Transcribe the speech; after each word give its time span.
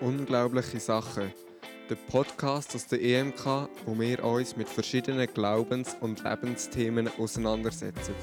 Unglaubliche 0.00 0.80
Sachen. 0.80 1.30
Der 1.90 1.94
Podcast 1.94 2.74
aus 2.74 2.86
der 2.86 3.02
EMK, 3.02 3.68
wo 3.84 3.98
wir 3.98 4.24
uns 4.24 4.56
mit 4.56 4.66
verschiedenen 4.66 5.26
Glaubens- 5.26 5.94
und 6.00 6.24
Lebensthemen 6.24 7.10
auseinandersetzen. 7.18 8.14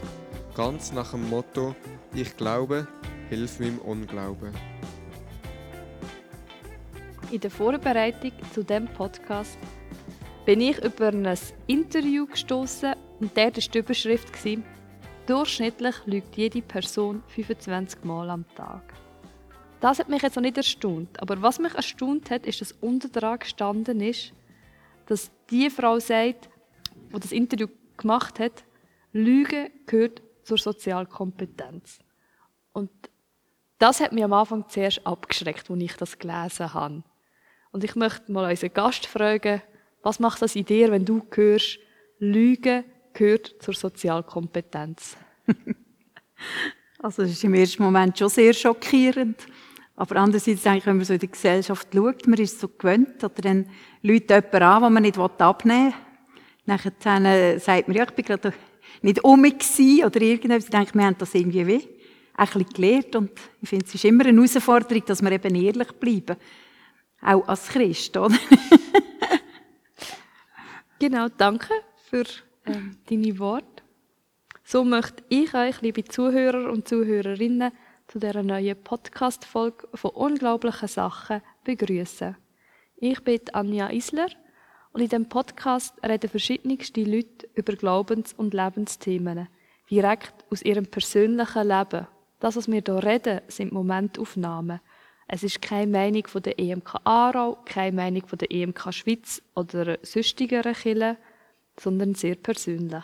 Ganz 0.55 0.91
nach 0.91 1.11
dem 1.11 1.29
Motto: 1.29 1.75
Ich 2.15 2.35
glaube, 2.35 2.87
hilf 3.29 3.59
meinem 3.59 3.77
Unglauben. 3.79 4.51
In 7.29 7.41
der 7.41 7.51
Vorbereitung 7.51 8.31
zu 8.55 8.63
dem 8.63 8.87
Podcast 8.87 9.59
bin 10.45 10.61
ich 10.61 10.83
über 10.83 11.09
ein 11.09 11.37
Interview 11.67 12.25
gestoßen 12.25 12.95
und 13.19 13.37
der 13.37 13.55
war 13.55 13.61
die 13.61 13.77
Überschrift 13.77 14.29
Durchschnittlich 15.27 15.95
lügt 16.05 16.37
jede 16.37 16.61
Person 16.61 17.21
25 17.27 18.03
Mal 18.03 18.31
am 18.31 18.45
Tag. 18.55 18.96
Das 19.79 19.99
hat 19.99 20.09
mich 20.09 20.21
jetzt 20.21 20.35
noch 20.35 20.43
nicht 20.43 20.57
erstaunt. 20.57 21.21
Aber 21.21 21.41
was 21.41 21.59
mich 21.59 21.73
erstaunt 21.73 22.31
hat, 22.31 22.45
ist, 22.45 22.61
dass 22.61 22.71
unter 22.73 23.09
dran 23.09 23.39
gestanden 23.39 24.01
ist, 24.01 24.33
dass 25.05 25.31
die 25.49 25.69
Frau 25.69 25.99
sagt, 25.99 26.49
die 27.13 27.19
das 27.19 27.31
Interview 27.31 27.67
gemacht 27.95 28.39
hat, 28.39 28.63
Lüge 29.13 29.71
gehört 29.85 30.21
zur 30.43 30.57
Sozialkompetenz. 30.57 31.99
Und 32.73 32.89
das 33.77 33.99
hat 33.99 34.11
mich 34.11 34.23
am 34.23 34.33
Anfang 34.33 34.67
zuerst 34.69 35.05
abgeschreckt, 35.05 35.69
als 35.69 35.81
ich 35.81 35.93
das 35.93 36.17
gelesen 36.17 36.73
habe. 36.73 37.03
Und 37.71 37.83
ich 37.83 37.95
möchte 37.95 38.31
mal 38.31 38.49
unseren 38.49 38.73
Gast 38.73 39.05
fragen, 39.05 39.61
was 40.01 40.19
macht 40.19 40.41
das 40.41 40.55
in 40.55 40.65
dir, 40.65 40.91
wenn 40.91 41.05
du 41.05 41.21
hörst, 41.31 41.79
Lüge 42.19 42.83
gehört 43.13 43.55
zur 43.59 43.73
Sozialkompetenz? 43.73 45.17
also 46.99 47.21
das 47.21 47.31
ist 47.31 47.43
im 47.43 47.53
ersten 47.53 47.83
Moment 47.83 48.17
schon 48.17 48.29
sehr 48.29 48.53
schockierend. 48.53 49.45
Aber 49.99 50.17
andererseits 50.17 50.61
denke 50.61 50.77
ich, 50.77 50.85
wenn 50.85 50.97
man 50.97 51.05
so 51.05 51.13
in 51.13 51.19
die 51.19 51.31
Gesellschaft 51.31 51.87
schaut, 51.91 52.27
man 52.27 52.39
ist 52.39 52.59
so 52.59 52.67
gewöhnt, 52.67 53.23
oder 53.23 53.41
dann 53.41 53.67
Leute 54.03 54.35
jemand 54.35 54.53
an, 54.53 54.83
den 54.83 54.93
man 54.93 55.03
nicht 55.03 55.17
abnehmen 55.17 55.87
will. 55.87 55.93
Nachher 56.67 57.59
sagt 57.59 57.87
man, 57.87 57.97
ja, 57.97 58.03
ich 58.03 58.11
bin 58.11 58.25
gerade 58.25 58.53
nicht 59.01 59.23
um 59.23 59.41
mich 59.41 59.55
oder 60.05 60.21
irgendetwas. 60.21 60.65
Ich 60.65 60.69
denke, 60.69 60.93
wir 60.93 61.03
haben 61.03 61.17
das 61.17 61.33
irgendwie 61.33 61.65
wie 61.65 61.87
ein 62.35 62.45
bisschen 62.45 62.69
gelernt. 62.69 63.15
Und 63.15 63.31
ich 63.59 63.69
finde, 63.69 63.85
es 63.85 63.95
ist 63.95 64.05
immer 64.05 64.25
eine 64.25 64.37
Herausforderung, 64.37 65.03
dass 65.05 65.23
wir 65.23 65.31
eben 65.31 65.55
ehrlich 65.55 65.91
bleiben. 65.93 66.37
Auch 67.21 67.47
als 67.47 67.69
Christ, 67.69 68.15
oder? 68.17 68.37
genau, 70.99 71.27
danke 71.35 71.73
für 72.07 72.25
ähm, 72.67 72.97
deine 73.09 73.39
Worte. 73.39 73.81
So 74.63 74.83
möchte 74.83 75.23
ich 75.29 75.55
euch, 75.55 75.81
liebe 75.81 76.03
Zuhörer 76.03 76.71
und 76.71 76.87
Zuhörerinnen, 76.87 77.71
dieser 78.19 78.43
neuen 78.43 78.75
Podcast-Folge 78.83 79.87
von 79.93 80.11
unglaublichen 80.11 80.87
Sachen 80.87 81.41
begrüßen. 81.63 82.35
Ich 82.97 83.23
bin 83.23 83.41
Anja 83.53 83.89
Isler 83.89 84.29
und 84.93 85.01
in 85.01 85.09
diesem 85.09 85.29
Podcast 85.29 85.93
reden 86.03 86.29
verschiedenste 86.29 87.03
Leute 87.03 87.47
über 87.55 87.73
Glaubens- 87.73 88.33
und 88.33 88.53
Lebensthemen, 88.53 89.47
direkt 89.89 90.33
aus 90.49 90.61
ihrem 90.61 90.85
persönlichen 90.87 91.67
Leben. 91.67 92.07
Das, 92.39 92.55
was 92.55 92.67
wir 92.67 92.81
hier 92.85 93.03
reden, 93.03 93.41
sind 93.47 93.71
Momentaufnahmen. 93.71 94.79
Es 95.27 95.43
ist 95.43 95.61
keine 95.61 95.91
Meinung 95.91 96.27
von 96.27 96.41
der 96.41 96.57
EMK 96.57 96.95
Aarau, 97.03 97.57
keine 97.65 97.95
Meinung 97.95 98.25
von 98.25 98.39
der 98.39 98.51
EMK 98.51 98.93
Schweiz 98.93 99.41
oder 99.55 99.97
sonstigeren 100.01 100.73
Kirchen, 100.73 101.17
sondern 101.79 102.15
sehr 102.15 102.35
persönlich. 102.35 103.03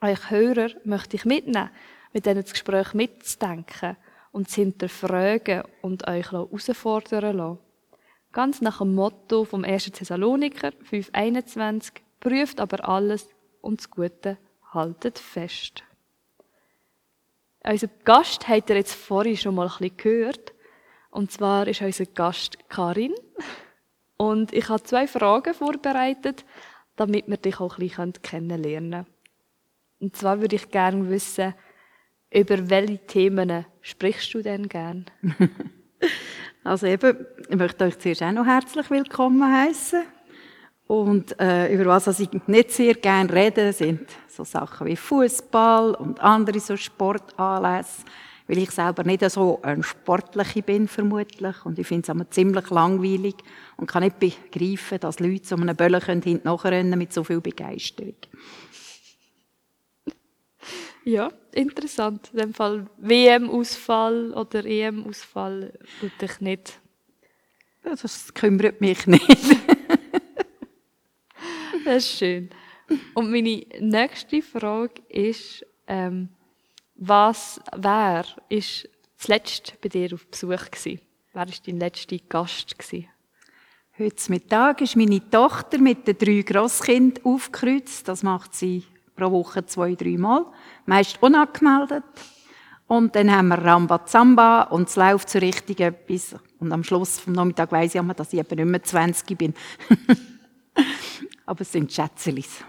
Euch 0.00 0.30
Hörer 0.30 0.70
möchte 0.84 1.16
ich 1.16 1.24
mitnehmen 1.24 1.70
mit 2.12 2.26
denen 2.26 2.42
das 2.42 2.52
Gespräch 2.52 2.94
mitzudenken 2.94 3.96
und 4.32 4.48
zu 4.48 4.62
hinterfragen 4.62 5.62
und 5.82 6.06
euch 6.08 6.32
herausfordern 6.32 7.36
lassen. 7.36 7.58
Ganz 8.32 8.60
nach 8.60 8.78
dem 8.78 8.94
Motto 8.94 9.44
vom 9.44 9.64
1. 9.64 9.86
Thessaloniker 9.92 10.70
5,21 10.90 11.92
prüft 12.20 12.60
aber 12.60 12.88
alles 12.88 13.28
und 13.60 13.80
das 13.80 13.90
Gute 13.90 14.38
haltet 14.72 15.18
fest. 15.18 15.82
Unser 17.64 17.88
Gast 18.04 18.48
habt 18.48 18.70
ihr 18.70 18.76
jetzt 18.76 18.94
vorhin 18.94 19.36
schon 19.36 19.54
mal 19.54 19.66
ein 19.66 19.78
bisschen 19.78 19.96
gehört. 19.96 20.54
Und 21.10 21.32
zwar 21.32 21.66
ist 21.66 21.82
unser 21.82 22.06
Gast 22.06 22.58
Karin. 22.68 23.14
Und 24.16 24.52
ich 24.52 24.68
habe 24.68 24.82
zwei 24.82 25.06
Fragen 25.06 25.54
vorbereitet, 25.54 26.44
damit 26.96 27.28
wir 27.28 27.36
dich 27.36 27.60
auch 27.60 27.78
ein 27.78 27.88
bisschen 27.88 28.12
kennenlernen 28.22 28.90
können. 28.90 29.06
Und 30.00 30.16
zwar 30.16 30.40
würde 30.40 30.56
ich 30.56 30.70
gerne 30.70 31.08
wissen, 31.08 31.54
über 32.30 32.68
welche 32.70 32.98
Themen 33.06 33.64
sprichst 33.80 34.34
du 34.34 34.42
denn 34.42 34.68
gern? 34.68 35.06
also 36.64 36.86
eben, 36.86 37.26
ich 37.48 37.56
möchte 37.56 37.84
euch 37.84 37.98
zuerst 37.98 38.22
auch 38.22 38.32
noch 38.32 38.46
herzlich 38.46 38.90
willkommen 38.90 39.50
heißen. 39.50 40.02
Und 40.86 41.38
äh, 41.38 41.72
über 41.74 41.86
was 41.86 42.18
ich 42.18 42.30
nicht 42.46 42.70
sehr 42.70 42.94
gerne 42.94 43.32
rede, 43.32 43.72
sind 43.72 44.08
so 44.26 44.44
Sachen 44.44 44.86
wie 44.86 44.96
Fußball 44.96 45.94
und 45.94 46.20
andere 46.20 46.60
so 46.60 46.78
Sportanlässe, 46.78 48.04
weil 48.46 48.58
ich 48.58 48.70
selber 48.70 49.04
nicht 49.04 49.28
so 49.30 49.60
ein 49.62 49.82
Sportliche 49.82 50.62
bin 50.62 50.88
vermutlich 50.88 51.66
und 51.66 51.78
ich 51.78 51.86
finde 51.86 52.04
es 52.04 52.08
immer 52.08 52.30
ziemlich 52.30 52.70
langweilig 52.70 53.34
und 53.76 53.86
kann 53.86 54.02
nicht 54.02 54.18
begreifen, 54.18 54.98
dass 55.00 55.20
Leute 55.20 55.46
so 55.46 55.56
einem 55.56 55.76
Böllen 55.76 56.22
hinten 56.22 56.40
nachrennen 56.44 56.98
mit 56.98 57.12
so 57.12 57.22
viel 57.22 57.42
Begeisterung. 57.42 58.14
Ja, 61.08 61.32
interessant. 61.52 62.28
In 62.34 62.38
dem 62.38 62.52
Fall 62.52 62.86
WM-Ausfall 62.98 64.34
oder 64.34 64.62
EM-Ausfall 64.66 65.72
tut 66.00 66.20
dich 66.20 66.38
nicht. 66.42 66.82
Das 67.82 68.34
kümmert 68.34 68.82
mich 68.82 69.06
nicht. 69.06 69.26
das 71.86 72.04
ist 72.04 72.18
schön. 72.18 72.50
Und 73.14 73.30
meine 73.30 73.64
nächste 73.80 74.42
Frage 74.42 75.00
ist, 75.08 75.64
ähm, 75.86 76.28
was, 76.94 77.58
wer 77.74 78.26
ist 78.50 78.86
zuletzt 79.16 79.80
bei 79.80 79.88
dir 79.88 80.12
auf 80.12 80.26
Besuch 80.26 80.70
gewesen? 80.70 81.00
Wer 81.32 81.46
war 81.46 81.54
dein 81.64 81.78
letzter 81.78 82.18
Gast 82.28 82.78
gewesen? 82.78 83.08
Heute 83.98 84.30
Mittag 84.30 84.82
ist 84.82 84.94
meine 84.94 85.30
Tochter 85.30 85.78
mit 85.78 86.06
den 86.06 86.18
drei 86.18 86.42
Grosskindern 86.42 87.24
aufgekreuzt. 87.24 88.06
Das 88.06 88.22
macht 88.22 88.54
sie 88.54 88.84
pro 89.18 89.30
Woche 89.30 89.66
zwei, 89.66 89.94
drei 89.94 90.16
Mal. 90.16 90.46
Meist 90.86 91.22
unangemeldet. 91.22 92.04
Und 92.86 93.14
dann 93.14 93.30
haben 93.30 93.48
wir 93.48 93.58
Rambazamba 93.58 94.62
und 94.62 94.88
es 94.88 94.96
läuft 94.96 95.28
so 95.28 95.38
richtig 95.38 95.80
etwas. 95.80 96.36
Und 96.58 96.72
am 96.72 96.82
Schluss 96.82 97.18
vom 97.18 97.34
Nachmittag 97.34 97.70
weiss 97.70 97.94
ich 97.94 98.00
immer, 98.00 98.14
dass 98.14 98.32
ich 98.32 98.38
eben 98.38 98.56
nicht 98.56 98.66
mehr 98.66 98.82
20 98.82 99.36
bin. 99.36 99.54
Aber 101.46 101.60
es 101.60 101.70
sind 101.70 101.92
Schätzelis. 101.92 102.64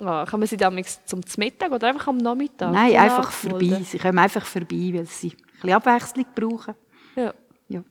Ah, 0.00 0.24
kann 0.24 0.40
man 0.40 0.48
sie 0.48 0.56
damals 0.56 1.04
zum 1.04 1.20
Mittag 1.36 1.72
oder 1.72 1.88
einfach 1.88 2.08
am 2.08 2.18
Nachmittag? 2.18 2.72
Nein, 2.72 2.96
einfach 2.96 3.30
vorbei. 3.30 3.82
Sie 3.84 3.98
kommen 3.98 4.18
einfach 4.18 4.44
vorbei, 4.46 4.90
weil 4.94 5.06
sie 5.06 5.32
ein 5.32 5.36
bisschen 5.52 5.72
Abwechslung 5.72 6.26
brauchen. 6.34 6.74
Ja. 7.16 7.34
ja. 7.68 7.82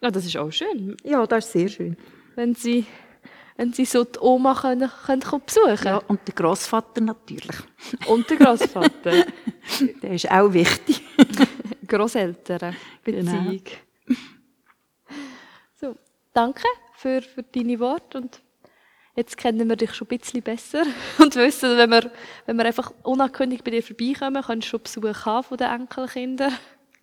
Ja, 0.00 0.10
das 0.10 0.24
ist 0.24 0.36
auch 0.36 0.50
schön. 0.50 0.96
Ja, 1.04 1.26
das 1.26 1.46
ist 1.46 1.52
sehr 1.52 1.68
schön. 1.68 1.96
Wenn 2.34 2.54
sie 2.54 2.86
wenn 3.60 3.74
sie 3.74 3.84
so 3.84 4.04
die 4.04 4.18
Oma 4.20 4.54
können, 4.54 4.90
können 5.04 5.20
besuchen 5.20 5.84
Ja, 5.84 5.98
und 6.08 6.26
der 6.26 6.34
Großvater 6.34 7.02
natürlich. 7.02 7.56
Und 8.06 8.30
der 8.30 8.38
Großvater. 8.38 9.26
der 10.02 10.10
ist 10.12 10.30
auch 10.30 10.50
wichtig. 10.50 11.02
Großeltern 11.86 12.74
Beziehung. 13.04 13.62
Genau. 14.06 14.20
So, 15.78 15.94
danke 16.32 16.62
für, 16.94 17.20
für 17.20 17.42
deine 17.42 17.78
Worte 17.80 18.16
und 18.16 18.40
jetzt 19.14 19.36
kennen 19.36 19.68
wir 19.68 19.76
dich 19.76 19.92
schon 19.92 20.08
ein 20.10 20.16
bisschen 20.16 20.40
besser 20.40 20.84
und 21.18 21.36
wissen, 21.36 21.76
wenn 21.76 21.90
wir, 21.90 22.10
wenn 22.46 22.56
wir 22.56 22.64
einfach 22.64 22.94
unangekündigt 23.02 23.62
bei 23.62 23.72
dir 23.72 23.82
vorbeikommen, 23.82 24.42
kannst 24.42 24.68
du 24.68 24.70
schon 24.70 24.82
Besuch 24.84 25.26
haben 25.26 25.44
von 25.44 25.58
den 25.58 25.68
Enkelkindern. 25.68 26.54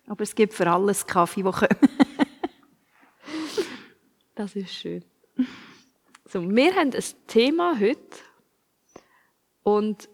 Aber 0.08 0.22
es 0.24 0.34
gibt 0.34 0.54
für 0.54 0.68
alles 0.68 1.06
Kaffee, 1.06 1.44
die 1.44 1.52
kommen. 1.52 1.78
das 4.34 4.56
ist 4.56 4.74
schön. 4.74 5.04
So, 6.30 6.42
wir 6.42 6.76
haben 6.76 6.92
ein 6.92 7.04
Thema 7.26 7.80
heute 7.80 8.18
und 9.62 10.10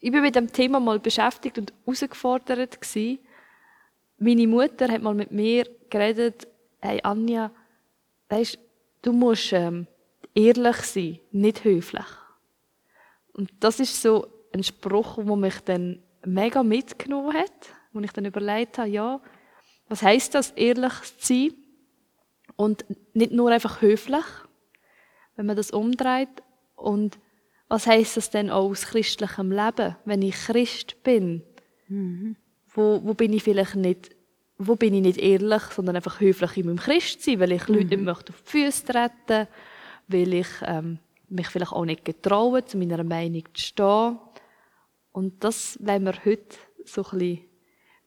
ich 0.00 0.10
bin 0.10 0.22
mit 0.22 0.34
dem 0.34 0.52
Thema 0.52 0.80
mal 0.80 0.98
beschäftigt 0.98 1.56
und 1.56 1.72
herausgefordert 1.84 2.80
gewesen. 2.80 3.20
Meine 4.18 4.48
Mutter 4.48 4.88
hat 4.88 5.02
mal 5.02 5.14
mit 5.14 5.30
mir 5.30 5.68
geredet, 5.88 6.48
hey 6.80 6.98
Anja, 7.04 7.52
weißt, 8.28 8.58
du 9.02 9.12
musst 9.12 9.52
ähm, 9.52 9.86
ehrlich 10.34 10.78
sein, 10.78 11.20
nicht 11.30 11.62
höflich. 11.62 12.06
Und 13.32 13.52
das 13.60 13.78
ist 13.78 14.02
so 14.02 14.26
ein 14.52 14.64
Spruch, 14.64 15.16
wo 15.22 15.36
mich 15.36 15.60
dann 15.60 16.02
mega 16.24 16.64
mitgenommen 16.64 17.34
hat, 17.34 17.68
wo 17.92 18.00
ich 18.00 18.10
dann 18.10 18.24
überlegt 18.24 18.78
habe, 18.78 18.88
ja, 18.88 19.20
was 19.88 20.02
heißt 20.02 20.34
das, 20.34 20.50
ehrlich 20.56 20.94
zu 21.18 21.34
sein? 21.34 21.54
Und 22.56 22.84
nicht 23.14 23.30
nur 23.30 23.52
einfach 23.52 23.80
höflich, 23.80 24.24
wenn 25.36 25.46
man 25.46 25.56
das 25.56 25.70
umdreht. 25.70 26.42
Und 26.76 27.18
was 27.68 27.86
heißt 27.86 28.16
das 28.16 28.30
denn 28.30 28.50
auch 28.50 28.70
aus 28.70 28.86
christlichem 28.86 29.50
Leben, 29.50 29.96
wenn 30.04 30.22
ich 30.22 30.34
Christ 30.34 31.02
bin? 31.02 31.42
Mhm. 31.88 32.36
Wo, 32.74 33.00
wo 33.02 33.14
bin 33.14 33.32
ich 33.32 33.42
vielleicht 33.42 33.76
nicht, 33.76 34.10
wo 34.58 34.76
bin 34.76 34.94
ich 34.94 35.02
nicht 35.02 35.18
ehrlich, 35.18 35.62
sondern 35.62 35.96
einfach 35.96 36.20
höflich 36.20 36.56
in 36.56 36.66
meinem 36.66 36.78
Christsein, 36.78 37.40
weil 37.40 37.52
ich 37.52 37.68
Leute 37.68 37.96
nicht 37.96 38.02
möchte 38.02 38.32
auf 38.32 38.42
die 38.42 38.50
Füße 38.50 38.84
treten, 38.84 39.48
weil 40.08 40.34
ich 40.34 40.48
ähm, 40.62 40.98
mich 41.28 41.48
vielleicht 41.48 41.72
auch 41.72 41.84
nicht 41.84 42.04
getraue, 42.04 42.64
zu 42.64 42.76
meiner 42.78 43.02
Meinung 43.04 43.44
zu 43.54 43.62
stehen. 43.62 44.18
Und 45.12 45.42
das 45.44 45.78
wollen 45.80 46.04
wir 46.04 46.24
heute 46.24 46.56
so 46.84 47.04
ein 47.04 47.18
bisschen 47.18 47.44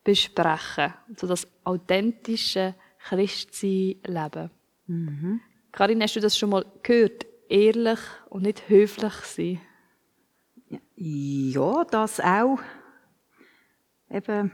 besprechen. 0.03 0.93
So 1.15 1.27
das 1.27 1.47
authentische 1.63 2.75
Christsein 2.99 3.95
leben. 4.05 4.51
Mhm. 4.87 5.41
Karin, 5.75 6.01
hast 6.01 6.15
du 6.15 6.21
das 6.21 6.37
schon 6.37 6.51
mal 6.51 6.65
gehört? 6.83 7.25
Ehrlich 7.49 7.99
und 8.29 8.43
nicht 8.43 8.69
höflich 8.69 9.13
sein? 9.13 9.61
Ja, 10.95 11.83
das 11.83 12.21
auch. 12.21 12.59
Eben, 14.09 14.53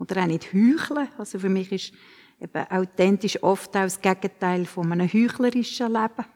oder 0.00 0.22
auch 0.22 0.26
nicht 0.26 0.52
heucheln. 0.52 1.10
Also 1.16 1.38
für 1.38 1.48
mich 1.48 1.70
ist 1.70 1.92
eben 2.40 2.66
authentisch 2.70 3.40
oft 3.40 3.68
auch 3.76 3.82
das 3.82 4.00
Gegenteil 4.00 4.66
von 4.66 4.90
einem 4.90 5.06
heuchlerischen 5.06 5.92
Leben. 5.92 6.26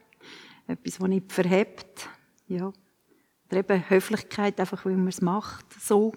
Etwas, 0.69 0.99
das 0.99 1.09
nicht 1.09 1.33
verhebt. 1.33 2.09
Ja. 2.47 2.73
Oder 3.51 3.59
eben 3.59 3.91
Höflichkeit, 3.91 4.61
einfach 4.61 4.85
weil 4.85 4.95
man 4.95 5.09
es 5.09 5.21
macht, 5.21 5.67
so. 5.81 6.13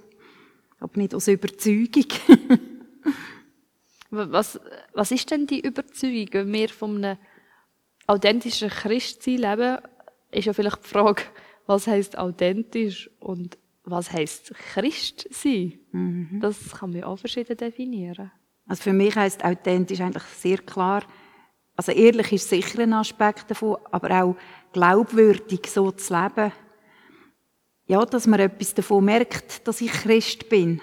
Aber 0.79 0.95
nicht 0.95 1.15
aus 1.15 1.27
Überzeugung. 1.27 2.05
was, 4.11 4.59
was 4.93 5.11
ist 5.11 5.31
denn 5.31 5.47
die 5.47 5.61
Überzeugung? 5.61 6.29
Wenn 6.33 6.53
wir 6.53 6.69
von 6.69 7.03
einem 7.03 7.17
authentischen 8.07 8.69
Christsein 8.69 9.37
leben, 9.37 9.77
ist 10.31 10.45
ja 10.45 10.53
vielleicht 10.53 10.83
die 10.83 10.89
Frage, 10.89 11.23
was 11.65 11.87
heißt 11.87 12.17
authentisch 12.17 13.09
und 13.19 13.57
was 13.83 14.11
heißt 14.11 14.53
Christ 14.73 15.27
sein? 15.31 15.79
Mhm. 15.91 16.39
Das 16.41 16.71
kann 16.71 16.91
man 16.91 17.03
auch 17.03 17.17
verschieden 17.17 17.57
definieren. 17.57 18.31
Also 18.67 18.83
für 18.83 18.93
mich 18.93 19.15
heißt 19.15 19.43
authentisch 19.43 20.01
eigentlich 20.01 20.23
sehr 20.23 20.57
klar, 20.57 21.03
also 21.75 21.91
ehrlich 21.91 22.31
ist 22.31 22.49
sicher 22.49 22.79
ein 22.79 22.93
Aspekt 22.93 23.51
davon, 23.51 23.77
aber 23.91 24.23
auch 24.23 24.35
glaubwürdig 24.71 25.67
so 25.67 25.91
zu 25.91 26.13
leben. 26.13 26.51
Ja, 27.87 28.03
dass 28.05 28.27
man 28.27 28.39
etwas 28.39 28.73
davon 28.73 29.05
merkt, 29.05 29.67
dass 29.67 29.81
ich 29.81 29.91
Christ 29.91 30.49
bin. 30.49 30.81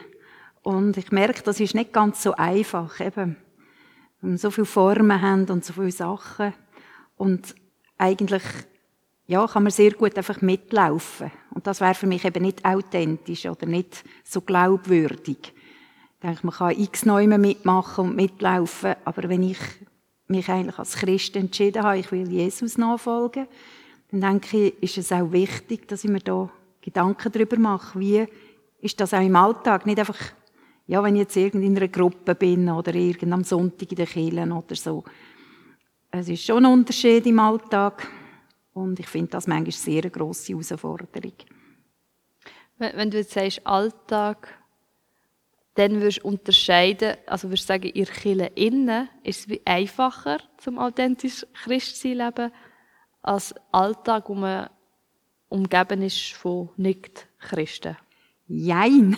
Und 0.62 0.96
ich 0.96 1.10
merke, 1.10 1.42
das 1.42 1.60
ist 1.60 1.75
nicht 1.75 1.92
ganz 1.92 2.22
so 2.22 2.34
einfach, 2.34 3.00
eben. 3.00 3.36
Wenn 4.20 4.32
wir 4.32 4.38
so 4.38 4.50
viele 4.50 4.66
Formen 4.66 5.20
haben 5.20 5.48
und 5.50 5.64
so 5.64 5.72
viele 5.72 5.90
Sachen. 5.90 6.54
Und 7.22 7.54
eigentlich, 7.98 8.42
ja, 9.28 9.46
kann 9.46 9.62
man 9.62 9.70
sehr 9.70 9.92
gut 9.92 10.16
einfach 10.16 10.40
mitlaufen. 10.40 11.30
Und 11.54 11.69
das 11.69 11.80
wäre 11.80 11.94
für 11.94 12.08
mich 12.08 12.24
eben 12.24 12.42
nicht 12.42 12.64
authentisch 12.64 13.46
oder 13.46 13.64
nicht 13.64 14.02
so 14.24 14.40
glaubwürdig. 14.40 15.38
Ich 15.38 16.20
denke, 16.20 16.40
man 16.44 16.52
kann 16.52 16.76
x 16.76 17.06
Neume 17.06 17.38
mitmachen 17.38 18.08
und 18.08 18.16
mitlaufen, 18.16 18.96
aber 19.04 19.28
wenn 19.28 19.44
ich 19.44 19.58
mich 20.26 20.50
eigentlich 20.50 20.76
als 20.80 20.96
Christ 20.96 21.36
entschieden 21.36 21.84
habe, 21.84 21.98
ich 21.98 22.10
will 22.10 22.28
Jesus 22.28 22.76
nachfolgen, 22.76 23.46
dann 24.10 24.20
denke 24.20 24.56
ich, 24.56 24.82
ist 24.82 24.98
es 24.98 25.12
auch 25.12 25.30
wichtig, 25.30 25.86
dass 25.86 26.02
ich 26.02 26.10
mir 26.10 26.18
da 26.18 26.50
Gedanken 26.80 27.30
darüber 27.30 27.56
mache, 27.56 28.00
wie 28.00 28.26
ist 28.80 29.00
das 29.00 29.14
auch 29.14 29.25
im 29.25 29.36
Alltag, 29.36 29.86
nicht 29.86 30.00
einfach, 30.00 30.18
ja, 30.88 31.00
wenn 31.04 31.14
ich 31.14 31.20
jetzt 31.20 31.36
in 31.36 31.76
einer 31.76 31.86
Gruppe 31.86 32.34
bin 32.34 32.68
oder 32.68 32.92
irgend 32.96 33.32
am 33.32 33.44
Sonntag 33.44 33.92
in 33.92 33.96
den 33.96 34.06
Kirchen 34.06 34.50
oder 34.50 34.75
so. 34.75 35.04
Es 36.14 36.29
ist 36.29 36.44
schon 36.44 36.67
ein 36.67 36.70
Unterschied 36.70 37.25
im 37.25 37.38
Alltag 37.38 38.06
und 38.75 39.00
ich 39.00 39.06
finde 39.06 39.31
das 39.31 39.47
manchmal 39.47 39.73
sehr 39.73 40.03
eine 40.03 40.11
grosse 40.11 40.53
Herausforderung. 40.53 41.32
Wenn 42.76 43.11
du 43.11 43.17
jetzt 43.17 43.32
sagst 43.32 43.67
Alltag, 43.67 44.47
dann 45.75 46.03
würdest 46.03 46.23
du 46.23 46.29
unterscheiden, 46.29 47.17
also 47.26 47.49
würdest 47.49 47.64
du 47.64 47.73
sagen, 47.73 47.91
ihr 47.94 48.05
Kirche 48.05 48.53
innen 48.56 49.09
ist 49.23 49.50
es 49.50 49.59
einfacher 49.64 50.41
zum 50.59 50.79
authentisch 50.79 51.47
Christsein 51.64 52.19
leben, 52.19 52.53
als 53.23 53.55
Alltag, 53.70 54.29
wo 54.29 54.35
man 54.35 54.69
umgeben 55.49 56.03
ist 56.03 56.32
von 56.35 56.69
Nicht-Christen? 56.76 57.97
Jein. 58.49 59.17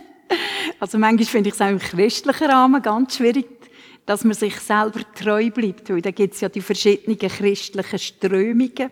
also 0.80 0.96
manchmal 0.96 1.26
finde 1.26 1.50
ich 1.50 1.54
es 1.54 1.60
auch 1.60 1.68
im 1.68 1.78
christlichen 1.78 2.50
Rahmen 2.50 2.80
ganz 2.80 3.16
schwierig, 3.16 3.55
dass 4.06 4.24
man 4.24 4.34
sich 4.34 4.58
selber 4.60 5.00
treu 5.14 5.50
bleibt, 5.50 5.90
weil 5.90 6.00
da 6.00 6.12
gibt 6.12 6.34
es 6.34 6.40
ja 6.40 6.48
die 6.48 6.60
verschiedenen 6.60 7.18
christlichen 7.18 7.98
Strömungen. 7.98 8.90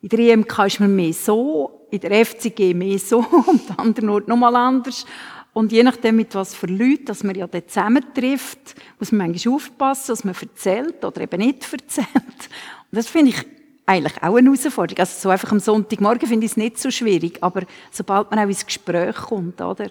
In 0.00 0.08
der 0.08 0.18
EMK 0.20 0.58
ist 0.66 0.80
man 0.80 0.94
mehr 0.94 1.12
so, 1.12 1.88
in 1.90 2.00
der 2.00 2.24
FCG 2.24 2.72
mehr 2.72 2.98
so 2.98 3.18
und 3.46 3.70
an 3.72 3.78
anderen 3.78 4.08
Orten 4.08 4.30
nochmal 4.30 4.54
anders. 4.54 5.04
Und 5.52 5.72
je 5.72 5.82
nachdem, 5.82 6.16
mit 6.16 6.34
was 6.34 6.54
für 6.54 6.66
Leuten, 6.66 7.06
dass 7.06 7.24
man 7.24 7.34
ja 7.34 7.46
dort 7.46 7.70
zusammentrifft, 7.70 8.74
muss 9.00 9.10
man 9.10 9.30
manchmal 9.30 9.54
aufpassen, 9.54 10.12
was 10.12 10.24
man 10.24 10.34
erzählt 10.34 11.04
oder 11.04 11.20
eben 11.22 11.40
nicht 11.40 11.72
erzählt. 11.72 12.08
Und 12.14 12.92
das 12.92 13.08
finde 13.08 13.30
ich 13.30 13.46
eigentlich 13.86 14.22
auch 14.22 14.36
eine 14.36 14.50
Herausforderung. 14.50 14.98
Also 14.98 15.18
so 15.18 15.28
einfach 15.30 15.50
am 15.52 15.60
Sonntagmorgen 15.60 16.28
finde 16.28 16.44
ich 16.44 16.52
es 16.52 16.56
nicht 16.56 16.78
so 16.78 16.90
schwierig, 16.90 17.38
aber 17.40 17.62
sobald 17.90 18.30
man 18.30 18.40
auch 18.40 18.48
ins 18.48 18.66
Gespräch 18.66 19.16
kommt, 19.16 19.60
oder? 19.60 19.90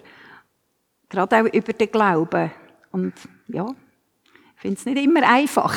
Gerade 1.08 1.36
auch 1.36 1.52
über 1.52 1.72
den 1.72 1.90
Glauben. 1.90 2.50
Und 2.92 3.14
ja, 3.48 3.66
ich 4.56 4.60
finde 4.62 4.78
es 4.78 4.86
nicht 4.86 5.04
immer 5.04 5.22
einfach. 5.28 5.74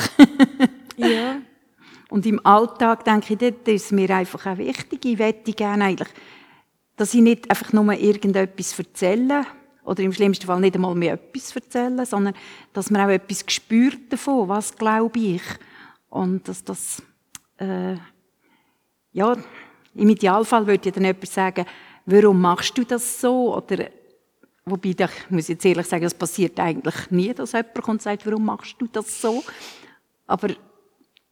ja. 0.96 1.36
Und 2.10 2.26
im 2.26 2.44
Alltag 2.44 3.04
denke 3.04 3.34
ich, 3.34 3.38
dort 3.38 3.68
ist 3.68 3.92
mir 3.92 4.10
einfach 4.10 4.44
auch 4.44 4.58
wichtig. 4.58 5.04
Ich 5.04 5.18
möchte 5.18 5.52
gerne 5.52 5.84
eigentlich, 5.84 6.08
dass 6.96 7.14
ich 7.14 7.20
nicht 7.20 7.48
einfach 7.48 7.72
nur 7.72 7.92
irgendetwas 7.92 8.76
erzähle, 8.76 9.46
oder 9.84 10.02
im 10.02 10.12
schlimmsten 10.12 10.46
Fall 10.46 10.60
nicht 10.60 10.74
einmal 10.74 10.94
mehr 10.94 11.14
etwas 11.14 11.54
erzählen, 11.54 12.04
sondern 12.04 12.34
dass 12.72 12.90
man 12.90 13.02
auch 13.02 13.08
etwas 13.08 13.44
spürt 13.48 14.12
davon, 14.12 14.48
was 14.48 14.76
glaube 14.76 15.18
ich. 15.18 15.42
Und 16.08 16.46
dass 16.48 16.64
das, 16.64 17.02
äh, 17.58 17.96
ja, 19.12 19.36
im 19.94 20.08
Idealfall 20.08 20.66
würde 20.66 20.88
ja 20.88 20.92
dann 20.92 21.04
jemand 21.04 21.26
sagen, 21.26 21.64
warum 22.06 22.40
machst 22.40 22.76
du 22.76 22.84
das 22.84 23.20
so? 23.20 23.56
Oder, 23.56 23.90
wobei, 24.64 24.90
ich 24.90 25.30
muss 25.30 25.48
jetzt 25.48 25.64
ehrlich 25.64 25.86
sagen, 25.86 26.04
das 26.04 26.14
passiert 26.14 26.58
eigentlich 26.60 27.10
nie, 27.10 27.32
dass 27.32 27.52
jemand 27.52 27.74
kommt 27.74 27.88
und 27.88 28.02
sagt, 28.02 28.26
warum 28.26 28.44
machst 28.44 28.76
du 28.78 28.86
das 28.86 29.20
so? 29.20 29.42
Aber, 30.26 30.48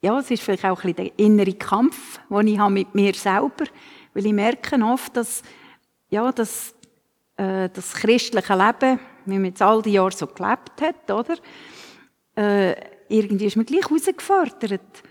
ja, 0.00 0.18
es 0.18 0.30
ist 0.30 0.42
vielleicht 0.42 0.64
auch 0.64 0.82
ein 0.82 0.94
bisschen 0.94 1.14
der 1.16 1.18
innere 1.18 1.54
Kampf, 1.54 2.20
den 2.30 2.46
ich 2.48 2.58
habe 2.58 2.72
mit 2.72 2.94
mir 2.94 3.14
selber, 3.14 3.64
weil 4.14 4.26
ich 4.26 4.32
merke 4.32 4.82
oft, 4.84 5.16
dass, 5.16 5.42
ja, 6.10 6.30
dass 6.32 6.74
äh, 7.36 7.68
das 7.72 7.94
christliche 7.94 8.54
Leben, 8.54 8.98
wie 9.26 9.34
man 9.34 9.46
jetzt 9.46 9.62
all 9.62 9.82
die 9.82 9.92
Jahre 9.92 10.12
so 10.12 10.26
gelebt 10.26 10.80
hat, 10.80 11.10
oder? 11.10 11.36
Äh, 12.34 12.74
irgendwie 13.08 13.46
ist 13.46 13.56
man 13.56 13.66
gleich 13.66 13.84
herausgefordert. 13.84 15.02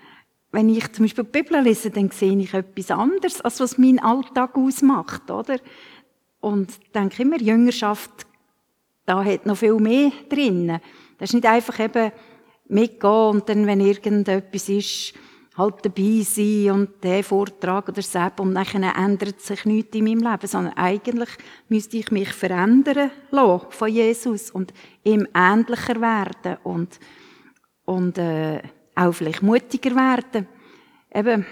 Wenn 0.51 0.69
ich 0.69 0.91
zum 0.93 1.05
Beispiel 1.05 1.23
die 1.23 1.41
Bibel 1.41 1.61
lese, 1.61 1.89
dann 1.89 2.09
sehe 2.11 2.37
ich 2.37 2.53
etwas 2.53 2.91
anderes, 2.91 3.41
als 3.41 3.59
was 3.59 3.77
mein 3.77 3.99
Alltag 3.99 4.55
ausmacht, 4.55 5.29
oder? 5.29 5.59
Und 6.47 6.79
denke 6.95 7.23
immer, 7.23 7.41
Jüngerschaft, 7.41 8.25
da 9.05 9.21
hat 9.21 9.45
noch 9.45 9.57
viel 9.57 9.75
mehr 9.75 10.11
drin. 10.29 10.79
Das 11.17 11.29
ist 11.29 11.33
nicht 11.33 11.45
einfach 11.45 11.77
eben 11.77 12.13
mitgehen 12.69 13.29
und 13.31 13.49
dann, 13.49 13.67
wenn 13.67 13.81
irgendetwas 13.81 14.69
ist, 14.69 15.13
halt 15.57 15.75
dabei 15.83 16.21
sein 16.21 16.71
und 16.71 17.03
der 17.03 17.21
Vortrag 17.21 17.89
oder 17.89 18.01
Sepp 18.01 18.39
und 18.39 18.53
nachher 18.53 18.95
ändert 18.95 19.41
sich 19.41 19.65
nichts 19.65 19.97
in 19.97 20.05
meinem 20.05 20.31
Leben, 20.31 20.47
sondern 20.47 20.73
eigentlich 20.77 21.29
müsste 21.67 21.97
ich 21.97 22.11
mich 22.11 22.29
verändern 22.29 23.11
lassen 23.29 23.65
von 23.69 23.89
Jesus 23.89 24.49
und 24.49 24.73
ihm 25.03 25.27
ähnlicher 25.35 25.99
werden 25.99 26.59
und, 26.63 26.97
und 27.83 28.17
äh, 28.19 28.61
auch 28.95 29.11
vielleicht 29.11 29.41
mutiger 29.41 29.95
werden. 29.95 30.47
Eben, 31.13 31.45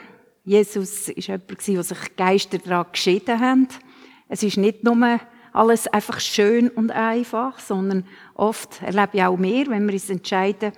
Jesus 0.45 1.09
ist 1.09 1.27
jemand 1.27 1.67
wo 1.67 1.81
sich 1.81 2.15
Geister 2.15 2.59
daran 2.59 2.85
geschieden 2.93 3.41
haben. 3.41 3.67
Es 4.27 4.43
ist 4.43 4.57
nicht 4.57 4.83
nur 4.83 5.19
alles 5.53 5.87
einfach 5.87 6.19
schön 6.19 6.69
und 6.69 6.91
einfach, 6.91 7.59
sondern 7.59 8.05
oft 8.33 8.81
erlebe 8.81 9.11
ich 9.13 9.23
auch 9.23 9.37
mehr, 9.37 9.67
wenn 9.67 9.85
wir 9.87 9.93
uns 9.93 10.09
entscheiden, 10.09 10.73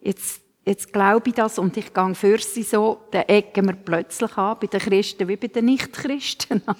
jetzt 0.00 0.42
jetzt 0.64 0.92
glaube 0.92 1.30
ich 1.30 1.34
das 1.34 1.58
und 1.58 1.76
ich 1.76 1.92
gehe 1.92 2.14
für 2.14 2.38
sie 2.38 2.62
so, 2.62 3.00
dann 3.10 3.22
ecken 3.22 3.66
wir 3.66 3.74
plötzlich 3.74 4.36
an, 4.36 4.56
bei 4.60 4.66
den 4.66 4.80
Christen 4.80 5.28
wie 5.28 5.36
bei 5.36 5.48
den 5.48 5.66
Nichtchristen. 5.66 6.62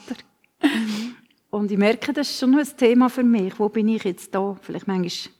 Mhm. 0.65 1.17
Und 1.51 1.73
ich 1.73 1.77
merke, 1.77 2.13
das 2.13 2.31
ist 2.31 2.39
schon 2.39 2.57
ein 2.57 2.77
Thema 2.77 3.11
für 3.11 3.25
mich. 3.25 3.59
Wo 3.59 3.69
bin 3.69 3.89
ich 3.89 4.05
jetzt 4.05 4.33
da? 4.33 4.57
Vielleicht 4.63 4.87
manchmal, 4.87 5.35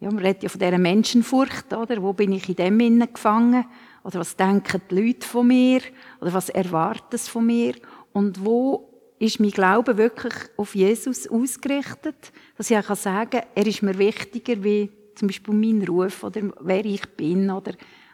ja, 0.00 0.10
man 0.10 0.18
redet 0.18 0.42
ja 0.42 0.48
von 0.48 0.58
dieser 0.58 0.78
Menschenfurcht, 0.78 1.72
oder? 1.72 2.02
Wo 2.02 2.12
bin 2.12 2.32
ich 2.32 2.48
in 2.48 2.56
dem 2.56 2.80
innen 2.80 3.12
gefangen? 3.12 3.64
Oder 4.02 4.18
was 4.18 4.34
denken 4.34 4.82
die 4.90 5.00
Leute 5.00 5.24
von 5.24 5.46
mir? 5.46 5.80
Oder 6.20 6.32
was 6.32 6.48
erwarten 6.48 7.16
sie 7.16 7.30
von 7.30 7.46
mir? 7.46 7.76
Und 8.12 8.44
wo 8.44 8.87
ist 9.18 9.40
mein 9.40 9.50
Glaube 9.50 9.96
wirklich 9.96 10.34
auf 10.56 10.74
Jesus 10.74 11.28
ausgerichtet? 11.28 12.32
Dass 12.56 12.70
ich 12.70 12.76
auch 12.76 12.94
sagen 12.96 13.30
kann, 13.30 13.42
er 13.54 13.66
ist 13.66 13.82
mir 13.82 13.98
wichtiger 13.98 14.62
wie 14.62 14.90
zum 15.14 15.28
Beispiel 15.28 15.54
mein 15.54 15.86
Ruf 15.86 16.22
oder 16.22 16.42
wer 16.60 16.84
ich 16.84 17.06
bin. 17.16 17.50
Oder, 17.50 17.72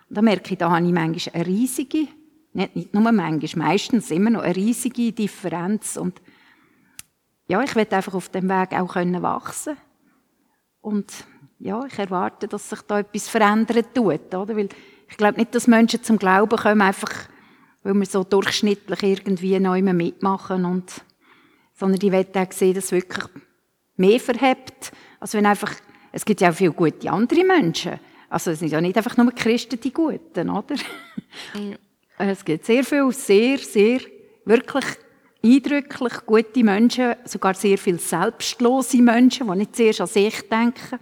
und 0.08 0.16
da 0.16 0.22
merke 0.22 0.52
ich, 0.52 0.58
da 0.58 0.70
habe 0.70 0.86
ich 0.86 0.92
manchmal 0.92 1.34
eine 1.34 1.46
riesige, 1.46 2.08
nicht, 2.52 2.76
nicht 2.76 2.94
nur 2.94 3.12
manchmal, 3.12 3.66
meistens 3.68 4.10
immer 4.10 4.30
noch 4.30 4.42
eine 4.42 4.56
riesige 4.56 5.12
Differenz. 5.12 5.96
Und 5.96 6.20
ja, 7.46 7.62
ich 7.62 7.74
werde 7.76 7.96
einfach 7.96 8.14
auf 8.14 8.30
dem 8.30 8.48
Weg 8.48 8.72
auch 8.72 8.94
können 8.94 9.22
wachsen 9.22 9.76
Und 10.80 11.12
ja, 11.58 11.84
ich 11.84 11.98
erwarte, 11.98 12.48
dass 12.48 12.70
sich 12.70 12.80
da 12.82 13.00
etwas 13.00 13.28
verändern 13.28 13.84
tut, 13.92 14.34
oder? 14.34 14.56
Weil 14.56 14.68
ich 15.08 15.16
glaube 15.16 15.38
nicht, 15.38 15.54
dass 15.54 15.66
Menschen 15.66 16.02
zum 16.02 16.18
Glauben 16.18 16.56
kommen, 16.56 16.82
einfach, 16.82 17.28
weil 17.84 17.94
wir 17.94 18.06
so 18.06 18.24
durchschnittlich 18.24 19.02
irgendwie 19.02 19.60
neu 19.60 19.82
mitmachen 19.82 20.64
und, 20.64 20.90
sondern 21.74 22.00
die 22.00 22.10
wollen 22.10 22.26
auch 22.34 22.52
sehen, 22.52 22.74
dass 22.74 22.86
es 22.86 22.92
wirklich 22.92 23.24
mehr 23.96 24.18
verhebt. 24.18 24.90
Also 25.20 25.38
wenn 25.38 25.46
einfach, 25.46 25.72
es 26.10 26.24
gibt 26.24 26.40
ja 26.40 26.50
auch 26.50 26.54
viele 26.54 26.72
gute 26.72 27.10
andere 27.10 27.44
Menschen. 27.44 28.00
Also 28.28 28.50
es 28.50 28.58
sind 28.58 28.72
ja 28.72 28.80
nicht 28.80 28.96
einfach 28.96 29.16
nur 29.16 29.30
Christen 29.32 29.78
die 29.80 29.92
Guten, 29.92 30.50
oder? 30.50 30.74
Ja. 31.54 31.76
Es 32.16 32.44
gibt 32.44 32.64
sehr 32.64 32.84
viele, 32.84 33.12
sehr, 33.12 33.58
sehr, 33.58 34.00
wirklich 34.44 34.84
eindrücklich 35.44 36.12
gute 36.24 36.64
Menschen, 36.64 37.16
sogar 37.24 37.54
sehr 37.54 37.76
viele 37.76 37.98
selbstlose 37.98 39.02
Menschen, 39.02 39.46
die 39.48 39.58
nicht 39.58 39.76
zuerst 39.76 40.00
an 40.00 40.06
sich 40.06 40.48
denken, 40.48 41.00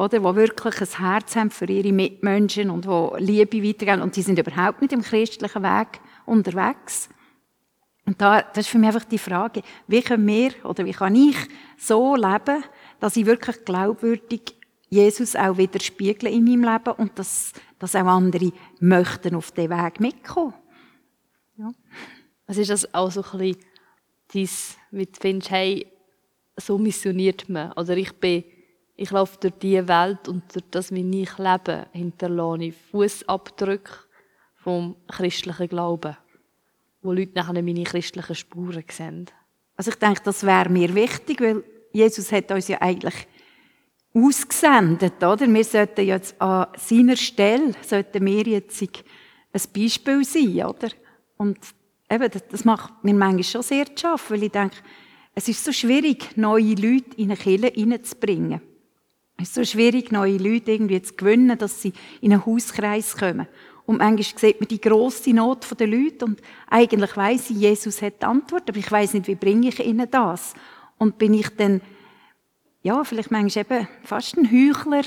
oder, 0.00 0.18
die 0.18 0.36
wirklich 0.36 0.80
ein 0.80 0.98
Herz 0.98 1.36
haben 1.36 1.50
für 1.50 1.66
ihre 1.66 1.92
Mitmenschen 1.92 2.70
und 2.70 2.86
die 2.86 3.22
Liebe 3.22 3.62
weitergeben. 3.62 4.02
Und 4.02 4.16
die 4.16 4.22
sind 4.22 4.38
überhaupt 4.38 4.80
nicht 4.80 4.92
im 4.92 5.02
christlichen 5.02 5.62
Weg 5.62 6.00
unterwegs. 6.24 7.10
Und 8.06 8.20
da, 8.20 8.40
das 8.40 8.64
ist 8.64 8.68
für 8.68 8.78
mich 8.78 8.88
einfach 8.88 9.04
die 9.04 9.18
Frage, 9.18 9.62
wie 9.86 10.00
können 10.00 10.26
wir 10.26 10.52
oder 10.64 10.84
wie 10.86 10.92
kann 10.92 11.14
ich 11.14 11.36
so 11.76 12.16
leben, 12.16 12.64
dass 12.98 13.16
ich 13.16 13.26
wirklich 13.26 13.64
glaubwürdig 13.64 14.56
Jesus 14.88 15.36
auch 15.36 15.58
widerspiegle 15.58 16.30
in 16.30 16.44
meinem 16.44 16.64
Leben 16.64 16.94
und 16.96 17.18
dass, 17.18 17.52
dass 17.78 17.94
auch 17.94 18.06
andere 18.06 18.52
möchten 18.80 19.36
auf 19.36 19.52
den 19.52 19.70
Weg 19.70 20.00
mitkommen. 20.00 20.54
Ja. 21.58 21.70
Also 22.46 22.62
ist 22.62 22.70
das 22.70 22.94
auch 22.94 23.10
so 23.10 23.22
ein 23.22 23.38
bisschen 23.38 23.56
dies, 24.32 24.76
wie 24.90 25.06
du 25.06 25.12
findest, 25.20 25.50
hey, 25.50 25.86
so 26.56 26.78
missioniert 26.78 27.48
man. 27.48 27.72
Oder 27.72 27.96
ich 27.96 28.12
bin, 28.14 28.44
ich 29.00 29.10
laufe 29.12 29.38
durch 29.40 29.54
diese 29.54 29.88
Welt 29.88 30.28
und 30.28 30.42
durch 30.54 30.64
das, 30.70 30.92
wie 30.92 31.22
ich 31.22 31.38
lebe, 31.38 31.86
hinterlasse 31.92 32.64
ich 32.64 32.74
Fußabdrücke 32.90 33.92
vom 34.56 34.94
christlichen 35.08 35.68
Glauben, 35.68 36.18
wo 37.00 37.12
Leute 37.12 37.32
nachher 37.34 37.62
meine 37.62 37.84
christlichen 37.84 38.34
Spuren 38.34 38.84
sehen. 38.90 39.24
Also 39.74 39.90
ich 39.90 39.96
denke, 39.96 40.20
das 40.22 40.44
wäre 40.44 40.68
mir 40.68 40.94
wichtig, 40.94 41.40
weil 41.40 41.64
Jesus 41.92 42.30
hat 42.30 42.50
uns 42.52 42.68
ja 42.68 42.82
eigentlich 42.82 43.14
ausgesendet, 44.12 45.16
oder? 45.22 45.48
Wir 45.48 45.64
sollten 45.64 46.06
jetzt 46.06 46.38
an 46.38 46.66
seiner 46.76 47.16
Stelle, 47.16 47.72
sollten 47.80 48.26
wir 48.26 48.42
jetzt 48.42 48.82
ein 48.82 49.62
Beispiel 49.74 50.24
sein, 50.24 50.66
oder? 50.66 50.88
Und 51.38 51.58
eben, 52.10 52.30
das 52.50 52.64
macht 52.66 53.02
mir 53.02 53.14
manchmal 53.14 53.44
schon 53.44 53.62
sehr 53.62 53.86
zu 53.86 54.02
schaffen, 54.02 54.36
weil 54.36 54.42
ich 54.42 54.52
denke, 54.52 54.76
es 55.34 55.48
ist 55.48 55.64
so 55.64 55.72
schwierig, 55.72 56.36
neue 56.36 56.74
Leute 56.74 57.16
in 57.16 57.30
eine 57.30 57.36
Kirche 57.36 57.72
reinzubringen. 57.74 58.60
Es 59.40 59.48
ist 59.48 59.54
so 59.54 59.64
schwierig, 59.64 60.12
neue 60.12 60.36
Leute 60.36 60.72
irgendwie 60.72 61.00
zu 61.00 61.14
gewinnen, 61.14 61.56
dass 61.56 61.80
sie 61.80 61.94
in 62.20 62.32
einen 62.32 62.44
Hauskreis 62.44 63.16
kommen. 63.16 63.46
Und 63.86 63.98
manchmal 63.98 64.38
sieht 64.38 64.60
man 64.60 64.68
die 64.68 64.80
grosse 64.80 65.32
Not 65.32 65.66
der 65.78 65.86
Leute 65.86 66.26
und 66.26 66.40
eigentlich 66.68 67.16
weiss 67.16 67.48
ich, 67.48 67.56
Jesus 67.56 68.02
hat 68.02 68.20
die 68.20 68.26
Antwort, 68.26 68.68
aber 68.68 68.78
ich 68.78 68.92
weiss 68.92 69.14
nicht, 69.14 69.28
wie 69.28 69.34
bringe 69.34 69.68
ich 69.68 69.84
ihnen 69.84 70.08
das? 70.10 70.54
Und 70.98 71.16
bin 71.16 71.32
ich 71.32 71.48
dann 71.56 71.80
ja, 72.82 73.02
vielleicht 73.02 73.30
manchmal 73.30 73.64
eben 73.64 73.88
fast 74.04 74.36
ein 74.36 74.50
Heuchler, 74.50 75.04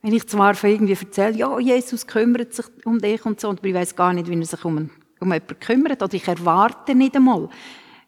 wenn 0.00 0.14
ich 0.14 0.26
zwar 0.26 0.54
von 0.54 0.70
irgendwie 0.70 0.96
erzähle, 0.98 1.36
ja, 1.36 1.58
Jesus 1.58 2.06
kümmert 2.06 2.54
sich 2.54 2.66
um 2.84 2.98
dich 2.98 3.24
und 3.24 3.40
so, 3.40 3.50
aber 3.50 3.64
ich 3.64 3.74
weiß 3.74 3.94
gar 3.94 4.12
nicht, 4.12 4.28
wie 4.28 4.38
er 4.38 4.46
sich 4.46 4.64
um, 4.64 4.90
um 5.20 5.32
jemanden 5.32 5.60
kümmert, 5.60 6.02
oder 6.02 6.14
ich 6.14 6.26
erwarte 6.26 6.94
nicht 6.94 7.16
einmal, 7.16 7.48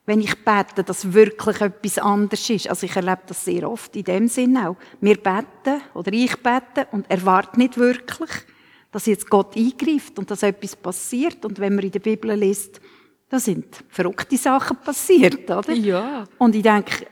wenn 0.06 0.20
ich 0.20 0.44
bete, 0.44 0.84
dass 0.84 1.12
wirklich 1.12 1.60
etwas 1.60 1.98
anderes 1.98 2.50
ist. 2.50 2.68
Also 2.68 2.86
ich 2.86 2.94
erlebe 2.94 3.22
das 3.26 3.44
sehr 3.44 3.68
oft 3.68 3.96
in 3.96 4.04
dem 4.04 4.28
Sinn 4.28 4.56
auch. 4.58 4.76
Wir 5.00 5.16
beten, 5.16 5.80
oder 5.94 6.12
ich 6.12 6.36
bete, 6.36 6.86
und 6.92 7.10
erwarte 7.10 7.58
nicht 7.58 7.78
wirklich, 7.78 8.30
dass 8.90 9.06
jetzt 9.06 9.28
Gott 9.30 9.56
eingreift 9.56 10.18
und 10.18 10.30
dass 10.30 10.42
etwas 10.42 10.76
passiert. 10.76 11.44
Und 11.44 11.58
wenn 11.58 11.74
man 11.74 11.84
in 11.84 11.90
der 11.90 12.00
Bibel 12.00 12.32
liest, 12.32 12.80
da 13.28 13.38
sind 13.38 13.82
verrückte 13.88 14.36
Sachen 14.36 14.76
passiert, 14.76 15.50
oder? 15.50 15.72
Ja. 15.72 16.24
Und 16.38 16.54
ich 16.54 16.62
denke, 16.62 17.06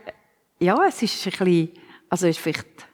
ja, 0.58 0.78
es 0.86 1.02
ist 1.02 1.26
ein 1.26 1.30
bisschen, 1.32 1.70
also 2.08 2.26
ist 2.26 2.38
vielleicht, 2.38 2.86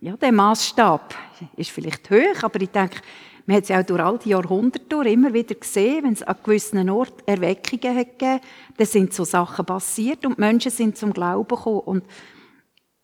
ja, 0.00 0.16
der 0.16 0.32
Maßstab 0.32 1.14
ist 1.56 1.70
vielleicht 1.70 2.10
hoch, 2.10 2.42
aber 2.42 2.60
ich 2.60 2.70
denke, 2.70 3.00
man 3.46 3.56
hat 3.56 3.64
es 3.64 3.70
auch 3.70 3.82
durch 3.82 4.00
all 4.00 4.18
die 4.18 4.30
Jahrhunderte 4.30 5.08
immer 5.08 5.32
wieder 5.34 5.54
gesehen, 5.54 6.04
wenn 6.04 6.12
es 6.14 6.22
an 6.22 6.36
gewissen 6.42 6.88
Orten 6.88 7.22
Erweckungen 7.26 7.96
hat 7.96 8.18
gegeben, 8.18 8.40
dann 8.76 8.86
sind 8.86 9.12
so 9.12 9.24
Sachen 9.24 9.66
passiert 9.66 10.24
und 10.24 10.38
Menschen 10.38 10.70
sind 10.70 10.96
zum 10.96 11.12
Glauben 11.12 11.48
gekommen. 11.48 11.80
Und 11.80 12.04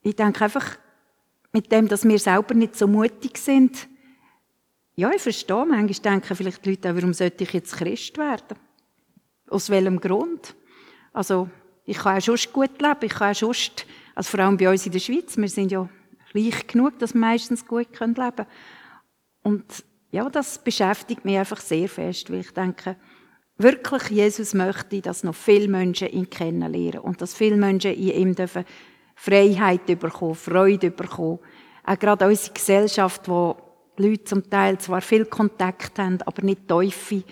ich 0.03 0.17
denke 0.17 0.45
einfach, 0.45 0.79
mit 1.53 1.71
dem, 1.71 1.89
dass 1.89 2.05
wir 2.05 2.19
selber 2.19 2.55
nicht 2.55 2.77
so 2.77 2.87
mutig 2.87 3.37
sind, 3.39 3.89
ja, 4.97 5.11
ich 5.11 5.23
verstehe, 5.23 5.65
manchmal 5.67 5.87
denken 5.87 6.37
vielleicht 6.37 6.65
die 6.65 6.71
Leute 6.71 6.91
auch, 6.91 6.97
warum 6.97 7.15
sollte 7.15 7.45
ich 7.45 7.53
jetzt 7.53 7.77
Christ 7.77 8.19
werden? 8.19 8.59
Aus 9.49 9.71
welchem 9.71 9.99
Grund? 9.99 10.55
Also, 11.13 11.49
ich 11.87 11.97
kann 11.99 12.19
auch 12.19 12.21
sonst 12.23 12.53
gut 12.53 12.81
leben, 12.81 12.99
ich 13.03 13.13
kann 13.13 13.33
auch 13.33 13.35
sonst 13.35 13.87
also 14.15 14.31
vor 14.31 14.41
allem 14.41 14.57
bei 14.57 14.71
uns 14.71 14.85
in 14.85 14.93
der 14.93 14.99
Schweiz, 14.99 15.37
wir 15.37 15.49
sind 15.49 15.73
ja 15.73 15.89
reich 16.35 16.67
genug, 16.67 16.99
dass 16.99 17.15
wir 17.15 17.21
meistens 17.21 17.67
gut 17.67 17.89
leben 17.99 18.15
können. 18.15 18.47
Und 19.43 19.65
ja, 20.11 20.29
das 20.29 20.59
beschäftigt 20.59 21.25
mich 21.25 21.39
einfach 21.39 21.61
sehr 21.61 21.89
fest, 21.89 22.31
weil 22.31 22.41
ich 22.41 22.51
denke, 22.51 22.97
wirklich 23.59 24.09
Jesus 24.11 24.55
möchte, 24.55 25.01
dass 25.01 25.23
noch 25.23 25.35
viele 25.35 25.69
Menschen 25.69 26.09
ihn 26.09 26.29
kennenlernen 26.29 27.01
und 27.01 27.21
dass 27.21 27.35
viele 27.35 27.57
Menschen 27.57 27.95
in 27.95 28.11
ihm 28.11 28.35
dürfen 28.35 28.65
Freiheit 29.15 29.87
bekommen, 29.87 30.35
Freude 30.35 30.91
bekommen. 30.91 31.39
Auch 31.85 31.99
gerade 31.99 32.27
unsere 32.27 32.55
Gesellschaft, 32.55 33.29
wo 33.29 33.57
Leute 33.97 34.25
zum 34.25 34.49
Teil 34.49 34.79
zwar 34.79 35.01
viel 35.03 35.27
Kontakt 35.27 35.99
haben, 35.99 36.19
aber 36.25 36.43
nicht 36.43 36.67
Teufel, 36.67 37.23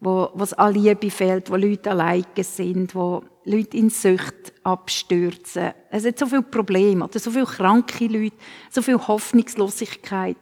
wo, 0.00 0.30
es 0.40 0.52
an 0.52 0.74
Liebe 0.74 1.10
fehlt, 1.10 1.50
wo 1.50 1.56
Leute 1.56 1.90
alleine 1.90 2.24
sind, 2.40 2.94
wo 2.94 3.22
Leute 3.44 3.76
in 3.76 3.90
Sucht 3.90 4.52
abstürzen. 4.62 5.72
Es 5.90 6.04
hat 6.04 6.18
so 6.18 6.26
viele 6.26 6.42
Probleme, 6.42 7.04
oder 7.04 7.18
so 7.18 7.30
viele 7.30 7.46
kranke 7.46 8.06
Leute, 8.06 8.36
so 8.70 8.82
viel 8.82 8.98
Hoffnungslosigkeit. 8.98 10.36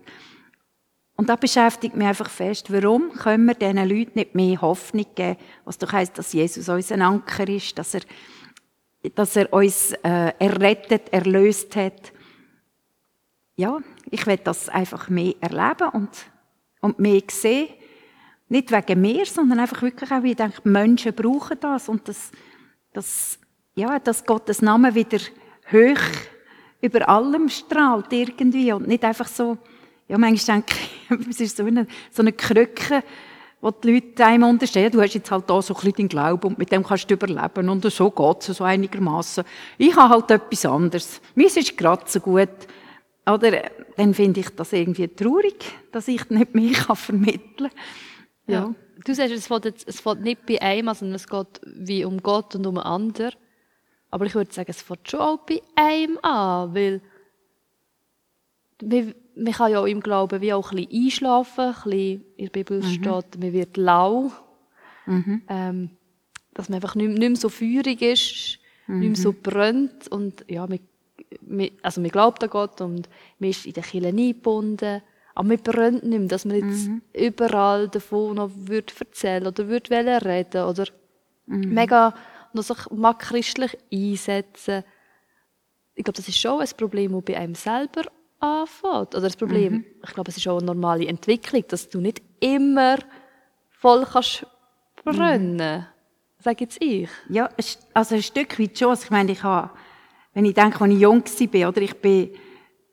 Und 1.19 1.29
da 1.29 1.35
beschäftigt 1.35 1.97
mich 1.97 2.07
einfach 2.07 2.31
fest, 2.31 2.73
warum 2.73 3.13
können 3.13 3.47
wir 3.47 3.55
diesen 3.55 3.89
Leuten 3.89 4.13
nicht 4.15 4.37
mehr 4.37 4.61
Hoffnung 4.61 5.05
geben, 5.17 5.37
was 5.65 5.77
doch 5.77 5.93
heisst, 5.93 6.17
dass 6.17 6.33
Jesus 6.33 6.69
unser 6.69 7.01
Anker 7.01 7.49
ist, 7.49 7.77
dass 7.77 7.95
er, 7.95 8.03
dass 9.17 9.35
er 9.35 9.53
uns 9.53 9.95
äh, 10.05 10.33
errettet, 10.39 11.13
erlöst 11.13 11.75
hat. 11.75 12.13
Ja, 13.57 13.81
ich 14.13 14.25
will 14.29 14.39
das 14.45 14.69
einfach 14.69 15.09
mehr 15.09 15.35
erleben 15.41 15.89
und, 15.93 16.11
und 16.83 17.01
mehr 17.01 17.23
sehen. 17.29 17.71
Nicht 18.49 18.71
wegen 18.71 19.01
mir, 19.01 19.27
sondern 19.27 19.59
einfach 19.59 19.83
wirklich 19.83 20.13
auch, 20.13 20.23
wie 20.23 20.31
ich 20.31 20.37
denke, 20.37 20.61
Menschen 20.69 21.15
brauchen 21.15 21.59
das 21.59 21.89
und 21.89 22.07
das, 22.07 22.31
dass, 22.93 23.41
ja, 23.75 23.99
dass 23.99 24.25
Gottes 24.25 24.63
Name 24.63 24.95
wieder 24.95 25.19
hoch 25.73 26.01
über 26.81 27.09
allem 27.09 27.49
strahlt 27.49 28.13
irgendwie 28.13 28.73
und 28.73 28.87
nicht 28.87 29.03
einfach 29.03 29.27
so, 29.27 29.59
ja, 30.09 30.19
manchmal 30.19 30.62
denke 30.62 30.75
ich, 31.11 31.29
es 31.31 31.41
ist 31.41 31.57
so 31.57 31.65
eine, 31.65 31.87
so 32.11 32.23
eine 32.23 32.33
Krücke, 32.33 33.03
wo 33.61 33.71
die 33.71 33.93
Leute 33.93 34.25
einem 34.25 34.45
unterstehen, 34.45 34.91
du 34.91 35.00
hast 35.00 35.15
jetzt 35.15 35.31
halt 35.31 35.50
da 35.50 35.61
so 35.61 35.75
ein 35.75 35.77
bisschen 35.77 35.95
den 35.95 36.09
Glauben 36.09 36.49
und 36.49 36.59
mit 36.59 36.71
dem 36.71 36.85
kannst 36.85 37.11
du 37.11 37.15
überleben 37.15 37.69
und 37.69 37.85
so 37.91 38.11
geht 38.11 38.49
es 38.49 38.57
so 38.57 38.65
einigermaßen. 38.65 39.45
Ich 39.77 39.95
habe 39.97 40.15
halt 40.15 40.31
etwas 40.31 40.65
anderes. 40.65 41.21
Mir 41.35 41.47
ist 41.47 41.77
gerade 41.77 42.05
so 42.07 42.21
gut. 42.21 42.49
Oder 43.27 43.71
dann 43.97 44.15
finde 44.15 44.41
ich 44.41 44.49
das 44.50 44.73
irgendwie 44.73 45.09
traurig, 45.09 45.65
dass 45.93 46.09
ich 46.09 46.31
nicht 46.31 46.55
mehr 46.55 46.73
vermitteln 46.95 47.69
kann. 47.69 47.71
Ja. 48.47 48.61
ja. 48.61 48.75
Du 49.05 49.15
sagst, 49.15 49.35
es 49.35 49.47
fällt, 49.47 49.65
jetzt, 49.67 49.88
es 49.88 50.00
fällt 50.00 50.21
nicht 50.23 50.47
bei 50.47 50.61
einem, 50.62 50.95
sondern 50.95 51.17
es 51.17 51.29
geht 51.29 51.61
wie 51.65 52.05
um 52.05 52.23
Gott 52.23 52.55
und 52.55 52.67
um 52.67 52.79
einen 52.79 52.87
anderen. 52.87 53.35
Aber 54.11 54.25
ich 54.25 54.35
würde 54.35 54.53
sagen, 54.53 54.71
es 54.71 54.83
fällt 54.83 55.11
schon 55.11 55.21
auch 55.21 55.38
bei 55.38 55.61
einem 55.77 56.19
an, 56.23 56.75
weil 56.75 57.03
man, 59.38 59.45
man 59.45 59.52
kann 59.52 59.73
ja 59.73 59.80
auch 59.80 59.87
im 59.87 60.00
Glauben 60.00 60.40
wie 60.40 60.52
auch 60.52 60.73
ein 60.73 60.87
bisschen 60.87 61.04
einschlafen, 61.04 61.64
ein 61.64 61.75
bisschen, 61.75 62.25
in 62.37 62.45
der 62.47 62.50
Bibel 62.50 62.83
mhm. 62.83 62.87
steht, 62.87 63.40
man 63.40 63.52
wird 63.52 63.76
lau, 63.76 64.33
mhm. 65.07 65.42
ähm, 65.49 65.90
dass 66.54 66.68
man 66.68 66.76
einfach 66.76 66.95
nicht, 66.95 67.11
nicht 67.11 67.18
mehr 67.18 67.37
so 67.37 67.49
feurig 67.49 68.02
ist, 68.02 68.59
mhm. 68.87 69.00
nicht 69.00 69.09
mehr 69.09 69.16
so 69.16 69.33
brennt 69.33 70.09
und 70.09 70.45
ja, 70.49 70.66
man, 70.66 70.80
man, 71.47 71.71
also 71.83 72.00
man 72.00 72.11
glaubt 72.11 72.42
an 72.42 72.50
Gott 72.50 72.80
und 72.80 73.09
man 73.38 73.50
ist 73.50 73.66
in 73.66 73.73
der 73.73 73.83
Kirche 73.83 74.09
eingebunden 74.09 75.02
aber 75.38 75.50
wir 75.50 75.59
brennt 75.59 76.02
nicht 76.02 76.18
mehr, 76.18 76.26
dass 76.26 76.45
man 76.45 76.57
jetzt 76.57 76.88
mhm. 76.88 77.00
überall 77.14 77.88
davon 77.88 78.35
noch 78.35 78.50
würde 78.57 78.92
erzählen 78.99 79.47
oder 79.47 79.68
würde 79.68 80.25
reden 80.25 80.64
oder 80.64 80.85
mhm. 81.47 81.73
mega 81.75 82.12
noch 82.52 82.64
sich 82.64 82.90
mal 82.90 83.14
christlich 83.14 83.78
einsetzen. 83.92 84.83
Ich 85.95 86.02
glaube, 86.02 86.16
das 86.16 86.26
ist 86.26 86.40
schon 86.40 86.61
ein 86.61 86.68
Problem, 86.76 87.12
das 87.12 87.23
bei 87.25 87.37
einem 87.37 87.54
selber 87.54 88.02
anfängt. 88.40 89.14
Oder 89.14 89.23
das 89.23 89.37
Problem, 89.37 89.73
mhm. 89.73 89.85
ich 90.04 90.12
glaube, 90.12 90.30
es 90.30 90.37
ist 90.37 90.47
auch 90.49 90.59
eine 90.59 90.66
normale 90.66 91.07
Entwicklung, 91.07 91.64
dass 91.68 91.88
du 91.88 92.00
nicht 92.00 92.23
immer 92.40 92.97
voll 93.71 94.07
kannst 94.11 94.47
brennen. 95.04 95.80
Mhm. 95.80 95.87
Sag 96.40 96.61
jetzt 96.61 96.80
ich. 96.80 97.09
Ja, 97.28 97.50
also 97.95 98.14
ein 98.14 98.23
Stück 98.23 98.59
weit 98.59 98.78
schon. 98.78 98.90
Also 98.90 99.04
ich 99.04 99.11
meine, 99.11 99.33
ich 99.33 99.42
habe, 99.42 99.71
wenn 100.35 100.45
ich 100.45 100.54
denke, 100.54 100.80
als 100.80 100.92
ich 100.92 101.00
jung 101.00 101.25
war, 101.25 101.68
oder 101.68 101.83
ich 101.83 101.95
bin 101.97 102.30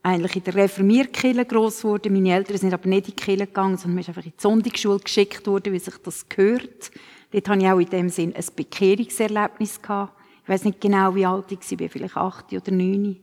eigentlich 0.05 0.35
in 0.35 0.43
der 0.43 0.55
Reformierkirche 0.55 1.45
gross 1.45 1.81
geworden. 1.81 2.13
Meine 2.13 2.35
Eltern 2.35 2.57
sind 2.57 2.73
aber 2.73 2.87
nicht 2.87 3.09
in 3.09 3.15
die 3.15 3.21
Kirche 3.21 3.47
gegangen, 3.47 3.77
sondern 3.77 3.95
mir 3.95 4.01
ist 4.01 4.09
einfach 4.09 4.23
in 4.23 4.33
die 4.37 4.41
Sonntagsschule 4.41 4.99
geschickt 4.99 5.47
worden, 5.47 5.73
wie 5.73 5.79
sich 5.79 5.97
das 5.97 6.29
gehört. 6.29 6.91
Dort 7.31 7.49
hatte 7.49 7.59
ich 7.59 7.67
auch 7.67 7.79
in 7.79 7.89
dem 7.89 8.09
Sinn 8.09 8.35
ein 8.35 8.45
Bekehrungserlebnis 8.55 9.81
gehabt. 9.81 10.13
Ich 10.43 10.49
weiß 10.49 10.65
nicht 10.65 10.79
genau, 10.79 11.15
wie 11.15 11.25
alt 11.25 11.51
ich 11.51 11.79
war, 11.79 11.89
vielleicht 11.89 12.17
acht 12.17 12.53
oder 12.53 12.71
neun. 12.71 13.17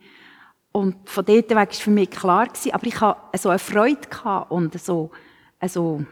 Und 0.72 0.96
von 1.08 1.24
dort 1.24 1.50
weg 1.50 1.56
war 1.56 1.66
für 1.66 1.90
mich 1.90 2.10
klar 2.10 2.46
gewesen, 2.46 2.72
aber 2.72 2.86
ich 2.86 3.00
hatte 3.00 3.38
so 3.38 3.50
eine 3.50 3.58
Freude 3.58 4.08
gehabt 4.08 4.50
und 4.50 4.80
so, 4.80 5.10
also, 5.60 6.04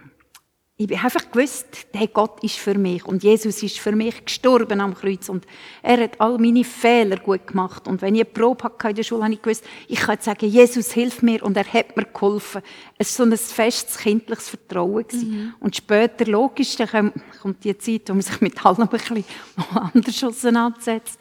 ich 0.76 0.86
habe 0.86 1.04
einfach 1.04 1.30
gewusst, 1.30 1.88
der 1.92 2.06
Gott 2.06 2.42
ist 2.42 2.56
für 2.56 2.78
mich 2.78 3.04
und 3.04 3.22
Jesus 3.22 3.62
ist 3.62 3.78
für 3.78 3.92
mich 3.92 4.24
gestorben 4.24 4.80
am 4.80 4.94
Kreuz 4.94 5.28
und 5.28 5.44
er 5.82 6.00
hat 6.04 6.18
all 6.20 6.38
meine 6.38 6.64
Fehler 6.64 7.16
gut 7.16 7.48
gemacht 7.48 7.86
und 7.86 8.00
wenn 8.00 8.14
ich 8.14 8.22
eine 8.22 8.30
Probe 8.30 8.64
hatte 8.64 8.88
in 8.88 8.94
der 8.94 9.02
Schule, 9.02 9.24
habe 9.24 9.34
ich 9.34 9.42
gewusst, 9.42 9.64
ich 9.88 9.98
kann 9.98 10.18
sagen, 10.20 10.46
Jesus 10.46 10.92
hilft 10.92 11.22
mir 11.22 11.42
und 11.42 11.54
er 11.56 11.70
hat 11.70 11.96
mir 11.98 12.04
geholfen. 12.04 12.62
Es 12.96 13.18
war 13.18 13.26
so 13.26 13.30
ein 13.30 13.36
festes 13.36 13.98
kindliches 13.98 14.48
Vertrauen 14.48 15.04
mhm. 15.12 15.54
und 15.60 15.76
später 15.76 16.24
logisch, 16.24 16.76
dann 16.76 17.12
kommt 17.42 17.62
die 17.62 17.76
Zeit, 17.76 18.08
wo 18.08 18.14
man 18.14 18.22
sich 18.22 18.40
mit 18.40 18.64
allem 18.64 18.80
ein 18.80 18.88
bisschen 18.88 19.24
anders 19.74 20.24
auseinandersetzt. 20.24 21.20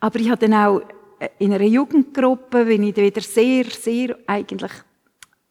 Aber 0.00 0.18
ich 0.20 0.30
habe 0.30 0.48
dann 0.48 0.54
auch 0.54 0.82
in 1.38 1.52
einer 1.52 1.64
Jugendgruppe 1.64 2.64
bin 2.64 2.82
ich 2.82 2.96
wieder 2.96 3.20
sehr, 3.20 3.64
sehr 3.64 4.16
eigentlich 4.26 4.72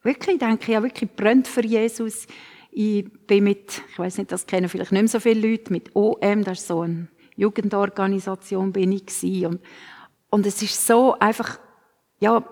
wirklich, 0.06 0.36
ich 0.36 0.40
denke, 0.40 0.74
habe 0.74 0.86
wirklich 0.86 1.10
brennt 1.10 1.48
für 1.48 1.64
Jesus. 1.64 2.26
Ich 2.70 3.04
bin 3.26 3.44
mit, 3.44 3.82
ich 3.90 3.98
weiß 3.98 4.18
nicht, 4.18 4.32
das 4.32 4.46
kennen 4.46 4.68
vielleicht 4.68 4.92
nicht 4.92 5.02
mehr 5.02 5.08
so 5.08 5.20
viele 5.20 5.50
Leute, 5.50 5.72
mit 5.72 5.94
OM, 5.94 6.44
das 6.44 6.60
ist 6.60 6.68
so 6.68 6.80
eine 6.80 7.08
Jugendorganisation, 7.36 8.72
bin 8.72 8.92
ich 8.92 9.06
gewesen. 9.06 9.46
Und, 9.46 9.60
und 10.30 10.46
es 10.46 10.62
ist 10.62 10.86
so 10.86 11.18
einfach, 11.18 11.58
ja, 12.20 12.42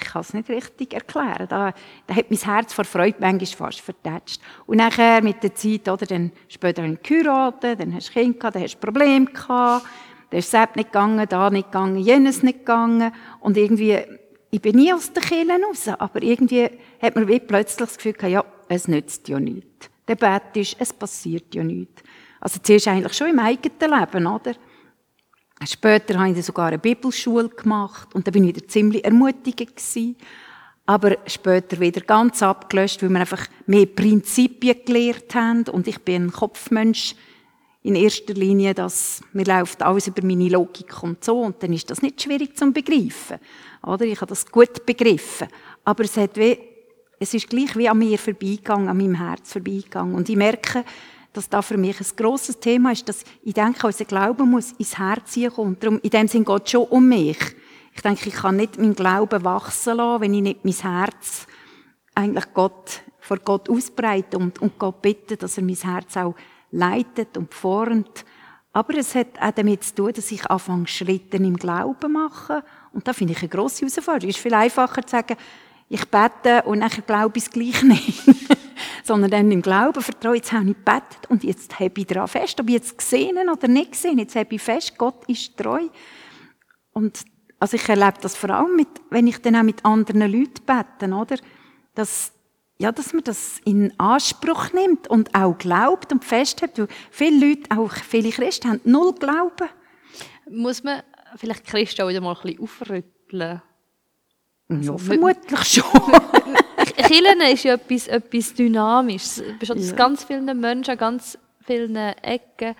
ich 0.00 0.06
kann 0.06 0.20
es 0.20 0.34
nicht 0.34 0.50
richtig 0.50 0.92
erklären. 0.92 1.46
Da, 1.48 1.72
da 2.06 2.14
hat 2.14 2.30
mein 2.30 2.38
Herz 2.38 2.74
vor 2.74 2.84
Freude 2.84 3.16
manchmal 3.20 3.70
fast 3.70 3.80
vertätscht. 3.80 4.40
Und 4.66 4.78
nachher 4.78 5.22
mit 5.22 5.42
der 5.42 5.54
Zeit, 5.54 5.88
oder, 5.88 6.04
dann 6.04 6.32
später 6.48 6.82
habe 6.82 6.98
ich 7.02 7.58
dann 7.60 7.94
hast 7.94 8.08
du 8.08 8.12
Kinder 8.12 8.38
gehabt, 8.38 8.54
dann 8.54 8.62
hast 8.62 8.74
du 8.74 8.78
Probleme 8.78 9.26
gehabt, 9.26 9.86
dann 10.30 10.38
ist 10.38 10.52
es 10.52 10.76
nicht 10.76 10.92
gegangen, 10.92 11.26
da 11.28 11.50
nicht 11.50 11.72
gegangen, 11.72 11.96
jenes 11.96 12.42
nicht 12.42 12.60
gegangen. 12.60 13.12
Und 13.40 13.56
irgendwie, 13.56 13.98
ich 14.50 14.60
bin 14.60 14.76
nie 14.76 14.92
aus 14.92 15.12
der 15.12 15.22
Kirche 15.22 15.58
raus, 15.66 15.88
aber 15.88 16.22
irgendwie 16.22 16.68
hat 17.00 17.14
man 17.14 17.28
wie 17.28 17.40
plötzlich 17.40 17.88
das 17.88 17.96
Gefühl 17.96 18.12
gehabt, 18.12 18.32
ja, 18.32 18.44
es 18.68 18.88
nützt 18.88 19.28
ja 19.28 19.40
nichts. 19.40 19.88
Der 20.06 20.16
Bett 20.16 20.56
ist, 20.56 20.76
es 20.78 20.92
passiert 20.92 21.54
ja 21.54 21.64
nichts. 21.64 22.02
Also 22.40 22.60
zuerst 22.62 22.88
eigentlich 22.88 23.14
schon 23.14 23.30
im 23.30 23.38
eigenen 23.38 23.98
Leben, 23.98 24.26
oder? 24.26 24.54
Später 25.66 26.18
habe 26.18 26.30
ich 26.30 26.44
sogar 26.44 26.68
eine 26.68 26.78
Bibelschule 26.78 27.48
gemacht 27.48 28.14
und 28.14 28.26
da 28.26 28.30
bin 28.30 28.44
ich 28.44 28.54
wieder 28.54 28.68
ziemlich 28.68 29.04
ermutigend 29.04 29.76
gewesen. 29.76 30.16
Aber 30.86 31.18
später 31.26 31.80
wieder 31.80 32.00
ganz 32.00 32.42
abgelöscht, 32.42 33.02
weil 33.02 33.10
wir 33.10 33.20
einfach 33.20 33.46
mehr 33.66 33.86
Prinzipien 33.86 34.76
gelernt 34.86 35.34
haben 35.34 35.64
und 35.68 35.88
ich 35.88 36.00
bin 36.00 36.26
ein 36.26 36.32
Kopfmensch 36.32 37.14
in 37.88 37.94
erster 37.94 38.34
Linie, 38.34 38.74
dass 38.74 39.22
mir 39.32 39.46
läuft 39.46 39.82
alles 39.82 40.08
über 40.08 40.22
meine 40.22 40.50
Logik 40.50 41.02
und 41.02 41.24
so 41.24 41.40
und 41.40 41.62
dann 41.62 41.72
ist 41.72 41.90
das 41.90 42.02
nicht 42.02 42.20
schwierig 42.20 42.54
zu 42.54 42.70
begreifen, 42.70 43.38
oder? 43.82 44.04
Ich 44.04 44.20
habe 44.20 44.28
das 44.28 44.44
gut 44.44 44.84
begriffen, 44.84 45.48
aber 45.84 46.04
es 46.04 46.18
hat 46.18 46.36
wie, 46.36 46.58
es 47.18 47.32
ist 47.32 47.48
gleich 47.48 47.74
wie 47.76 47.88
an 47.88 47.96
mir 47.96 48.18
vorbeigegangen, 48.18 48.88
an 48.88 48.96
meinem 48.98 49.14
Herz 49.14 49.52
vorbeigegangen 49.52 50.14
und 50.14 50.28
ich 50.28 50.36
merke, 50.36 50.84
dass 51.32 51.48
da 51.48 51.62
für 51.62 51.78
mich 51.78 51.98
ein 51.98 52.06
grosses 52.14 52.60
Thema 52.60 52.92
ist, 52.92 53.08
dass 53.08 53.24
ich 53.42 53.54
denke, 53.54 53.86
unser 53.86 54.04
Glauben 54.04 54.50
muss 54.50 54.72
ins 54.72 54.98
Herz 54.98 55.38
kommen. 55.54 55.68
Und 55.68 55.82
darum, 55.82 56.00
in 56.02 56.10
dem 56.10 56.28
Sinn 56.28 56.44
geht 56.44 56.68
schon 56.68 56.84
um 56.88 57.08
mich. 57.08 57.38
Ich 57.94 58.02
denke, 58.02 58.28
ich 58.28 58.34
kann 58.34 58.56
nicht 58.56 58.76
meinen 58.76 58.94
Glauben 58.94 59.44
wachsen 59.44 59.96
lassen, 59.96 60.22
wenn 60.22 60.34
ich 60.34 60.42
nicht 60.42 60.64
mein 60.64 60.74
Herz 60.74 61.46
eigentlich 62.14 62.52
Gott, 62.52 63.02
vor 63.20 63.38
Gott 63.38 63.70
ausbreite 63.70 64.36
und, 64.36 64.60
und 64.60 64.78
Gott 64.78 65.00
bitte, 65.00 65.36
dass 65.36 65.58
er 65.58 65.64
mein 65.64 65.76
Herz 65.76 66.16
auch 66.16 66.34
leitet 66.70 67.36
und 67.36 67.54
formt. 67.54 68.24
Aber 68.72 68.94
es 68.96 69.14
hat 69.14 69.40
auch 69.40 69.50
damit 69.50 69.82
zu 69.84 69.94
tun, 69.94 70.12
dass 70.12 70.30
ich 70.30 70.46
anfange, 70.46 70.86
Schritte 70.86 71.38
im 71.38 71.56
Glauben 71.56 72.12
machen. 72.12 72.62
Und 72.92 73.08
da 73.08 73.12
finde 73.12 73.32
ich 73.32 73.40
eine 73.40 73.48
grosse 73.48 73.86
Herausforderung. 73.86 74.30
Es 74.30 74.36
ist 74.36 74.42
viel 74.42 74.54
einfacher 74.54 75.02
zu 75.02 75.10
sagen, 75.10 75.36
ich 75.88 76.04
bete 76.06 76.62
und 76.64 76.80
nachher 76.80 77.02
glaube 77.02 77.38
ich 77.38 77.44
es 77.44 77.50
gleich 77.50 77.82
nicht. 77.84 78.22
Sondern 79.04 79.30
dann 79.30 79.50
im 79.50 79.62
Glauben 79.62 80.02
vertraue, 80.02 80.36
jetzt 80.36 80.52
habe 80.52 80.70
ich 80.70 80.76
gebetet 80.76 81.26
und 81.28 81.42
jetzt 81.44 81.80
habe 81.80 81.92
ich 81.96 82.06
daran 82.06 82.28
fest, 82.28 82.60
ob 82.60 82.68
ich 82.68 82.74
jetzt 82.74 82.98
gesehen 82.98 83.48
oder 83.48 83.68
nicht 83.68 83.92
gesehen, 83.92 84.18
jetzt 84.18 84.36
habe 84.36 84.54
ich 84.54 84.60
fest, 84.60 84.98
Gott 84.98 85.24
ist 85.28 85.56
treu. 85.56 85.88
Und 86.92 87.24
also 87.58 87.76
ich 87.76 87.88
erlebe 87.88 88.18
das 88.20 88.36
vor 88.36 88.50
allem, 88.50 88.76
mit, 88.76 88.88
wenn 89.10 89.26
ich 89.26 89.40
dann 89.40 89.56
auch 89.56 89.62
mit 89.62 89.84
anderen 89.84 90.30
Leuten 90.30 90.64
bete, 90.64 91.12
oder? 91.12 91.36
Dass 91.94 92.32
ja, 92.78 92.92
dass 92.92 93.12
man 93.12 93.24
das 93.24 93.60
in 93.64 93.92
Anspruch 93.98 94.72
nimmt 94.72 95.08
und 95.08 95.34
auch 95.34 95.58
glaubt 95.58 96.12
und 96.12 96.24
festhält. 96.24 96.78
Weil 96.78 96.88
viele 97.10 97.48
Leute, 97.48 97.76
auch 97.76 97.92
viele 97.92 98.30
Christen, 98.30 98.70
haben 98.70 98.80
null 98.84 99.14
Glauben. 99.14 99.68
Muss 100.48 100.84
man 100.84 101.02
vielleicht 101.36 101.66
Christen 101.66 102.02
auch 102.02 102.08
wieder 102.08 102.20
mal 102.20 102.36
ein 102.36 102.42
bisschen 102.42 102.62
aufrütteln? 102.62 103.62
Also, 104.68 104.92
ja, 104.92 104.98
vermutlich 104.98 105.64
schon. 105.64 105.84
Killen 107.08 107.40
ist 107.52 107.64
ja 107.64 107.74
etwas, 107.74 108.06
etwas 108.06 108.54
Dynamisches. 108.54 109.36
Du 109.36 109.74
bist 109.74 109.90
ja. 109.90 109.96
ganz 109.96 110.24
vielen 110.24 110.60
Menschen, 110.60 110.96
ganz 110.96 111.38
vielen 111.64 111.96
Ecken. 111.96 112.76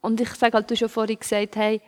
Und 0.00 0.20
ich 0.20 0.30
sage 0.30 0.54
halt, 0.54 0.70
du 0.70 0.74
hast 0.74 0.80
ja 0.80 0.88
vorhin 0.88 1.18
gesagt, 1.18 1.56
hey, 1.56 1.82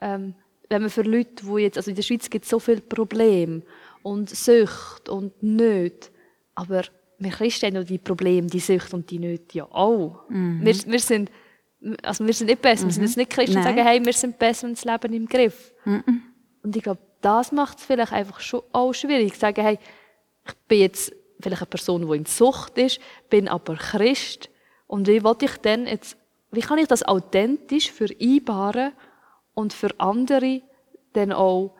ähm, 0.00 0.34
wenn 0.68 0.82
man 0.82 0.90
für 0.90 1.02
Leute, 1.02 1.44
die 1.44 1.62
jetzt, 1.62 1.76
also 1.76 1.90
in 1.90 1.96
der 1.96 2.02
Schweiz 2.02 2.28
gibt 2.28 2.44
es 2.44 2.50
so 2.50 2.58
viele 2.58 2.80
Probleme 2.80 3.62
und 4.02 4.30
Sucht 4.30 5.08
und 5.08 5.42
Nöte, 5.42 6.08
aber 6.54 6.82
wir 7.18 7.30
Christen 7.30 7.76
haben 7.76 7.86
die 7.86 7.98
Probleme, 7.98 8.46
die 8.48 8.60
Sucht 8.60 8.92
und 8.94 9.10
die 9.10 9.18
Nöte 9.18 9.58
ja 9.58 9.64
auch. 9.64 10.24
Mhm. 10.28 10.60
Wir, 10.64 10.74
wir, 10.86 10.98
sind, 10.98 11.30
also 12.02 12.26
wir 12.26 12.34
sind 12.34 12.48
nicht 12.48 12.62
besser. 12.62 12.84
Mhm. 12.84 12.88
Wir 12.88 12.92
sind 12.92 13.02
jetzt 13.04 13.16
nicht 13.16 13.30
Christen 13.30 13.56
und 13.56 13.62
sagen, 13.62 13.84
hey, 13.84 14.04
wir 14.04 14.12
sind 14.12 14.38
besser 14.38 14.66
und 14.66 14.76
das 14.76 14.84
Leben 14.84 15.12
im 15.14 15.26
Griff. 15.26 15.72
Mhm. 15.84 16.22
Und 16.62 16.76
ich 16.76 16.82
glaube, 16.82 17.00
das 17.20 17.52
macht 17.52 17.78
es 17.78 17.84
vielleicht 17.84 18.12
einfach 18.12 18.40
schon 18.40 18.62
auch 18.72 18.92
schwierig. 18.92 19.34
Sagen, 19.36 19.62
hey, 19.62 19.78
ich 20.46 20.54
bin 20.68 20.80
jetzt 20.80 21.12
vielleicht 21.40 21.62
eine 21.62 21.68
Person, 21.68 22.08
die 22.08 22.16
in 22.16 22.26
Sucht 22.26 22.78
ist, 22.78 23.00
bin 23.30 23.48
aber 23.48 23.76
Christ. 23.76 24.50
Und 24.86 25.06
wie 25.08 25.22
will 25.22 25.36
ich 25.40 25.56
denn 25.58 25.86
jetzt, 25.86 26.16
wie 26.50 26.60
kann 26.60 26.78
ich 26.78 26.88
das 26.88 27.02
authentisch 27.02 27.90
vereinbaren 27.90 28.92
und 29.54 29.72
für 29.72 29.90
andere 29.98 30.62
dann 31.12 31.32
auch 31.32 31.74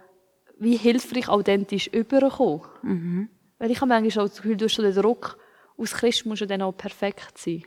wie 0.59 0.77
hilfreich 0.77 1.29
authentisch 1.29 1.89
überkommen? 1.89 2.63
Mhm. 2.83 3.29
Weil 3.63 3.71
ich 3.71 3.81
habe 3.81 3.91
manchmal 3.91 4.25
auch 4.25 4.29
das 4.29 4.43
Gefühl, 4.43 4.57
du 4.57 4.65
hast 4.65 4.77
den 4.77 4.93
Druck, 4.93 5.39
als 5.79 5.93
Christ 5.93 6.27
musst 6.27 6.41
du 6.41 6.49
dann 6.49 6.63
auch 6.63 6.73
perfekt 6.73 7.39
sein. 7.39 7.63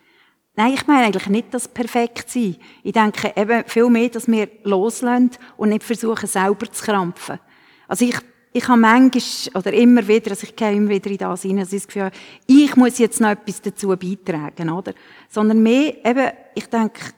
Nein, 0.57 0.73
ich 0.73 0.85
meine 0.87 1.05
eigentlich 1.05 1.27
nicht 1.27 1.53
das 1.53 1.69
perfekt 1.69 2.29
sein. 2.29 2.57
Ich 2.83 2.91
denke 2.91 3.31
eben 3.33 3.63
viel 3.65 3.89
mehr, 3.89 4.09
dass 4.09 4.27
wir 4.27 4.49
loslassen 4.63 5.31
und 5.55 5.69
nicht 5.69 5.83
versuchen, 5.83 6.27
selber 6.27 6.69
zu 6.69 6.83
krampfen. 6.83 7.39
Also 7.87 8.03
ich, 8.03 8.17
ich 8.51 8.67
habe 8.67 8.77
manchmal, 8.77 9.57
oder 9.57 9.71
immer 9.71 10.05
wieder, 10.05 10.31
also 10.31 10.43
ich 10.43 10.53
gehe 10.53 10.73
immer 10.73 10.89
wieder 10.89 11.09
in 11.09 11.17
das 11.17 11.43
hinein, 11.43 11.59
also 11.59 11.77
das 11.77 11.87
Gefühl, 11.87 12.11
ich 12.45 12.75
muss 12.75 12.97
jetzt 12.97 13.21
noch 13.21 13.29
etwas 13.29 13.61
dazu 13.61 13.87
beitragen, 13.87 14.69
oder? 14.69 14.93
Sondern 15.29 15.63
mehr, 15.63 16.05
eben, 16.05 16.29
ich 16.55 16.67
denke, 16.67 17.13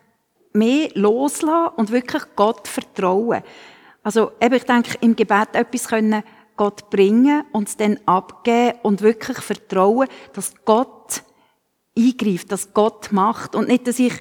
mehr 0.53 0.89
loslassen 0.93 1.73
und 1.77 1.91
wirklich 1.91 2.21
Gott 2.35 2.67
vertrauen. 2.67 3.41
Also 4.03 4.33
eben, 4.39 4.53
ich 4.53 4.65
denke, 4.65 4.99
im 5.01 5.15
Gebet 5.15 5.49
etwas 5.53 5.87
können 5.87 6.21
Gott 6.57 6.89
bringen 6.89 7.43
und 7.53 7.69
es 7.69 7.77
dann 7.77 7.99
abgeben 8.05 8.77
und 8.83 9.01
wirklich 9.01 9.37
vertrauen, 9.37 10.07
dass 10.33 10.53
Gott 10.65 11.23
eingreift, 11.97 12.51
dass 12.51 12.73
Gott 12.73 13.11
macht 13.11 13.55
und 13.55 13.67
nicht, 13.67 13.87
dass 13.87 13.99
ich, 13.99 14.13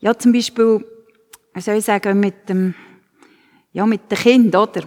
ja, 0.00 0.16
zum 0.16 0.32
Beispiel, 0.32 0.86
wie 1.54 1.60
soll 1.60 1.76
ich 1.76 1.84
sagen, 1.84 2.20
mit 2.20 2.48
dem, 2.48 2.74
ja, 3.72 3.84
mit 3.86 4.10
dem 4.10 4.18
Kind, 4.18 4.54
oder? 4.54 4.82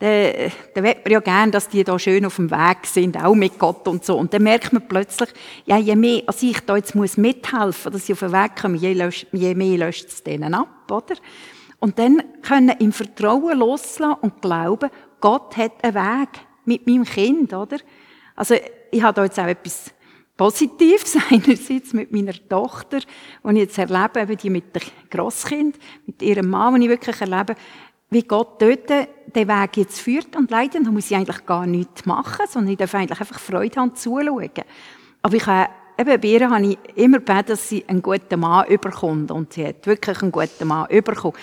dann, 0.00 0.50
dann 0.74 0.84
will 0.84 0.94
man 1.04 1.12
ja 1.12 1.20
gerne, 1.20 1.52
dass 1.52 1.68
die 1.68 1.84
da 1.84 1.98
schön 1.98 2.24
auf 2.24 2.36
dem 2.36 2.50
Weg 2.50 2.86
sind, 2.86 3.22
auch 3.22 3.34
mit 3.34 3.58
Gott 3.58 3.86
und 3.86 4.04
so. 4.04 4.16
Und 4.16 4.32
dann 4.32 4.42
merkt 4.42 4.72
man 4.72 4.88
plötzlich, 4.88 5.28
ja, 5.66 5.76
je 5.76 5.94
mehr, 5.94 6.22
als 6.26 6.42
ich 6.42 6.58
da 6.60 6.76
jetzt 6.76 6.94
muss 6.94 7.18
mithelfen, 7.18 7.92
dass 7.92 8.06
sie 8.06 8.14
auf 8.14 8.20
den 8.20 8.32
Weg 8.32 8.56
kommen, 8.56 8.76
je, 8.76 8.94
löscht, 8.94 9.26
je 9.32 9.54
mehr 9.54 9.76
löscht 9.76 10.08
es 10.08 10.22
denen 10.22 10.54
ab, 10.54 10.90
oder? 10.90 11.16
Und 11.80 11.98
dann 11.98 12.22
können 12.42 12.74
im 12.78 12.92
Vertrauen 12.92 13.58
loslassen 13.58 14.14
und 14.22 14.40
glauben, 14.40 14.90
Gott 15.20 15.56
hat 15.56 15.82
einen 15.82 15.94
Weg 15.94 16.28
mit 16.64 16.86
meinem 16.86 17.04
Kind, 17.04 17.52
oder? 17.52 17.78
Also, 18.36 18.54
ich 18.90 19.02
habe 19.02 19.14
da 19.14 19.24
jetzt 19.24 19.38
auch 19.38 19.46
etwas 19.46 19.92
Positives 20.36 21.18
einerseits 21.30 21.92
mit 21.92 22.12
meiner 22.12 22.32
Tochter, 22.48 23.00
die 23.00 23.52
ich 23.52 23.58
jetzt 23.58 23.78
erlebe, 23.78 24.20
eben 24.20 24.36
die 24.36 24.50
mit 24.50 24.74
dem 24.74 24.82
Grosskind, 25.10 25.76
mit 26.06 26.22
ihrem 26.22 26.48
Mann, 26.48 26.74
die 26.76 26.84
ich 26.84 26.88
wirklich 26.88 27.20
erlebe, 27.20 27.54
wie 28.08 28.22
Gott 28.22 28.60
dort 28.60 28.88
den 28.88 29.48
Weg 29.48 29.76
jetzt 29.76 30.00
führt 30.00 30.34
und 30.36 30.50
leitet. 30.50 30.86
Da 30.86 30.90
muss 30.90 31.10
ich 31.10 31.16
eigentlich 31.16 31.44
gar 31.46 31.66
nichts 31.66 32.06
machen, 32.06 32.46
sondern 32.48 32.72
ich 32.72 32.78
darf 32.78 32.94
eigentlich 32.94 33.20
einfach 33.20 33.38
Freude 33.38 33.80
haben, 33.80 33.94
zuschauen. 33.94 34.50
Aber 35.22 35.34
ich 35.34 35.46
habe, 35.46 35.70
eben 35.98 36.20
bei 36.20 36.28
ihr 36.28 36.50
habe 36.50 36.66
ich 36.66 36.78
immer 36.96 37.18
gebeten, 37.18 37.48
dass 37.48 37.68
sie 37.68 37.84
einen 37.86 38.02
guten 38.02 38.40
Mann 38.40 38.66
überkommt. 38.66 39.30
Und 39.30 39.52
sie 39.52 39.66
hat 39.66 39.86
wirklich 39.86 40.22
einen 40.22 40.32
guten 40.32 40.66
Mann 40.66 40.88
überkommen. 40.90 41.38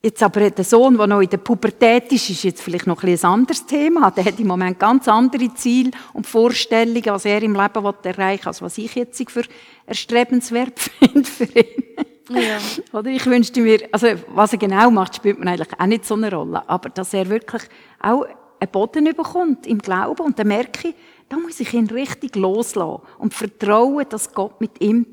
Jetzt 0.00 0.22
aber 0.22 0.48
der 0.50 0.64
Sohn, 0.64 0.96
der 0.96 1.08
noch 1.08 1.20
in 1.20 1.28
der 1.28 1.38
Pubertät 1.38 2.12
ist, 2.12 2.30
ist 2.30 2.44
jetzt 2.44 2.62
vielleicht 2.62 2.86
noch 2.86 3.02
ein, 3.02 3.08
ein 3.08 3.24
anderes 3.24 3.66
Thema. 3.66 4.12
Der 4.12 4.24
hat 4.26 4.38
im 4.38 4.46
Moment 4.46 4.78
ganz 4.78 5.08
andere 5.08 5.52
Ziele 5.54 5.90
und 6.12 6.24
Vorstellungen, 6.24 7.04
was 7.06 7.24
er 7.24 7.42
im 7.42 7.54
Leben 7.54 7.84
erreichen 8.04 8.44
will, 8.44 8.48
als 8.48 8.62
was 8.62 8.78
ich 8.78 8.94
jetzt 8.94 9.28
für 9.28 9.42
erstrebenswert 9.86 10.78
finde 11.00 11.24
für 11.24 11.44
ihn. 11.44 11.84
Ja. 12.30 12.58
Oder 12.92 13.10
ich 13.10 13.26
wünschte 13.26 13.60
mir, 13.60 13.88
also 13.90 14.08
was 14.28 14.52
er 14.52 14.58
genau 14.58 14.88
macht, 14.90 15.16
spielt 15.16 15.40
mir 15.40 15.50
eigentlich 15.50 15.80
auch 15.80 15.86
nicht 15.86 16.04
so 16.04 16.14
eine 16.14 16.32
Rolle. 16.32 16.68
Aber 16.68 16.90
dass 16.90 17.12
er 17.12 17.28
wirklich 17.28 17.62
auch 18.00 18.24
einen 18.60 18.70
Boden 18.70 19.04
bekommt 19.04 19.66
im 19.66 19.78
Glauben 19.78 20.22
und 20.22 20.38
dann 20.38 20.46
merke 20.46 20.88
ich, 20.88 20.94
da 21.28 21.36
muss 21.38 21.58
ich 21.58 21.74
ihn 21.74 21.88
richtig 21.88 22.36
loslassen 22.36 23.02
und 23.18 23.34
vertrauen, 23.34 24.06
dass 24.08 24.32
Gott 24.32 24.60
mit 24.60 24.80
ihm 24.80 25.06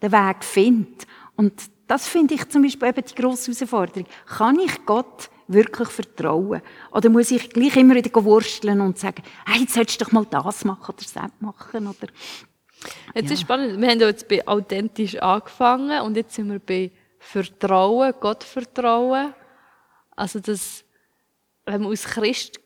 den 0.00 0.12
Weg 0.12 0.44
findet. 0.44 1.06
Und 1.36 1.54
das 1.88 2.06
finde 2.06 2.34
ich 2.34 2.48
zum 2.48 2.62
Beispiel 2.62 2.88
eben 2.88 3.04
die 3.04 3.14
grosse 3.14 3.50
Herausforderung. 3.50 4.06
Kann 4.26 4.58
ich 4.60 4.84
Gott 4.84 5.30
wirklich 5.48 5.88
vertrauen? 5.88 6.60
Oder 6.92 7.08
muss 7.08 7.30
ich 7.30 7.50
gleich 7.50 7.76
immer 7.76 7.94
wieder 7.94 8.24
wursteln 8.24 8.80
und 8.80 8.98
sagen, 8.98 9.22
hey, 9.46 9.62
jetzt 9.62 9.74
solltest 9.74 10.00
du 10.00 10.04
doch 10.04 10.12
mal 10.12 10.26
das 10.26 10.64
machen 10.64 10.94
oder 10.94 11.04
das 11.14 11.32
machen? 11.40 11.86
Oder 11.86 12.08
Jetzt 13.14 13.30
ja. 13.30 13.34
ist 13.34 13.40
spannend. 13.40 13.80
Wir 13.80 13.88
haben 13.88 14.00
jetzt 14.00 14.28
bei 14.28 14.46
authentisch 14.46 15.16
angefangen 15.16 16.02
und 16.02 16.16
jetzt 16.16 16.34
sind 16.34 16.50
wir 16.50 16.60
bei 16.60 16.92
Vertrauen, 17.18 18.14
Gott 18.20 18.44
vertrauen. 18.44 19.34
Also, 20.14 20.40
dass, 20.40 20.84
wenn 21.64 21.82
man 21.82 21.90
als 21.90 22.04
Christ 22.04 22.60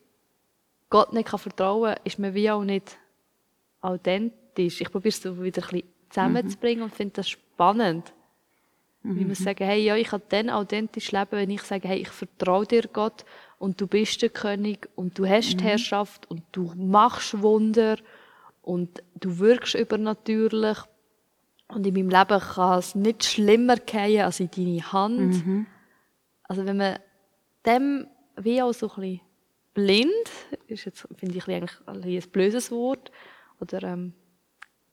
Gott 0.91 1.13
nicht 1.13 1.29
vertrauen 1.29 1.95
kann, 1.95 2.05
ist 2.05 2.19
man 2.19 2.35
wie 2.35 2.51
auch 2.51 2.65
nicht 2.65 2.99
authentisch. 3.81 4.81
Ich 4.81 4.91
probiere 4.91 5.15
es 5.15 5.25
wieder 5.25 5.63
ein 5.63 5.69
bisschen 5.69 5.83
zusammenzubringen 6.11 6.81
mhm. 6.81 6.85
und 6.85 6.95
finde 6.95 7.15
das 7.15 7.31
spannend. 7.31 8.13
Mhm. 9.03 9.19
Ich 9.19 9.27
muss 9.27 9.39
sagen, 9.39 9.65
hey, 9.65 9.83
ja, 9.83 9.97
ich 9.97 10.09
kann 10.09 10.23
dann 10.29 10.51
authentisch 10.51 11.13
leben, 11.13 11.33
wenn 11.33 11.51
ich 11.51 11.63
sage, 11.63 11.89
hey, 11.89 11.99
ich 11.99 12.09
vertraue 12.09 12.67
dir 12.67 12.83
Gott 12.93 13.25
und 13.59 13.81
du 13.81 13.87
bist 13.87 14.23
der 14.23 14.31
König 14.31 14.89
und 14.95 15.19
du 15.19 15.27
hast 15.27 15.55
mhm. 15.55 15.59
die 15.59 15.65
Herrschaft 15.65 16.31
und 16.31 16.43
du 16.53 16.73
machst 16.77 17.41
Wunder 17.43 17.97
und 18.63 19.03
du 19.15 19.39
wirkst 19.39 19.75
übernatürlich 19.75 20.79
und 21.69 21.87
in 21.87 21.95
meinem 21.95 22.11
Leben 22.11 22.41
kann 22.41 22.79
es 22.79 22.95
nicht 22.95 23.25
schlimmer 23.25 23.77
gehen 23.77 24.23
als 24.23 24.41
in 24.41 24.51
deine 24.51 24.93
Hand. 24.93 25.47
Mhm. 25.47 25.67
Also 26.45 26.67
wenn 26.67 26.77
man 26.77 26.99
dem 27.67 28.07
wie 28.37 28.63
auch 28.63 28.73
so 28.73 28.89
ein 28.89 29.01
bisschen 29.01 29.21
blind, 29.75 30.31
ist 30.67 30.85
jetzt, 30.85 31.07
finde 31.17 31.37
ich 31.37 31.49
eigentlich 31.49 31.73
ein, 31.87 32.03
ein 32.03 32.31
blödes 32.31 32.71
Wort, 32.71 33.11
oder 33.61 33.83
ähm, 33.85 34.13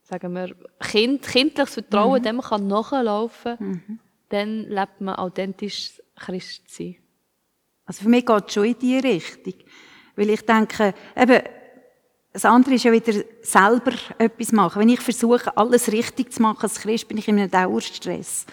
sagen 0.09 0.33
wir, 0.33 0.55
kind, 0.79 1.21
kindliches 1.21 1.75
Vertrauen, 1.75 2.19
mhm. 2.19 2.23
dem 2.23 2.41
kann 2.41 2.67
nachlaufen, 2.67 3.55
mhm. 3.59 3.99
dann 4.29 4.63
lebt 4.63 5.01
man 5.01 5.15
authentisch 5.15 6.01
Christ 6.15 6.63
sein. 6.67 6.95
Also 7.85 8.03
für 8.03 8.09
mich 8.09 8.25
geht 8.25 8.47
es 8.47 8.53
schon 8.53 8.65
in 8.65 8.79
diese 8.79 9.03
Richtung. 9.03 9.53
Weil 10.15 10.29
ich 10.31 10.45
denke, 10.45 10.93
eben, 11.15 11.41
das 12.33 12.45
andere 12.45 12.75
ist 12.75 12.83
ja 12.83 12.91
wieder 12.91 13.13
selber 13.41 13.93
etwas 14.17 14.51
machen. 14.51 14.81
Wenn 14.81 14.89
ich 14.89 14.99
versuche, 14.99 15.55
alles 15.55 15.91
richtig 15.91 16.33
zu 16.33 16.41
machen 16.41 16.63
als 16.63 16.79
Christ, 16.79 17.07
bin 17.07 17.17
ich 17.17 17.27
in 17.27 17.39
einem 17.39 17.49
Dauerstress. 17.49 18.45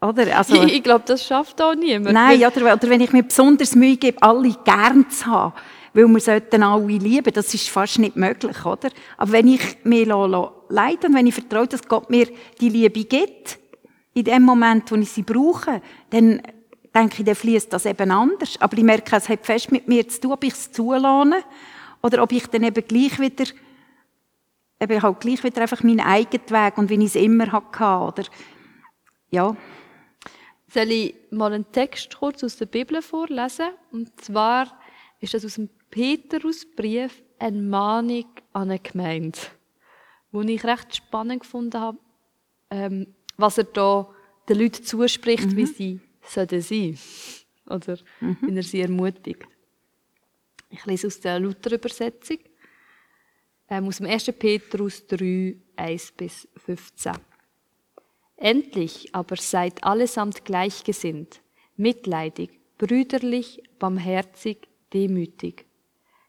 Oder? 0.00 0.36
Also, 0.36 0.54
ich, 0.64 0.74
ich 0.74 0.82
glaube, 0.82 1.04
das 1.06 1.26
schafft 1.26 1.60
auch 1.60 1.74
niemand. 1.74 2.14
Nein, 2.14 2.38
oder, 2.38 2.74
oder 2.74 2.90
wenn 2.90 3.00
ich 3.00 3.12
mir 3.12 3.22
besonders 3.22 3.74
Mühe 3.74 3.96
gebe, 3.96 4.22
alle 4.22 4.54
gern 4.64 5.08
zu 5.10 5.26
haben, 5.26 5.54
weil 5.94 6.06
wir 6.08 6.20
sollten 6.20 6.62
alle 6.62 6.86
lieben, 6.86 7.32
das 7.32 7.54
ist 7.54 7.68
fast 7.68 7.98
nicht 7.98 8.16
möglich, 8.16 8.64
oder? 8.64 8.90
Aber 9.16 9.32
wenn 9.32 9.48
ich 9.48 9.78
mir 9.84 10.06
leite 10.74 11.06
und 11.06 11.14
wenn 11.14 11.26
ich 11.26 11.34
vertraue, 11.34 11.66
dass 11.66 11.86
Gott 11.86 12.10
mir 12.10 12.28
die 12.60 12.68
Liebe 12.68 13.04
gibt, 13.04 13.58
in 14.12 14.24
dem 14.24 14.42
Moment, 14.42 14.90
wo 14.90 14.96
ich 14.96 15.10
sie 15.10 15.22
brauche, 15.22 15.80
dann 16.10 16.40
denke 16.94 17.16
ich, 17.18 17.24
dann 17.24 17.34
fließt 17.34 17.72
das 17.72 17.86
eben 17.86 18.10
anders. 18.10 18.60
Aber 18.60 18.76
ich 18.76 18.84
merke, 18.84 19.16
es 19.16 19.28
hat 19.28 19.44
fest 19.44 19.72
mit 19.72 19.88
mir 19.88 20.08
zu 20.08 20.20
tun, 20.20 20.32
ob 20.32 20.44
ich 20.44 20.52
es 20.52 20.70
zulasse 20.70 21.42
oder 22.02 22.22
ob 22.22 22.32
ich 22.32 22.46
dann 22.46 22.62
eben 22.62 22.86
gleich 22.86 23.18
wieder, 23.18 23.44
eben 24.80 25.02
halt 25.02 25.20
gleich 25.20 25.42
wieder 25.42 25.62
einfach 25.62 25.82
meinen 25.82 26.00
eigenen 26.00 26.50
Weg 26.50 26.78
und 26.78 26.90
wie 26.90 26.94
ich 26.94 27.06
es 27.06 27.16
immer 27.16 27.50
hatte, 27.50 27.84
oder, 27.84 28.28
ja. 29.30 29.56
Soll 30.68 30.90
ich 30.90 31.14
mal 31.30 31.52
einen 31.52 31.70
Text 31.70 32.16
kurz 32.18 32.42
aus 32.42 32.56
der 32.56 32.66
Bibel 32.66 33.00
vorlesen? 33.00 33.68
Und 33.92 34.20
zwar 34.20 34.78
ist 35.20 35.34
das 35.34 35.44
aus 35.44 35.54
dem 35.54 35.68
Petrusbrief 35.90 37.22
eine 37.38 37.62
Mahnung 37.62 38.26
an 38.52 38.70
eine 38.70 38.78
Gemeinde, 38.80 39.38
wo 40.34 40.42
ich 40.42 40.64
recht 40.64 40.96
spannend 40.96 41.42
gefunden 41.42 41.80
habe, 41.80 41.98
ähm, 42.68 43.14
was 43.36 43.56
er 43.56 43.64
da 43.64 44.08
den 44.48 44.58
Leuten 44.58 44.84
zuspricht, 44.84 45.46
mhm. 45.46 45.56
wie 45.56 45.66
sie 45.66 46.00
sollten 46.22 46.60
sein 46.60 46.98
oder 47.66 47.96
mhm. 48.20 48.36
wie 48.40 48.56
er 48.56 48.62
sie 48.64 48.80
ermutigt. 48.80 49.46
Ich 50.70 50.84
lese 50.86 51.06
aus 51.06 51.20
der 51.20 51.38
Luther-Übersetzung, 51.38 52.38
ähm, 53.70 53.86
aus 53.86 53.98
dem 53.98 54.06
1. 54.06 54.32
Petrus 54.36 55.06
3, 55.06 55.56
1 55.76 56.12
bis 56.12 56.48
15. 56.56 57.12
Endlich 58.36 59.14
aber 59.14 59.36
seid 59.36 59.84
allesamt 59.84 60.44
gleichgesinnt, 60.44 61.40
mitleidig, 61.76 62.58
brüderlich, 62.76 63.62
barmherzig, 63.78 64.66
demütig. 64.92 65.64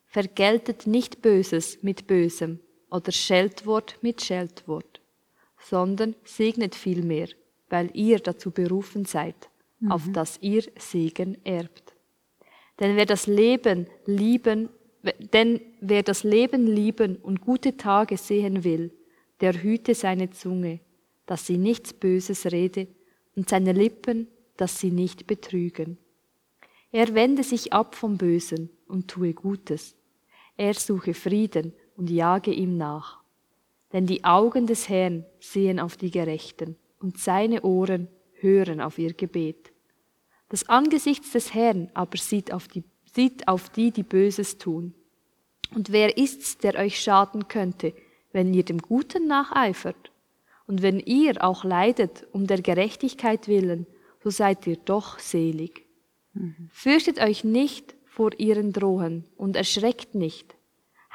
Vergeltet 0.05 0.85
nicht 0.85 1.23
Böses 1.23 1.81
mit 1.81 2.05
Bösem 2.05 2.59
oder 2.95 3.11
Scheltwort 3.11 3.97
mit 4.01 4.23
Scheltwort, 4.23 5.01
sondern 5.59 6.15
segnet 6.23 6.75
vielmehr, 6.75 7.27
weil 7.69 7.89
ihr 7.93 8.19
dazu 8.19 8.51
berufen 8.51 9.03
seid, 9.03 9.35
mhm. 9.79 9.91
auf 9.91 10.03
dass 10.13 10.37
ihr 10.41 10.63
Segen 10.77 11.37
erbt. 11.43 11.93
Denn 12.79 12.95
wer 12.95 13.05
das 13.05 13.27
Leben 13.27 13.87
lieben, 14.05 14.69
denn 15.33 15.59
wer 15.81 16.03
das 16.03 16.23
Leben 16.23 16.67
lieben 16.67 17.17
und 17.17 17.41
gute 17.41 17.75
Tage 17.75 18.17
sehen 18.17 18.63
will, 18.63 18.91
der 19.41 19.61
hüte 19.61 19.93
seine 19.93 20.31
Zunge, 20.31 20.79
dass 21.25 21.45
sie 21.45 21.57
nichts 21.57 21.93
Böses 21.93 22.45
rede, 22.47 22.87
und 23.35 23.49
seine 23.49 23.73
Lippen, 23.73 24.29
dass 24.55 24.79
sie 24.79 24.91
nicht 24.91 25.27
betrügen. 25.27 25.97
Er 26.93 27.13
wende 27.13 27.43
sich 27.43 27.73
ab 27.73 27.93
vom 27.93 28.17
Bösen 28.17 28.69
und 28.87 29.09
tue 29.09 29.33
Gutes. 29.33 29.97
Er 30.55 30.73
suche 30.73 31.13
Frieden 31.13 31.73
und 31.95 32.09
jage 32.09 32.51
ihm 32.51 32.77
nach. 32.77 33.19
Denn 33.93 34.05
die 34.05 34.23
Augen 34.23 34.67
des 34.67 34.89
Herrn 34.89 35.25
sehen 35.39 35.79
auf 35.79 35.97
die 35.97 36.11
Gerechten, 36.11 36.75
und 36.99 37.19
seine 37.19 37.61
Ohren 37.61 38.07
hören 38.33 38.81
auf 38.81 38.97
ihr 38.97 39.13
Gebet. 39.13 39.71
Das 40.49 40.67
Angesicht 40.69 41.33
des 41.33 41.53
Herrn 41.53 41.89
aber 41.93 42.17
sieht 42.17 42.51
auf 42.51 42.67
die, 42.67 42.83
sieht 43.13 43.47
auf 43.47 43.69
die, 43.69 43.91
die 43.91 44.03
Böses 44.03 44.57
tun. 44.57 44.93
Und 45.73 45.91
wer 45.91 46.17
ist's, 46.17 46.57
der 46.57 46.75
euch 46.75 47.01
schaden 47.01 47.47
könnte, 47.47 47.93
wenn 48.31 48.53
ihr 48.53 48.63
dem 48.63 48.79
Guten 48.79 49.27
nacheifert? 49.27 50.11
Und 50.67 50.81
wenn 50.81 50.99
ihr 50.99 51.43
auch 51.43 51.63
leidet 51.63 52.27
um 52.31 52.47
der 52.47 52.61
Gerechtigkeit 52.61 53.47
willen, 53.47 53.85
so 54.23 54.29
seid 54.29 54.65
ihr 54.65 54.77
doch 54.77 55.19
selig. 55.19 55.85
Mhm. 56.33 56.69
Fürchtet 56.71 57.19
euch 57.19 57.43
nicht 57.43 57.95
vor 58.05 58.31
ihren 58.39 58.73
Drohen 58.73 59.25
und 59.37 59.55
erschreckt 59.55 60.15
nicht. 60.15 60.54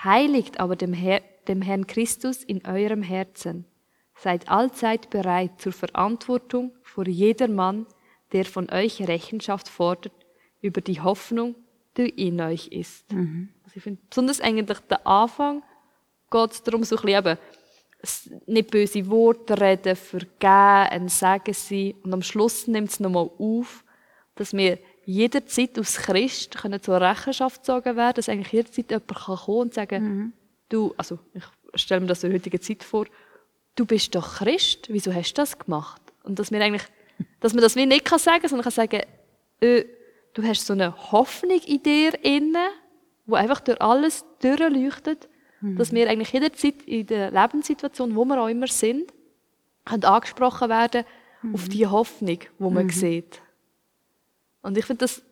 Heiligt 0.05 0.61
aber 0.61 0.77
dem, 0.77 0.93
Herr, 0.93 1.21
dem 1.49 1.63
Herrn 1.63 1.87
Christus 1.87 2.43
in 2.43 2.65
eurem 2.67 3.03
Herzen. 3.03 3.67
Seid 4.15 4.49
allzeit 4.49 5.11
bereit 5.11 5.61
zur 5.61 5.73
Verantwortung 5.73 6.73
vor 6.83 7.07
jedermann, 7.07 7.87
der 8.33 8.45
von 8.45 8.71
euch 8.71 9.07
Rechenschaft 9.07 9.69
fordert 9.69 10.13
über 10.61 10.81
die 10.81 11.01
Hoffnung, 11.01 11.55
die 11.97 12.09
in 12.09 12.41
euch 12.41 12.69
ist. 12.69 13.11
Mhm. 13.13 13.49
Also 13.65 13.77
ich 13.77 13.83
finde 13.83 14.01
besonders 14.09 14.41
eigentlich 14.41 14.79
der 14.81 15.07
Anfang 15.07 15.63
geht 16.31 16.53
es 16.53 16.63
darum, 16.63 16.85
so 16.85 16.97
ein 16.97 17.03
bisschen 17.03 17.19
eben, 17.19 17.39
nicht 18.47 18.71
böse 18.71 19.11
Worte 19.11 19.61
reden, 19.61 19.97
vergeben, 19.97 20.31
ein 20.91 21.09
Segen 21.09 21.55
sein. 21.55 21.95
Und 22.03 22.13
am 22.15 22.23
Schluss 22.23 22.67
nimmt 22.67 22.91
es 22.91 23.01
nochmal 23.01 23.31
auf, 23.39 23.85
dass 24.37 24.53
wir 24.53 24.79
jederzeit 25.05 25.79
aus 25.79 25.97
Christ 25.97 26.57
können 26.59 26.83
zur 26.83 27.01
Rechenschaft 27.01 27.63
gezogen 27.63 27.97
werden, 27.97 28.15
dass 28.17 28.29
eigentlich 28.29 28.53
jederzeit 28.53 28.91
jemand 28.91 29.09
kann 29.09 29.37
kommen 29.37 29.59
und 29.59 29.75
sagen, 29.75 30.05
mhm. 30.05 30.33
du, 30.69 30.95
also 30.97 31.19
ich 31.35 31.45
stelle 31.75 32.01
mir 32.01 32.07
das 32.07 32.23
in 32.23 32.31
der 32.31 32.39
heutigen 32.39 32.61
Zeit 32.61 32.85
vor, 32.85 33.07
du 33.77 33.87
bist 33.87 34.15
doch 34.15 34.37
Christ, 34.37 34.89
wieso 34.89 35.15
hast 35.15 35.33
du 35.33 35.43
das 35.43 35.59
gemacht? 35.59 36.01
Und 36.23 36.39
dass 36.39 36.51
wir 36.51 36.61
eigentlich 36.61 36.85
dass 37.41 37.55
man 37.55 37.63
das 37.63 37.77
wie 37.77 37.87
nicht 37.87 38.05
kann 38.05 38.19
sagen, 38.19 38.47
sondern 38.47 38.65
kann 38.65 38.73
sagen, 38.73 39.01
äh, 39.61 39.85
du 40.35 40.43
hast 40.43 40.67
so 40.67 40.73
eine 40.73 41.13
Hoffnung 41.13 41.61
in 41.67 41.83
dir 41.83 42.25
inne, 42.25 42.69
wo 43.27 43.35
einfach 43.35 43.61
durch 43.61 43.81
alles 43.81 44.25
durchleuchtet, 44.41 45.29
mhm. 45.61 45.77
dass 45.77 45.93
wir 45.93 46.09
eigentlich 46.09 46.33
jederzeit 46.33 46.83
in 46.83 47.07
der 47.07 47.31
Lebenssituation, 47.31 48.15
wo 48.15 48.25
wir 48.25 48.41
auch 48.41 48.49
immer 48.49 48.67
sind, 48.67 49.13
können 49.85 50.05
angesprochen 50.05 50.69
werden 50.69 51.05
mhm. 51.43 51.55
auf 51.55 51.69
die 51.69 51.87
Hoffnung, 51.87 52.39
wo 52.59 52.71
man 52.71 52.87
mhm. 52.87 52.91
sieht. 52.91 53.43
Und 54.63 54.77
ich 54.77 54.85
finde 54.85 55.05
das, 55.05 55.23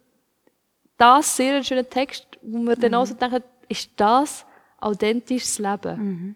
das 0.96 1.36
sehr 1.36 1.56
ein 1.56 1.64
schöner 1.64 1.88
Text, 1.88 2.26
wo 2.42 2.58
man 2.58 2.78
dann 2.80 2.94
auch 2.94 3.06
so 3.06 3.14
denkt, 3.14 3.42
ist 3.68 3.90
das 3.96 4.44
authentisches 4.80 5.58
Leben? 5.58 5.96
Mhm. 5.98 6.34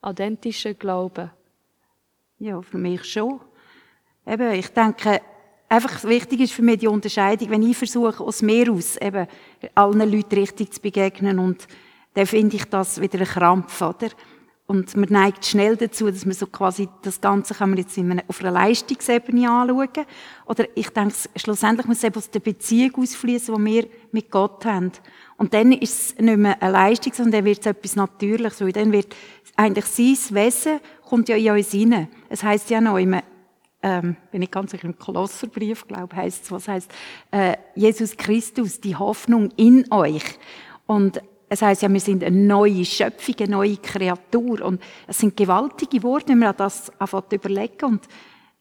Authentischer 0.00 0.74
Glauben? 0.74 1.30
Ja, 2.38 2.60
für 2.60 2.78
mich 2.78 3.04
schon. 3.04 3.40
Eben, 4.26 4.52
ich 4.52 4.68
denke, 4.68 5.20
einfach 5.68 6.02
wichtig 6.04 6.40
ist 6.40 6.52
für 6.52 6.62
mich 6.62 6.80
die 6.80 6.88
Unterscheidung, 6.88 7.50
wenn 7.50 7.62
ich 7.62 7.76
versuche, 7.76 8.22
aus 8.22 8.42
mir 8.42 8.70
aus 8.72 8.96
eben 8.96 9.26
allen 9.74 10.10
Leuten 10.10 10.34
richtig 10.34 10.72
zu 10.72 10.80
begegnen 10.80 11.38
und 11.38 11.66
dann 12.14 12.26
finde 12.26 12.56
ich 12.56 12.64
das 12.64 13.00
wieder 13.00 13.20
ein 13.20 13.26
Krampf, 13.26 13.80
oder? 13.80 14.08
Und 14.72 14.96
man 14.96 15.10
neigt 15.10 15.44
schnell 15.44 15.76
dazu, 15.76 16.10
dass 16.10 16.24
man 16.24 16.32
so 16.32 16.46
quasi 16.46 16.88
das 17.02 17.20
Ganze 17.20 17.52
kann 17.52 17.68
man 17.68 17.78
jetzt 17.78 17.98
auf 18.26 18.40
einer 18.40 18.52
Leistungsebene 18.52 19.50
anschauen. 19.50 20.06
Oder 20.46 20.64
ich 20.74 20.88
denke, 20.88 21.14
schlussendlich 21.36 21.86
muss 21.86 22.02
es 22.02 22.16
aus 22.16 22.30
der 22.30 22.40
Beziehung 22.40 23.02
ausfließen, 23.02 23.54
die 23.54 23.64
wir 23.70 23.86
mit 24.12 24.30
Gott 24.30 24.64
haben. 24.64 24.90
Und 25.36 25.52
dann 25.52 25.72
ist 25.72 26.12
es 26.12 26.18
nicht 26.18 26.38
mehr 26.38 26.62
eine 26.62 26.72
Leistung, 26.72 27.12
sondern 27.12 27.32
dann 27.32 27.44
wird 27.44 27.58
es 27.60 27.66
etwas 27.66 27.96
Natürliches. 27.96 28.62
Und 28.62 28.74
dann 28.74 28.92
wird 28.92 29.14
eigentlich 29.56 29.84
sein 29.84 30.36
Wesen 30.36 30.80
kommt 31.04 31.28
ja 31.28 31.36
in 31.36 31.50
uns 31.50 31.74
rein. 31.74 32.08
Es 32.30 32.42
heisst 32.42 32.70
ja 32.70 32.80
noch 32.80 32.96
immer, 32.96 33.22
ähm, 33.82 34.16
bin 34.30 34.40
ich 34.40 34.50
ganz 34.50 34.70
sicher 34.70 34.86
im 34.86 34.98
Kolosserbrief, 34.98 35.86
glaube 35.86 36.16
heißt 36.16 36.44
es, 36.44 36.50
was 36.50 36.66
heißt 36.66 36.90
äh, 37.30 37.58
Jesus 37.74 38.16
Christus, 38.16 38.80
die 38.80 38.96
Hoffnung 38.96 39.50
in 39.58 39.92
euch. 39.92 40.24
Und 40.86 41.20
es 41.52 41.60
heißt 41.60 41.82
ja, 41.82 41.92
wir 41.92 42.00
sind 42.00 42.24
eine 42.24 42.34
neue 42.34 42.82
Schöpfung, 42.82 43.34
eine 43.40 43.50
neue 43.50 43.76
Kreatur. 43.76 44.62
Und 44.62 44.82
es 45.06 45.18
sind 45.18 45.36
gewaltige 45.36 46.02
Worte, 46.02 46.28
wenn 46.28 46.38
man 46.38 46.48
an 46.48 46.56
das 46.56 46.86
zu 46.86 47.22
überlegen. 47.30 47.84
Und 47.84 48.08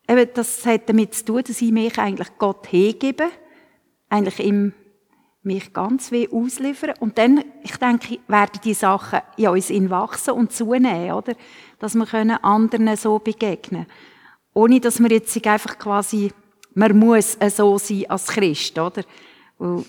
eben, 0.09 0.29
das 0.33 0.65
hat 0.65 0.89
damit 0.89 1.15
zu 1.15 1.23
tun, 1.23 1.43
dass 1.47 1.61
ich 1.61 1.71
mich 1.71 1.97
eigentlich 1.97 2.27
Gott 2.37 2.69
hegebe, 2.69 3.29
eigentlich 4.09 4.45
ihm 4.45 4.73
mich 5.41 5.71
ganz 5.71 6.11
weh 6.11 6.27
ausliefern. 6.29 6.95
Und 6.99 7.17
dann, 7.17 7.45
ich 7.63 7.77
denke, 7.77 8.19
werden 8.27 8.59
die 8.61 8.73
Sachen 8.73 9.21
in 9.37 9.47
uns 9.47 9.69
wachsen 9.69 10.31
und 10.31 10.51
zunehmen, 10.51 11.13
oder? 11.13 11.35
Dass 11.79 11.95
wir 11.95 12.05
können 12.05 12.43
anderen 12.43 12.97
so 12.97 13.19
begegnen 13.19 13.85
Ohne, 14.53 14.81
dass 14.81 14.99
wir 14.99 15.09
jetzt 15.11 15.47
einfach 15.47 15.79
quasi, 15.79 16.33
man 16.73 16.99
muss 16.99 17.37
so 17.55 17.77
sein 17.77 18.09
als 18.09 18.27
Christ, 18.27 18.77
oder? 18.77 19.03
Und 19.57 19.85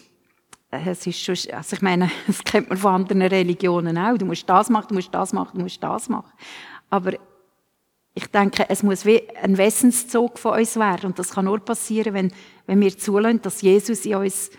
es 0.73 1.07
ist 1.07 1.21
schon, 1.21 1.37
also 1.55 1.77
ich 1.77 1.83
meine, 1.83 2.11
das 2.27 2.43
kennt 2.43 2.69
man 2.69 2.79
von 2.79 2.95
anderen 2.95 3.23
Religionen 3.23 3.99
auch. 3.99 4.17
Du 4.17 4.27
musst 4.27 4.49
das 4.49 4.71
machen, 4.71 4.89
du 4.89 4.95
musst 4.95 5.15
das 5.15 5.33
machen, 5.33 5.59
du 5.59 5.63
musst 5.63 5.83
das 5.83 6.09
machen. 6.09 6.33
Aber 6.91 7.13
ich 8.15 8.27
denke, 8.27 8.67
es 8.69 8.83
muss 8.83 9.07
wie 9.07 9.23
ein 9.43 9.57
Wesenszug 9.57 10.39
von 10.39 10.59
uns 10.59 10.77
werden. 10.77 11.07
Und 11.07 11.19
das 11.19 11.31
kann 11.31 11.45
nur 11.45 11.61
passieren, 11.61 12.15
wenn, 12.15 12.33
wenn 12.67 12.81
wir 12.81 12.97
zulassen, 12.97 13.43
dass 13.43 13.63
Jesus 13.63 14.05
in 14.05 14.17
uns 14.17 14.51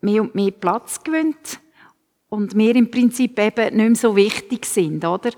mehr 0.00 0.22
und 0.22 0.34
mehr 0.34 0.50
Platz 0.50 1.02
gewinnt 1.02 1.60
und 2.28 2.56
wir 2.56 2.74
im 2.76 2.90
Prinzip 2.90 3.38
eben 3.38 3.76
nicht 3.76 3.88
mehr 3.88 3.96
so 3.96 4.16
wichtig 4.16 4.64
sind, 4.64 5.04
oder? 5.04 5.30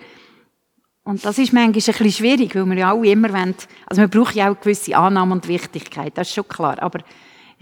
Und 1.05 1.25
das 1.25 1.39
ist 1.39 1.53
manchmal 1.53 1.71
ein 1.71 1.73
bisschen 1.73 2.13
schwierig, 2.13 2.55
weil 2.55 2.67
wir 2.67 2.77
ja 2.77 2.93
auch 2.93 3.03
immer 3.03 3.33
wollen, 3.33 3.57
also 3.87 4.03
man 4.03 4.11
braucht 4.11 4.37
ja 4.37 4.53
auch 4.53 4.61
gewisse 4.61 4.97
Annahme 4.97 5.33
und 5.33 5.49
Wichtigkeit, 5.49 6.17
das 6.17 6.29
ist 6.29 6.35
schon 6.35 6.47
klar, 6.47 6.81
aber 6.81 7.01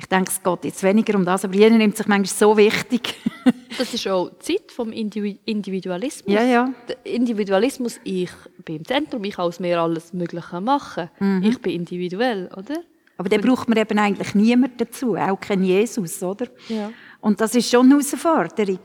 ich 0.01 0.07
denke, 0.07 0.31
es 0.31 0.43
geht 0.43 0.65
jetzt 0.65 0.83
weniger 0.83 1.15
um 1.15 1.27
das, 1.27 1.45
aber 1.45 1.55
jeder 1.55 1.77
nimmt 1.77 1.95
sich 1.95 2.07
manchmal 2.07 2.35
so 2.35 2.57
wichtig. 2.57 3.17
das 3.79 3.93
ist 3.93 4.09
auch 4.09 4.31
die 4.31 4.57
Zeit 4.57 4.73
vom 4.73 4.93
Individualismus. 4.93 6.35
Ja, 6.35 6.43
ja. 6.43 6.73
Der 6.89 7.05
Individualismus, 7.05 8.01
ich 8.03 8.31
bin 8.65 8.77
im 8.77 8.85
Zentrum, 8.87 9.23
ich 9.25 9.35
kann 9.35 9.45
aus 9.45 9.61
mir 9.61 9.79
alles 9.79 10.15
Mögliche 10.15 10.59
machen. 10.63 11.11
Mhm. 11.21 11.43
Ich 11.43 11.61
bin 11.61 11.73
individuell, 11.73 12.49
oder? 12.57 12.77
Aber 13.19 13.29
dann 13.29 13.43
braucht 13.43 13.69
man 13.69 13.77
eben 13.77 13.99
eigentlich 13.99 14.35
niemand 14.35 14.81
dazu, 14.81 15.17
auch 15.17 15.39
kein 15.39 15.63
Jesus, 15.63 16.23
oder? 16.23 16.47
Ja. 16.69 16.91
Und 17.21 17.43
das 17.43 17.55
ist 17.55 17.71
schon 17.71 17.85
eine 17.85 17.97
Herausforderung. 17.97 18.81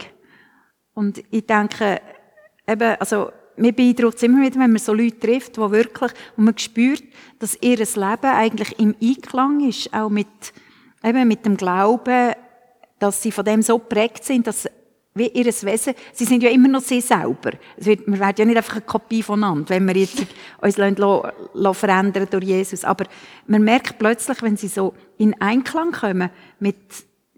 Und 0.96 1.24
ich 1.32 1.46
denke, 1.46 2.02
eben, 2.68 2.96
also, 3.00 3.32
mir 3.56 3.72
beeindruckt 3.72 4.18
es 4.18 4.24
immer 4.24 4.42
wieder, 4.42 4.60
wenn 4.60 4.72
man 4.72 4.80
so 4.80 4.94
Leute 4.94 5.18
trifft, 5.18 5.56
die 5.56 5.72
wirklich, 5.72 6.12
wo 6.36 6.42
man 6.42 6.58
spürt, 6.58 7.04
dass 7.40 7.58
ihr 7.62 7.78
Leben 7.78 7.96
eigentlich 7.96 8.78
im 8.80 8.94
Einklang 9.02 9.66
ist, 9.66 9.94
auch 9.94 10.10
mit, 10.10 10.28
eben 11.06 11.28
mit 11.28 11.46
dem 11.46 11.56
Glauben, 11.56 12.34
dass 13.00 13.22
sie 13.22 13.32
von 13.32 13.46
dem 13.46 13.62
so 13.62 13.78
geprägt 13.78 14.24
sind, 14.24 14.48
dass 14.48 14.68
wie 15.18 15.28
ihr 15.28 15.46
Wesen, 15.46 15.94
sie 16.12 16.26
sind 16.26 16.44
ja 16.44 16.50
immer 16.50 16.68
noch 16.68 16.82
sie 16.82 17.00
selber. 17.00 17.52
Es 17.78 17.86
wird, 17.86 18.06
wir 18.06 18.20
werden 18.20 18.36
ja 18.38 18.46
nicht 18.46 18.58
einfach 18.58 18.76
eine 18.76 18.82
Kopie 18.82 19.24
voneinander, 19.24 19.70
wenn 19.70 19.88
wir 19.88 19.96
jetzt 19.96 20.26
uns 20.62 20.76
lassen, 20.76 21.32
lassen 21.54 21.74
verändern 21.80 22.28
durch 22.30 22.44
Jesus. 22.44 22.84
Aber 22.84 23.06
man 23.48 23.64
merkt 23.64 23.98
plötzlich, 23.98 24.42
wenn 24.42 24.58
sie 24.58 24.68
so 24.68 24.94
in 25.18 25.34
Einklang 25.42 25.94
kommen 25.94 26.30
mit, 26.60 26.76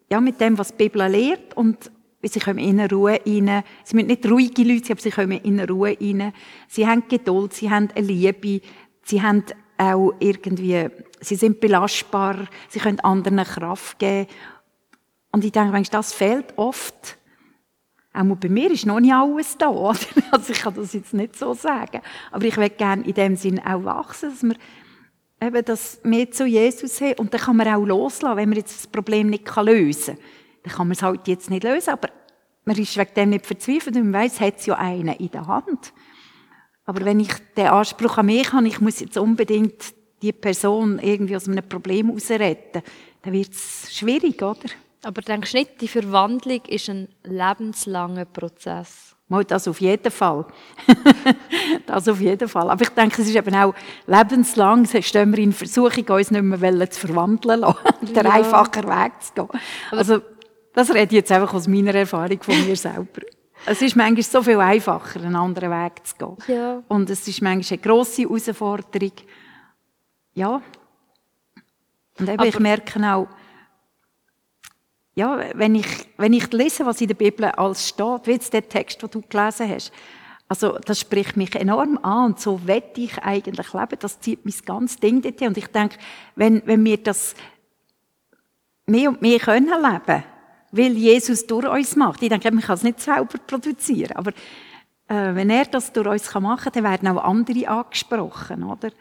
ja, 0.09 0.19
mit 0.19 0.41
dem, 0.41 0.57
was 0.57 0.69
die 0.69 0.89
Bibel 0.89 1.07
lehrt 1.07 1.55
und 1.55 1.91
sie 2.23 2.39
kommen 2.39 2.57
in 2.57 2.79
eine 2.79 2.89
Ruhe 2.89 3.19
rein. 3.23 3.63
Sie 3.83 3.95
sind 3.95 4.07
nicht 4.07 4.25
ruhige 4.25 4.63
Leute, 4.63 4.93
aber 4.93 5.01
sie 5.01 5.11
kommen 5.11 5.39
in 5.39 5.59
eine 5.59 5.69
Ruhe 5.71 5.95
rein. 6.01 6.33
Sie 6.67 6.87
haben 6.87 7.03
Geduld, 7.07 7.53
sie 7.53 7.69
haben 7.69 7.89
eine 7.93 8.07
Liebe, 8.07 8.61
sie 9.03 9.21
haben 9.21 9.43
auch 9.77 10.13
irgendwie, 10.19 10.89
sie 11.19 11.35
sind 11.35 11.59
belastbar, 11.59 12.47
sie 12.69 12.79
können 12.79 12.99
anderen 12.99 13.43
Kraft 13.43 13.99
geben. 13.99 14.27
Und 15.31 15.43
ich 15.43 15.51
denke, 15.51 15.81
das 15.91 16.13
fehlt 16.13 16.57
oft. 16.57 17.17
Auch 18.13 18.23
bei 18.35 18.49
mir 18.49 18.71
ist 18.71 18.85
noch 18.85 18.99
nicht 18.99 19.13
alles 19.13 19.57
da. 19.57 19.69
Oder? 19.69 19.99
Also 20.31 20.51
ich 20.51 20.61
kann 20.61 20.73
das 20.73 20.93
jetzt 20.93 21.13
nicht 21.13 21.35
so 21.35 21.53
sagen. 21.53 22.01
Aber 22.31 22.45
ich 22.45 22.57
will 22.57 22.69
gerne 22.69 23.05
in 23.05 23.13
dem 23.13 23.35
Sinn 23.35 23.59
auch 23.59 23.83
wachsen, 23.83 24.29
dass 24.31 24.43
wir 24.43 24.55
eben 25.41 25.65
das 25.65 25.99
mehr 26.03 26.31
zu 26.31 26.45
Jesus 26.45 26.99
haben. 27.01 27.19
Und 27.19 27.33
dann 27.33 27.41
kann 27.41 27.57
man 27.57 27.67
auch 27.67 27.85
loslassen, 27.85 28.37
wenn 28.37 28.49
man 28.49 28.57
jetzt 28.57 28.75
das 28.75 28.87
Problem 28.87 29.29
nicht 29.29 29.55
lösen 29.55 30.15
kann. 30.15 30.23
Dann 30.63 30.73
kann 30.73 30.87
man 30.87 30.95
es 30.95 31.03
halt 31.03 31.27
jetzt 31.27 31.49
nicht 31.49 31.63
lösen, 31.63 31.91
aber 31.91 32.09
man 32.65 32.77
ist 32.77 32.97
wegen 32.97 33.13
dem 33.15 33.29
nicht 33.29 33.45
verzweifelt, 33.45 33.95
weil 33.95 34.03
man 34.03 34.25
es 34.25 34.41
hat 34.41 34.65
ja 34.65 34.75
einen 34.75 35.15
in 35.15 35.31
der 35.31 35.47
Hand. 35.47 35.93
Aber 36.85 37.05
wenn 37.05 37.19
ich 37.19 37.33
den 37.55 37.67
Anspruch 37.67 38.17
an 38.17 38.25
mich 38.25 38.51
habe, 38.51 38.67
ich 38.67 38.81
muss 38.81 38.99
jetzt 38.99 39.17
unbedingt 39.17 39.93
die 40.21 40.31
Person 40.31 40.99
irgendwie 40.99 41.35
aus 41.35 41.47
einem 41.47 41.67
Problem 41.67 42.07
herausretten, 42.07 42.81
dann 43.21 43.33
wird 43.33 43.51
es 43.51 43.95
schwierig, 43.95 44.41
oder? 44.41 44.69
Aber 45.03 45.21
denkst 45.21 45.51
du 45.51 45.57
nicht, 45.59 45.81
die 45.81 45.87
Verwandlung 45.87 46.61
ist 46.67 46.89
ein 46.89 47.07
lebenslanger 47.23 48.25
Prozess? 48.25 49.15
Mal, 49.29 49.43
das 49.43 49.67
auf 49.67 49.81
jeden 49.81 50.11
Fall. 50.11 50.45
das 51.85 52.07
auf 52.07 52.21
jeden 52.21 52.47
Fall. 52.47 52.69
Aber 52.69 52.81
ich 52.81 52.89
denke, 52.89 53.21
es 53.21 53.27
ist 53.27 53.35
eben 53.35 53.55
auch 53.55 53.73
lebenslang, 54.05 54.85
stehen 54.85 55.35
wir 55.35 55.43
in 55.43 55.51
Versuchung, 55.51 56.07
uns 56.07 56.31
nicht 56.31 56.43
mehr 56.43 56.89
zu 56.89 57.07
verwandeln 57.07 57.59
lassen, 57.59 57.77
den 58.01 58.15
ja. 58.15 58.31
einfachen 58.31 58.83
Weg 58.85 59.11
zu 59.21 59.33
gehen. 59.33 59.61
Also, 59.91 60.21
das 60.73 60.89
rede 60.91 61.05
ich 61.05 61.11
jetzt 61.11 61.31
einfach 61.31 61.53
aus 61.53 61.67
meiner 61.67 61.93
Erfahrung 61.93 62.41
von 62.41 62.65
mir 62.65 62.75
selber. 62.75 63.21
Es 63.65 63.81
ist 63.81 63.97
manchmal 63.97 64.23
so 64.23 64.41
viel 64.41 64.59
einfacher, 64.59 65.19
einen 65.19 65.35
anderen 65.35 65.71
Weg 65.71 66.05
zu 66.05 66.15
gehen. 66.15 66.55
Ja. 66.55 66.83
Und 66.87 67.09
es 67.09 67.27
ist 67.27 67.41
manchmal 67.41 67.79
eine 67.79 67.81
grosse 67.81 68.21
Herausforderung. 68.21 69.11
Ja. 70.37 70.61
Und 72.19 72.29
eben, 72.29 72.43
ich 72.43 72.59
merke 72.59 72.99
auch, 73.11 73.27
ja, 75.15 75.39
wenn 75.55 75.73
ich, 75.73 75.87
wenn 76.17 76.31
ich 76.31 76.51
lese, 76.51 76.85
was 76.85 77.01
in 77.01 77.07
der 77.07 77.15
Bibel 77.15 77.45
alles 77.45 77.87
steht, 77.87 78.27
wie 78.27 78.33
jetzt 78.33 78.53
der 78.53 78.69
Text, 78.69 79.01
den 79.01 79.09
du 79.09 79.21
gelesen 79.21 79.67
hast, 79.67 79.91
also, 80.47 80.77
das 80.77 80.99
spricht 80.99 81.35
mich 81.35 81.55
enorm 81.55 81.97
an 82.03 82.27
und 82.27 82.39
so 82.39 82.65
wette 82.67 83.01
ich 83.01 83.17
eigentlich 83.17 83.73
leben. 83.73 83.97
Das 83.99 84.19
zieht 84.21 84.45
mein 84.45 84.53
ganzes 84.63 84.97
Ding 84.97 85.21
dorthin. 85.21 85.49
Und 85.49 85.57
ich 85.57 85.67
denke, 85.67 85.97
wenn, 86.35 86.61
wenn 86.65 86.85
wir 86.85 86.97
das 86.97 87.35
mehr 88.85 89.09
und 89.09 89.21
mehr 89.21 89.39
können 89.39 89.65
leben, 89.65 90.23
weil 90.71 90.91
Jesus 90.93 91.47
durch 91.47 91.67
uns 91.67 91.95
macht. 91.95 92.21
Ich 92.21 92.29
denke, 92.29 92.49
man 92.51 92.63
kann 92.63 92.75
es 92.75 92.83
nicht 92.83 93.01
selber 93.01 93.39
produzieren, 93.45 94.15
aber 94.15 94.31
äh, 95.09 95.35
wenn 95.35 95.49
er 95.49 95.65
das 95.65 95.91
durch 95.91 96.07
uns 96.07 96.33
machen 96.35 96.71
kann, 96.71 96.83
dann 96.83 96.83
werden 96.83 97.07
auch 97.09 97.23
andere 97.23 97.67
angesprochen, 97.67 98.63
oder? 98.63 98.91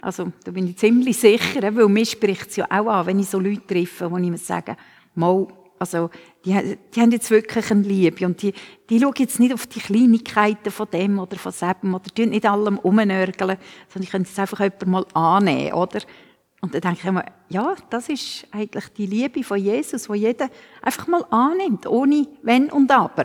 Also, 0.00 0.32
da 0.44 0.50
bin 0.50 0.68
ich 0.68 0.76
ziemlich 0.76 1.16
sicher, 1.16 1.62
weil 1.74 1.88
mir 1.88 2.04
spricht 2.04 2.50
es 2.50 2.56
ja 2.56 2.66
auch 2.66 2.86
an, 2.86 3.06
wenn 3.06 3.18
ich 3.18 3.28
so 3.28 3.38
Leute 3.38 3.66
treffe, 3.66 4.10
wo 4.10 4.16
ich 4.18 4.30
mir 4.30 4.38
sage, 4.38 4.76
mal, 5.14 5.46
also, 5.78 6.10
die, 6.44 6.78
die 6.94 7.00
haben 7.00 7.10
jetzt 7.10 7.30
wirklich 7.30 7.70
eine 7.70 7.82
Liebe 7.82 8.24
und 8.24 8.40
die, 8.40 8.52
die 8.88 9.00
schauen 9.00 9.14
jetzt 9.18 9.40
nicht 9.40 9.52
auf 9.52 9.66
die 9.66 9.80
Kleinigkeiten 9.80 10.70
von 10.70 10.88
dem 10.90 11.18
oder 11.18 11.36
von 11.36 11.52
selben 11.52 11.94
oder 11.94 12.04
tun 12.04 12.30
nicht 12.30 12.46
allem 12.46 12.78
umnörgeln, 12.78 13.58
sondern 13.88 14.02
ich 14.02 14.10
könnte 14.10 14.30
es 14.30 14.38
einfach 14.38 14.60
jemand 14.60 14.86
mal 14.86 15.06
annehmen, 15.14 15.72
oder? 15.72 16.00
Und 16.60 16.74
dann 16.74 16.80
denke 16.80 16.98
ich 17.00 17.04
immer, 17.04 17.24
ja, 17.48 17.74
das 17.90 18.08
ist 18.08 18.46
eigentlich 18.50 18.88
die 18.88 19.06
Liebe 19.06 19.44
von 19.44 19.58
Jesus, 19.58 20.08
wo 20.08 20.14
jeder 20.14 20.48
einfach 20.82 21.06
mal 21.06 21.24
annimmt, 21.30 21.86
ohne 21.86 22.26
Wenn 22.42 22.70
und 22.70 22.90
Aber. 22.90 23.24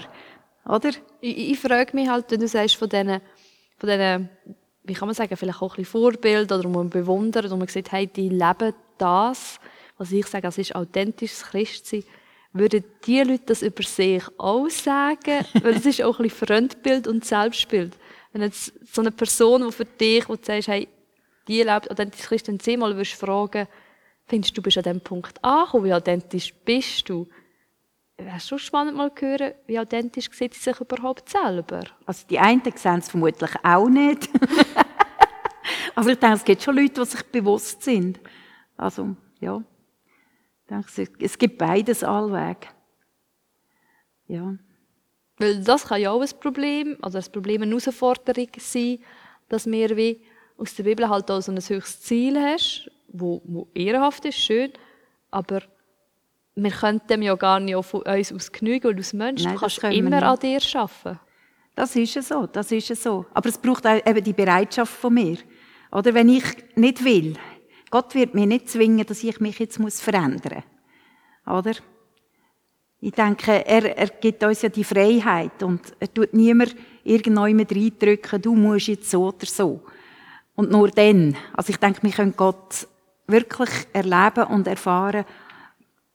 Oder? 0.66 0.90
Ich, 1.22 1.52
ich 1.52 1.60
frage 1.60 1.96
mich 1.96 2.10
halt, 2.10 2.30
wenn 2.30 2.40
du 2.40 2.48
sagst, 2.48 2.76
von 2.76 2.90
diesen, 2.90 3.22
von 3.78 3.90
diesen, 3.90 4.30
wie 4.84 4.94
kann 4.94 5.08
man 5.08 5.16
sagen, 5.16 5.36
vielleicht 5.38 5.62
auch 5.62 5.74
ein 5.74 5.84
bisschen 5.84 6.02
Vorbild 6.02 6.52
oder 6.52 6.68
man 6.68 6.90
bewundert 6.90 7.52
und 7.52 7.60
man 7.60 7.68
sieht, 7.68 7.92
hey, 7.92 8.08
die 8.08 8.30
leben 8.30 8.74
das, 8.98 9.60
was 9.98 10.12
ich 10.12 10.26
sage, 10.28 10.44
das 10.44 10.58
ist 10.58 10.76
authentisches 10.76 11.44
Christsein. 11.44 12.04
Würden 12.54 12.84
die 13.06 13.22
Leute 13.22 13.44
das 13.46 13.62
über 13.62 13.84
sich 13.84 14.24
auch 14.38 14.70
sagen? 14.70 15.46
Weil 15.62 15.76
das 15.76 15.86
ist 15.86 16.02
auch 16.02 16.20
ein 16.20 16.24
bisschen 16.24 16.48
Fremdbild 16.48 17.08
und 17.08 17.24
Selbstbild. 17.24 17.96
Wenn 18.34 18.42
jetzt 18.42 18.74
so 18.94 19.02
eine 19.02 19.12
Person, 19.12 19.66
die 19.66 19.72
für 19.72 19.86
dich, 19.86 20.28
wo 20.28 20.36
du 20.36 20.44
sagst, 20.44 20.68
hey, 20.68 20.88
die 21.48 21.64
lebt 21.64 21.90
authentisch 21.90 22.22
Christen 22.22 22.60
zehnmal 22.60 22.96
würdest 22.96 23.14
fragen, 23.14 23.68
findest 24.26 24.58
du, 24.58 24.62
bist 24.62 24.78
an 24.78 24.84
dem 24.84 25.02
Punkt 25.02 25.44
angekommen, 25.44 25.86
wie 25.86 25.94
authentisch 25.94 26.54
bist 26.66 27.08
du? 27.10 27.28
Wäre 28.26 28.40
schon 28.40 28.60
spannend 28.60 28.98
mal 28.98 29.12
hören, 29.18 29.54
wie 29.66 29.80
authentisch 29.80 30.30
sieht 30.32 30.54
sie 30.54 30.60
sich 30.60 30.80
überhaupt 30.80 31.28
selber? 31.28 31.84
Also 32.06 32.28
die 32.30 32.38
einen 32.38 32.62
sehen 32.76 33.00
es 33.00 33.10
vermutlich 33.10 33.52
auch 33.64 33.90
nicht. 33.90 34.30
Aber 35.96 36.10
ich 36.12 36.20
denke, 36.20 36.36
es 36.36 36.44
gibt 36.44 36.62
schon 36.62 36.76
Leute, 36.76 37.02
die 37.02 37.06
sich 37.06 37.24
bewusst 37.24 37.82
sind. 37.82 38.20
Also, 38.78 39.16
ja. 39.40 39.64
denke, 40.70 41.08
es 41.20 41.38
gibt 41.38 41.58
beides 41.58 42.04
allweg. 42.04 42.70
Ja. 44.28 44.56
Weil 45.38 45.64
das 45.64 45.86
kann 45.88 46.00
ja 46.00 46.12
auch 46.12 46.22
ein 46.22 46.40
Problem, 46.40 46.98
also 47.02 47.18
ein 47.18 47.32
Problem, 47.32 47.64
eine 47.64 47.72
Herausforderung 47.72 48.50
sein, 48.58 49.00
dass 49.50 49.66
wir 49.66 49.98
wie 49.98 50.22
aus 50.58 50.76
der 50.76 50.84
Bibel 50.84 51.10
halt 51.10 51.32
auch 51.32 51.42
so 51.42 51.52
ein 51.52 51.58
höchstes 51.58 52.02
Ziel 52.02 52.40
hast, 52.40 52.90
wo, 53.08 53.42
wo 53.46 53.68
ehrenhaft 53.74 54.24
ist, 54.26 54.38
schön, 54.38 54.72
aber 55.32 55.64
wir 56.56 56.72
können 56.72 57.02
dem 57.10 57.22
ja 57.22 57.36
gar 57.36 57.60
nicht 57.60 57.86
von 57.86 58.02
uns 58.02 58.34
aus 58.34 58.52
genügen, 58.52 58.90
weil 58.90 58.98
als 58.98 59.14
Mensch 59.14 59.44
Nein, 59.44 59.54
du 59.54 59.60
kannst 59.60 59.84
immer 59.84 60.24
an 60.24 60.40
dir 60.40 60.60
arbeiten. 60.74 61.20
Das 61.76 61.96
ist 61.96 62.18
es 62.18 62.28
so, 62.28 62.48
das 62.48 62.72
ist 62.72 62.92
es 62.92 63.02
so. 63.02 63.26
Aber 63.34 63.50
es 63.50 63.58
braucht 63.58 63.88
auch 63.88 64.06
eben 64.06 64.24
die 64.24 64.34
Bereitschaft 64.34 64.94
von 64.94 65.14
mir. 65.14 65.38
Oder 65.92 66.14
wenn 66.14 66.30
ich 66.30 66.44
nicht 66.76 67.04
will, 67.04 67.36
Gott 67.90 68.14
wird 68.16 68.34
mir 68.34 68.46
nicht 68.46 68.70
zwingen, 68.70 69.06
dass 69.06 69.24
ich 69.24 69.40
mich 69.40 69.60
jetzt 69.60 69.80
muss 69.80 70.02
verändern 70.02 70.64
muss. 71.46 71.58
Oder? 71.58 71.74
Ich 73.00 73.12
denke, 73.14 73.66
er, 73.66 73.98
er 73.98 74.08
gibt 74.08 74.44
uns 74.44 74.62
ja 74.62 74.70
die 74.70 74.84
Freiheit 74.84 75.64
und 75.64 75.82
er 76.00 76.14
tut 76.14 76.34
niemand 76.34 76.76
irgendjemand 77.04 77.72
reindrücken, 77.72 78.42
du 78.42 78.54
musst 78.56 78.88
jetzt 78.88 79.10
so 79.10 79.28
oder 79.28 79.46
so. 79.46 79.82
Und 80.56 80.70
nur 80.70 80.90
dann. 80.90 81.36
Also 81.54 81.72
ich 81.72 81.78
denke, 81.78 82.04
wir 82.04 82.12
können 82.12 82.36
Gott 82.38 82.88
wirklich 83.26 83.70
erleben 83.94 84.44
und 84.50 84.68
erfahren. 84.68 85.26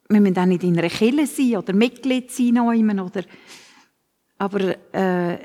Wir 0.09 0.21
müssen 0.21 0.38
auch 0.38 0.47
nicht 0.47 0.62
in 0.62 0.79
einer 0.79 0.88
Kirche 0.88 1.27
sein 1.27 1.57
oder 1.57 1.73
Mitglied 1.73 2.31
sein 2.31 2.57
immer, 2.57 3.05
oder 3.05 3.23
aber 4.38 4.77
äh, 4.92 5.38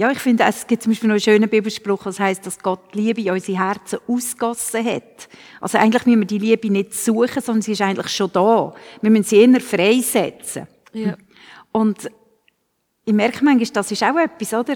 ja, 0.00 0.10
ich 0.10 0.18
finde, 0.18 0.44
es 0.44 0.66
gibt 0.66 0.82
zum 0.82 0.92
Beispiel 0.92 1.08
noch 1.08 1.14
einen 1.14 1.20
schönen 1.20 1.50
Bibelspruch, 1.50 2.04
das 2.04 2.18
heißt, 2.18 2.46
dass 2.46 2.58
Gott 2.58 2.94
Liebe 2.94 3.20
in 3.20 3.32
unsere 3.32 3.58
Herzen 3.58 3.98
ausgossen 4.06 4.82
hat. 4.82 5.28
Also 5.60 5.76
eigentlich 5.76 6.06
müssen 6.06 6.20
wir 6.20 6.26
die 6.26 6.38
Liebe 6.38 6.70
nicht 6.70 6.94
suchen, 6.94 7.42
sondern 7.42 7.60
sie 7.60 7.72
ist 7.72 7.82
eigentlich 7.82 8.08
schon 8.08 8.32
da. 8.32 8.72
Wir 9.02 9.10
müssen 9.10 9.24
sie 9.24 9.42
eher 9.42 9.60
freisetzen. 9.60 10.66
Ja. 10.94 11.16
Und 11.70 12.10
ich 13.04 13.12
merke 13.12 13.44
manchmal, 13.44 13.68
das 13.74 13.92
ist 13.92 14.02
auch 14.02 14.16
etwas, 14.16 14.54
oder? 14.54 14.74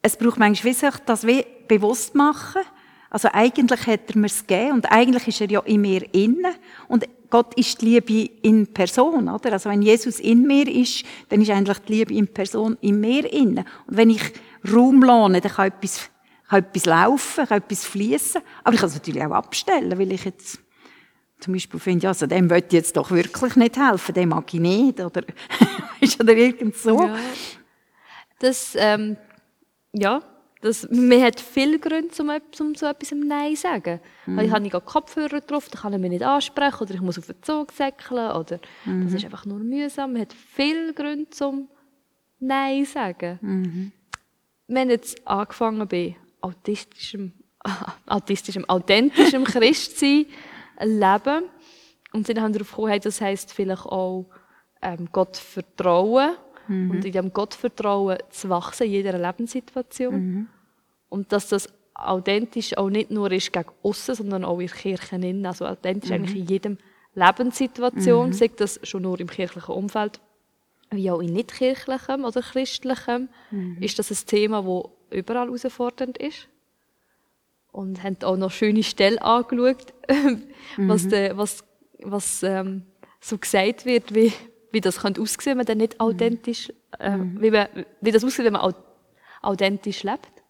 Es 0.00 0.16
braucht 0.16 0.38
manchmal, 0.38 0.72
wie 0.72 0.74
sich 0.74 0.94
das 1.04 1.26
wie 1.26 1.44
bewusst 1.68 2.14
machen. 2.14 2.62
Also 3.10 3.28
eigentlich 3.32 3.86
hat 3.86 4.10
er 4.10 4.18
mir 4.18 4.26
es 4.26 4.46
gegeben 4.46 4.72
und 4.72 4.86
eigentlich 4.86 5.28
ist 5.28 5.40
er 5.42 5.50
ja 5.50 5.60
in 5.60 5.82
mir 5.82 6.14
innen. 6.14 6.54
Und 6.88 7.06
Gott 7.30 7.54
ist 7.54 7.80
die 7.80 7.86
Liebe 7.86 8.30
in 8.42 8.72
Person, 8.72 9.28
oder? 9.28 9.52
Also 9.52 9.70
wenn 9.70 9.82
Jesus 9.82 10.20
in 10.20 10.42
mir 10.46 10.68
ist, 10.68 11.04
dann 11.28 11.40
ist 11.40 11.50
eigentlich 11.50 11.78
die 11.80 11.92
Liebe 11.94 12.14
in 12.14 12.28
Person 12.28 12.76
in 12.80 13.00
mir 13.00 13.30
innen. 13.32 13.64
Und 13.86 13.96
wenn 13.96 14.10
ich 14.10 14.22
Raum 14.72 15.02
lohne, 15.02 15.40
dann 15.40 15.52
kann 15.52 15.68
etwas, 15.68 16.10
kann 16.48 16.60
etwas 16.60 16.86
laufen, 16.86 17.46
kann 17.46 17.58
etwas 17.58 17.84
fließen. 17.84 18.40
Aber 18.64 18.74
ich 18.74 18.80
kann 18.80 18.88
es 18.88 18.94
natürlich 18.94 19.24
auch 19.24 19.32
abstellen, 19.32 19.98
weil 19.98 20.12
ich 20.12 20.24
jetzt 20.24 20.60
zum 21.40 21.52
Beispiel 21.52 21.80
finde, 21.80 22.04
ja, 22.04 22.10
also 22.10 22.26
dem 22.26 22.50
ich 22.50 22.72
jetzt 22.72 22.96
doch 22.96 23.10
wirklich 23.10 23.56
nicht 23.56 23.76
helfen, 23.76 24.14
dem 24.14 24.30
mag 24.30 24.52
ich 24.52 24.60
nicht, 24.60 25.00
oder, 25.00 25.22
ist 26.00 26.20
oder 26.20 26.34
irgend 26.34 26.76
so. 26.76 27.02
Ja. 27.02 27.16
Das, 28.38 28.74
ähm, 28.78 29.16
ja, 29.92 30.22
das, 30.62 30.88
man 30.90 31.22
hat 31.22 31.38
viele 31.38 31.78
Gründe, 31.78 32.10
um, 32.20 32.30
um 32.60 32.74
so 32.74 32.86
etwas 32.86 33.12
Nein 33.12 33.54
zu 33.54 33.62
sagen. 33.62 34.00
Weil 34.24 34.46
ich 34.46 34.50
habe 34.50 34.62
nicht 34.62 34.84
Kopfhörer 34.84 35.40
drauf, 35.40 35.68
dann 35.68 35.82
kann 35.82 35.92
er 35.92 35.98
mich 35.98 36.10
nicht 36.10 36.24
ansprechen, 36.24 36.80
oder 36.80 36.94
ich 36.94 37.00
muss 37.00 37.18
auf 37.18 37.26
den 37.26 37.42
Zug 37.42 37.72
säckeln, 37.72 38.32
oder 38.32 38.58
das 38.84 39.12
ist 39.12 39.24
einfach 39.24 39.44
nur 39.44 39.58
mühsam. 39.58 40.14
Man 40.14 40.22
hat 40.22 40.32
viele 40.32 40.94
Gründe, 40.94 41.28
um 41.46 41.68
Nein 42.40 42.84
zu 42.84 42.92
sagen. 42.92 43.38
Wir 44.66 44.80
haben 44.80 44.90
jetzt 44.90 45.26
angefangen 45.26 45.86
bei 45.86 46.16
autistischem, 46.40 47.32
autistischem, 48.06 48.64
authentischem 48.68 49.44
Christsein 49.44 50.26
leben. 50.80 51.44
Und 52.12 52.28
dann 52.28 52.40
haben 52.40 52.54
wir 52.54 52.60
darauf 52.60 52.70
gekommen, 52.70 53.00
das 53.00 53.20
heisst 53.20 53.52
vielleicht 53.52 53.84
auch 53.84 54.26
ähm, 54.82 55.08
Gott 55.12 55.36
vertrauen. 55.36 56.36
Und 56.90 57.04
in 57.04 57.12
diesem 57.12 57.32
Gottvertrauen 57.32 58.18
zu 58.30 58.48
wachsen 58.48 58.84
in 58.84 58.92
jeder 58.92 59.18
Lebenssituation. 59.18 60.48
Und 61.08 61.32
dass 61.32 61.48
das 61.48 61.72
authentisch 61.94 62.76
auch 62.76 62.90
nicht 62.90 63.10
nur 63.10 63.30
ist 63.32 63.52
gegen 63.52 63.70
außen, 63.82 64.16
sondern 64.16 64.44
auch 64.44 64.60
in 64.60 64.66
der 64.66 64.76
Kirche 64.76 65.16
innen. 65.16 65.46
Also 65.46 65.66
authentisch 65.66 66.10
eigentlich 66.10 66.36
in 66.36 66.46
jedem 66.46 66.78
Lebenssituation, 67.14 68.32
sei 68.32 68.50
das 68.54 68.78
schon 68.82 69.02
nur 69.02 69.18
im 69.18 69.28
kirchlichen 69.28 69.74
Umfeld, 69.74 70.20
wie 70.90 71.10
auch 71.10 71.20
in 71.20 71.32
nicht 71.32 71.54
kirchlichem 71.54 72.24
oder 72.24 72.42
christlichem, 72.42 73.28
ist 73.80 73.98
das 73.98 74.10
ein 74.10 74.26
Thema, 74.26 74.62
das 74.62 75.18
überall 75.18 75.46
herausfordernd 75.46 76.18
ist. 76.18 76.48
Und 77.72 78.02
haben 78.02 78.16
auch 78.22 78.36
noch 78.36 78.50
schöne 78.50 78.82
Stellen 78.82 79.18
angeschaut, 79.18 79.92
was, 80.78 81.08
de, 81.08 81.36
was, 81.36 81.62
was 82.02 82.42
ähm, 82.42 82.82
so 83.20 83.36
gesagt 83.36 83.84
wird, 83.84 84.14
wie, 84.14 84.32
wie 84.72 84.80
das 84.80 85.00
könnte 85.00 85.20
aussehen, 85.20 85.52
wenn 85.52 85.56
man 85.58 85.66
dann 85.66 85.78
nicht 85.78 86.00
authentisch, 86.00 86.72
äh, 86.98 87.18
wie, 87.18 87.50
man, 87.50 87.68
wie 88.00 88.12
das 88.12 88.24
aussieht, 88.24 88.44
wenn 88.44 88.52
man 88.52 88.62
au 88.62 88.72
authentisch 89.42 90.02
lebt. 90.02 90.42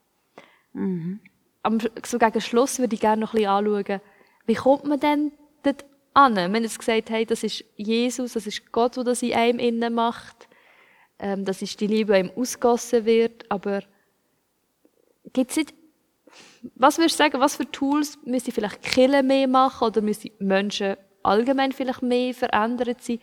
Am, 1.62 1.79
so 2.05 2.18
gegen 2.18 2.40
Schluss 2.40 2.79
würde 2.79 2.94
ich 2.94 3.00
gerne 3.00 3.20
noch 3.20 3.35
ein 3.35 3.40
bisschen 3.40 3.50
anschauen, 3.50 4.00
wie 4.46 4.55
kommt 4.55 4.85
man 4.85 5.00
denn 5.00 5.33
dort 5.62 5.85
an? 6.14 6.38
Haben 6.38 6.55
jetzt 6.62 6.79
gesagt, 6.79 7.11
hey, 7.11 7.26
das 7.26 7.42
ist 7.42 7.64
Jesus, 7.76 8.35
das 8.35 8.46
ist 8.46 8.72
Gott, 8.72 8.96
der 8.96 9.05
das 9.05 9.22
in 9.22 9.35
einem 9.35 9.59
innen 9.59 9.92
macht. 9.92 10.48
Ähm, 11.18 11.44
das 11.44 11.62
ist 11.62 11.81
die 11.81 11.87
Liebe, 11.87 12.14
die 12.14 12.20
ihm 12.20 12.31
ausgossen 12.37 13.05
wird. 13.05 13.50
Aber 13.50 13.83
gibt 15.33 15.50
es 15.50 15.57
nicht, 15.57 15.74
was 16.74 16.98
würdest 16.98 17.18
du 17.18 17.24
sagen, 17.24 17.40
was 17.40 17.57
für 17.57 17.70
Tools 17.70 18.18
müsste 18.24 18.52
vielleicht 18.52 18.83
Kirche 18.83 19.22
mehr 19.22 19.48
machen 19.48 19.88
oder 19.88 20.00
müssen 20.00 20.31
Menschen 20.38 20.96
allgemein 21.22 21.72
vielleicht 21.72 22.02
mehr 22.02 22.33
verändert 22.35 23.02
sein, 23.02 23.18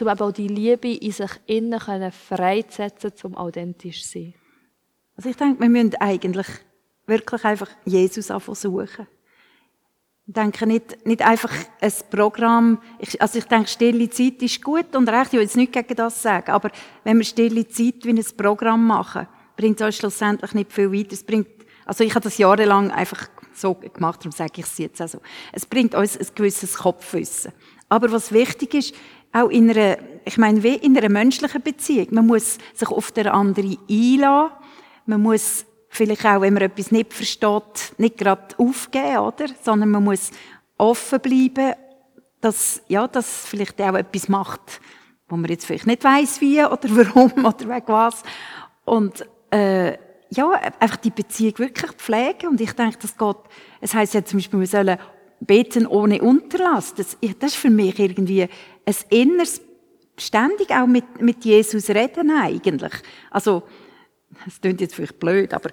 um 0.00 0.08
eben 0.08 0.20
auch 0.20 0.32
die 0.32 0.48
Liebe 0.48 0.92
in 0.92 1.12
sich 1.12 1.30
innen 1.46 2.12
freizusetzen, 2.12 3.12
um 3.22 3.36
authentisch 3.36 4.02
zu 4.02 4.18
sein? 4.18 4.34
Also 5.16 5.30
ich 5.30 5.36
denke, 5.36 5.60
wir 5.60 5.68
müssen 5.68 5.94
eigentlich 5.96 6.46
wirklich 7.06 7.44
einfach 7.44 7.68
Jesus 7.84 8.30
anfangen 8.30 8.56
suchen. 8.56 9.06
Ich 10.26 10.32
denke 10.32 10.66
nicht, 10.66 11.06
nicht 11.06 11.22
einfach 11.22 11.52
ein 11.80 11.92
Programm, 12.10 12.80
ich, 12.98 13.20
also 13.20 13.38
ich 13.38 13.44
denke, 13.44 13.68
stille 13.68 14.08
Zeit 14.08 14.42
ist 14.42 14.62
gut 14.62 14.96
und 14.96 15.08
recht, 15.08 15.26
ich 15.26 15.32
will 15.34 15.42
jetzt 15.42 15.56
nicht 15.56 15.72
gegen 15.72 15.94
das 15.94 16.22
sagen, 16.22 16.50
aber 16.50 16.70
wenn 17.04 17.18
wir 17.18 17.24
stille 17.24 17.68
Zeit 17.68 18.04
wie 18.04 18.10
ein 18.10 18.24
Programm 18.36 18.86
machen, 18.86 19.28
bringt 19.54 19.80
es 19.80 19.86
uns 19.86 19.96
schlussendlich 19.96 20.54
nicht 20.54 20.72
viel 20.72 20.90
weiter. 20.90 21.12
Es 21.12 21.22
bringt, 21.22 21.48
also 21.84 22.04
ich 22.04 22.14
habe 22.14 22.24
das 22.24 22.38
jahrelang 22.38 22.90
einfach 22.90 23.28
so 23.52 23.74
gemacht, 23.74 24.20
darum 24.20 24.32
sage 24.32 24.52
ich 24.56 24.64
es 24.64 24.78
jetzt 24.78 25.02
auch 25.02 25.08
so. 25.08 25.20
Es 25.52 25.66
bringt 25.66 25.94
uns 25.94 26.18
ein 26.18 26.26
gewisses 26.34 26.74
Kopfwissen. 26.74 27.52
Aber 27.88 28.10
was 28.10 28.32
wichtig 28.32 28.74
ist, 28.74 28.94
auch 29.34 29.48
in 29.48 29.68
einer, 29.68 29.98
ich 30.24 30.38
meine, 30.38 30.62
wie 30.62 30.76
in 30.76 30.96
einer 30.96 31.08
menschlichen 31.10 31.60
Beziehung, 31.60 32.08
man 32.12 32.26
muss 32.26 32.58
sich 32.72 32.88
auf 32.88 33.12
den 33.12 33.26
anderen 33.26 33.76
einlassen, 33.90 34.56
man 35.06 35.20
muss 35.20 35.66
vielleicht 35.88 36.24
auch, 36.24 36.40
wenn 36.40 36.54
man 36.54 36.62
etwas 36.62 36.90
nicht 36.90 37.12
versteht, 37.12 37.94
nicht 37.98 38.16
gerade 38.16 38.54
aufgeben, 38.58 39.18
oder? 39.18 39.46
Sondern 39.62 39.90
man 39.90 40.04
muss 40.04 40.30
offen 40.78 41.20
bleiben, 41.20 41.74
dass, 42.40 42.80
ja, 42.88 43.06
dass 43.06 43.46
vielleicht 43.46 43.80
auch 43.82 43.94
etwas 43.94 44.28
macht, 44.28 44.80
wo 45.28 45.36
man 45.36 45.50
jetzt 45.50 45.66
vielleicht 45.66 45.86
nicht 45.86 46.04
weiß 46.04 46.40
wie 46.40 46.64
oder 46.64 46.88
warum 46.88 47.44
oder 47.44 47.68
wegen 47.68 47.88
was. 47.88 48.22
Und, 48.84 49.26
äh, 49.50 49.98
ja, 50.30 50.50
einfach 50.80 50.96
die 50.96 51.10
Beziehung 51.10 51.58
wirklich 51.58 51.92
pflegen. 51.92 52.48
Und 52.48 52.60
ich 52.60 52.72
denke, 52.72 52.98
das 53.00 53.16
geht, 53.16 53.36
es 53.80 53.94
heisst 53.94 54.14
ja 54.14 54.24
zum 54.24 54.38
Beispiel, 54.38 54.60
wir 54.60 54.66
sollen 54.66 54.98
beten 55.46 55.86
ohne 55.86 56.22
Unterlass. 56.22 56.94
Das, 56.94 57.16
das 57.38 57.52
ist 57.52 57.56
für 57.56 57.70
mich 57.70 57.98
irgendwie 57.98 58.42
ein 58.42 58.94
inneres, 59.10 59.60
ständig 60.18 60.70
auch 60.70 60.86
mit, 60.86 61.20
mit 61.20 61.44
Jesus 61.44 61.88
reden 61.90 62.30
eigentlich. 62.30 62.92
Also, 63.30 63.62
das 64.44 64.60
klingt 64.60 64.80
jetzt 64.80 64.94
vielleicht 64.94 65.18
blöd, 65.18 65.54
aber 65.54 65.70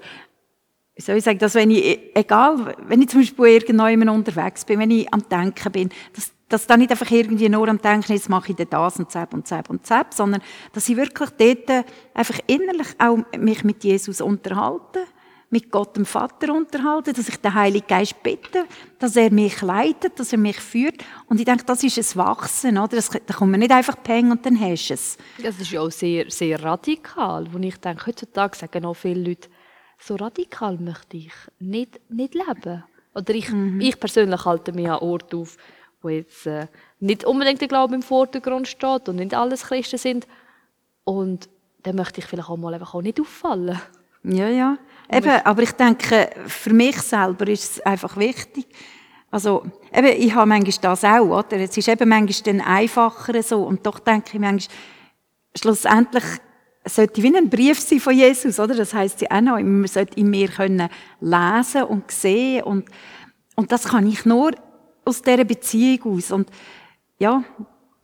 wie 0.96 1.02
soll 1.02 1.18
ich 1.18 1.24
sagen, 1.24 1.40
dass 1.40 1.56
wenn 1.56 1.72
ich, 1.72 2.00
egal, 2.16 2.76
wenn 2.88 3.02
ich 3.02 3.10
zum 3.10 3.22
Beispiel 3.22 3.46
irgendwo 3.46 4.12
unterwegs 4.12 4.66
bin, 4.66 4.80
wenn 4.80 4.92
ich 4.92 5.12
am 5.14 5.28
Denken 5.28 5.72
bin, 5.72 5.90
dass, 6.14 6.32
dass 6.50 6.68
dann 6.68 6.80
nicht 6.80 6.91
einfach 6.91 7.10
irgendwie 7.10 7.50
nur 7.50 7.68
am 7.68 7.82
Denken, 7.82 8.14
jetzt 8.14 8.30
mache 8.30 8.52
ich 8.52 8.68
das 8.70 9.00
und 9.00 9.10
zap 9.10 9.34
und 9.34 9.48
zap 9.48 9.70
und 9.70 9.86
zap, 9.86 10.14
sondern 10.14 10.41
dass 10.74 10.89
ich 10.89 10.98
wirklich 10.98 11.30
dort 11.30 11.86
einfach 12.14 12.39
innerlich 12.48 12.88
auch 13.00 13.18
mich 13.38 13.64
mit 13.64 13.84
Jesus 13.84 14.22
unterhalte, 14.22 15.00
mit 15.52 15.70
Gott 15.70 15.97
dem 15.97 16.06
Vater 16.06 16.54
unterhalte, 16.54 17.12
dass 17.12 17.28
ich 17.28 17.36
den 17.38 17.54
Heiligen 17.54 17.86
Geist 17.86 18.24
bitte, 18.24 18.64
dass 18.97 19.18
er 19.18 19.32
mich 19.32 19.62
leitet, 19.62 20.18
dass 20.18 20.32
er 20.32 20.39
mich 20.39 20.60
führt. 20.60 21.04
Und 21.28 21.39
ich 21.39 21.45
denke, 21.45 21.66
das 21.66 21.84
ist 21.84 21.97
ein 21.97 22.26
Wachsen, 22.26 22.78
oder? 22.78 22.95
Das, 22.95 23.10
da 23.10 23.34
kommt 23.34 23.52
man 23.52 23.60
nicht 23.60 23.72
einfach 23.72 24.02
peng 24.02 24.32
und 24.32 24.45
dann 24.45 24.60
hast 24.60 24.88
du 24.88 24.93
es. 24.93 25.18
Das 25.43 25.60
ist 25.60 25.72
ja 25.72 25.82
auch 25.82 25.91
sehr, 25.91 26.32
sehr 26.32 26.64
radikal, 26.64 27.45
wo 27.52 27.60
ich 27.60 27.78
denke, 27.78 28.08
heutzutage 28.08 28.58
sagen 28.58 28.86
auch 28.86 28.93
viele 28.93 29.30
Leute, 29.30 29.49
so 29.99 30.16
radikal 30.16 30.78
möchte 30.78 31.18
ich 31.18 31.34
nicht, 31.60 31.99
nicht 32.10 32.34
leben. 32.34 32.86
Oder 33.14 33.36
ich, 33.36 33.52
ich 33.80 33.99
persönlich 33.99 34.45
halte 34.45 34.72
mich 34.72 34.89
an 34.89 34.99
Orten 34.99 35.41
auf, 35.41 35.58
wo 36.02 36.08
jetzt 36.08 36.47
äh, 36.47 36.68
nicht 37.02 37.26
unbedingt 37.26 37.60
der 37.60 37.68
Glaube 37.68 37.93
im 37.93 38.02
Vordergrund 38.02 38.70
steht 38.70 39.10
und 39.10 39.18
nicht 39.18 39.34
alles 39.34 39.64
Christen 39.64 39.97
sind. 39.97 40.28
Und 41.04 41.49
dann 41.84 41.97
möchte 41.97 42.22
ich 42.22 42.26
vielleicht 42.26 42.49
auch 42.49 42.56
mal 42.56 42.74
einfach 42.74 42.95
auch 42.95 43.02
nicht 43.02 43.20
auffallen. 43.20 43.82
Ja, 44.24 44.47
ja. 44.47 44.78
Eben, 45.12 45.45
aber 45.45 45.62
ich 45.62 45.74
denke, 45.74 46.30
für 46.47 46.74
mich 46.74 46.97
selber 47.01 47.47
ist 47.47 47.72
es 47.72 47.82
einfach 47.82 48.16
wichtig. 48.16 48.66
Also, 49.30 49.64
eben, 49.93 50.07
ich 50.07 50.34
habe 50.36 50.47
manchmal 50.47 50.78
das 50.82 51.03
auch, 51.03 51.39
oder? 51.39 51.57
Es 51.57 51.76
ist 51.76 51.88
eben 51.88 52.09
manchmal 52.09 52.53
dann 52.53 52.66
einfacher 52.66 53.43
so. 53.43 53.64
Und 53.64 53.86
doch 53.86 53.99
denke 53.99 54.32
ich 54.34 54.39
manchmal, 54.39 54.76
schlussendlich 55.57 56.24
sollte 56.86 57.22
wie 57.22 57.36
ein 57.36 57.49
Brief 57.49 57.80
sein 57.80 57.99
von 57.99 58.14
Jesus, 58.14 58.59
oder? 58.59 58.76
Das 58.76 58.93
heisst 58.93 59.22
ja 59.22 59.28
auch 59.32 59.41
noch, 59.41 59.59
man 59.59 59.88
sollte 59.88 60.20
in 60.20 60.30
mir 60.30 60.47
können 60.47 60.89
lesen 61.20 61.84
und 61.84 62.09
sehen 62.09 62.64
und, 62.64 62.89
und 63.55 63.72
das 63.72 63.84
kann 63.86 64.07
ich 64.07 64.26
nur 64.26 64.51
aus 65.05 65.22
dieser 65.22 65.43
Beziehung 65.43 66.16
aus. 66.16 66.32
Und, 66.32 66.49
ja, 67.20 67.43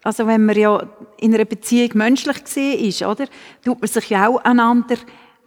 also 0.03 0.27
wenn 0.27 0.45
man 0.45 0.57
ja 0.57 0.87
in 1.17 1.33
einer 1.33 1.45
Beziehung 1.45 1.91
menschlich 1.95 2.43
gesehen 2.43 2.79
ist, 2.85 3.01
oder? 3.01 3.25
Tut 3.63 3.81
man 3.81 3.87
sich 3.87 4.09
ja 4.09 4.27
auch 4.27 4.37
einander 4.43 4.97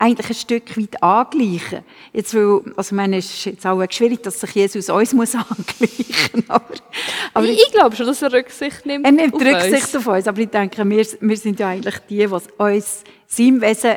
eigentlich 0.01 0.31
ein 0.31 0.35
Stück 0.35 0.77
weit 0.79 1.03
angleichen. 1.03 1.85
Jetzt, 2.13 2.35
weil, 2.35 2.63
also, 2.77 2.89
ich 2.89 2.93
meine, 2.93 3.19
es 3.19 3.27
ist 3.27 3.45
jetzt 3.45 3.67
auch 3.67 3.85
schwierig, 3.91 4.23
dass 4.23 4.41
sich 4.41 4.51
Jesus 4.53 4.89
uns 4.89 5.13
muss 5.13 5.35
angleichen 5.35 6.45
aber, 6.49 6.75
aber 7.35 7.47
ich, 7.47 7.63
ich, 7.63 7.73
glaube 7.73 7.95
schon, 7.95 8.07
dass 8.07 8.23
er 8.23 8.33
Rücksicht 8.33 8.87
nimmt 8.87 9.05
Er 9.05 9.13
nimmt 9.13 9.35
auf 9.35 9.41
Rücksicht 9.41 9.95
uns. 9.95 9.97
auf 9.97 10.07
uns, 10.07 10.27
aber 10.27 10.41
ich 10.41 10.49
denke, 10.49 10.89
wir, 10.89 11.07
wir 11.21 11.37
sind 11.37 11.61
ja 11.61 11.69
eigentlich 11.69 11.99
die, 12.09 12.17
die 12.17 12.27
uns 12.27 13.05
seinem 13.27 13.61
Wesen 13.61 13.97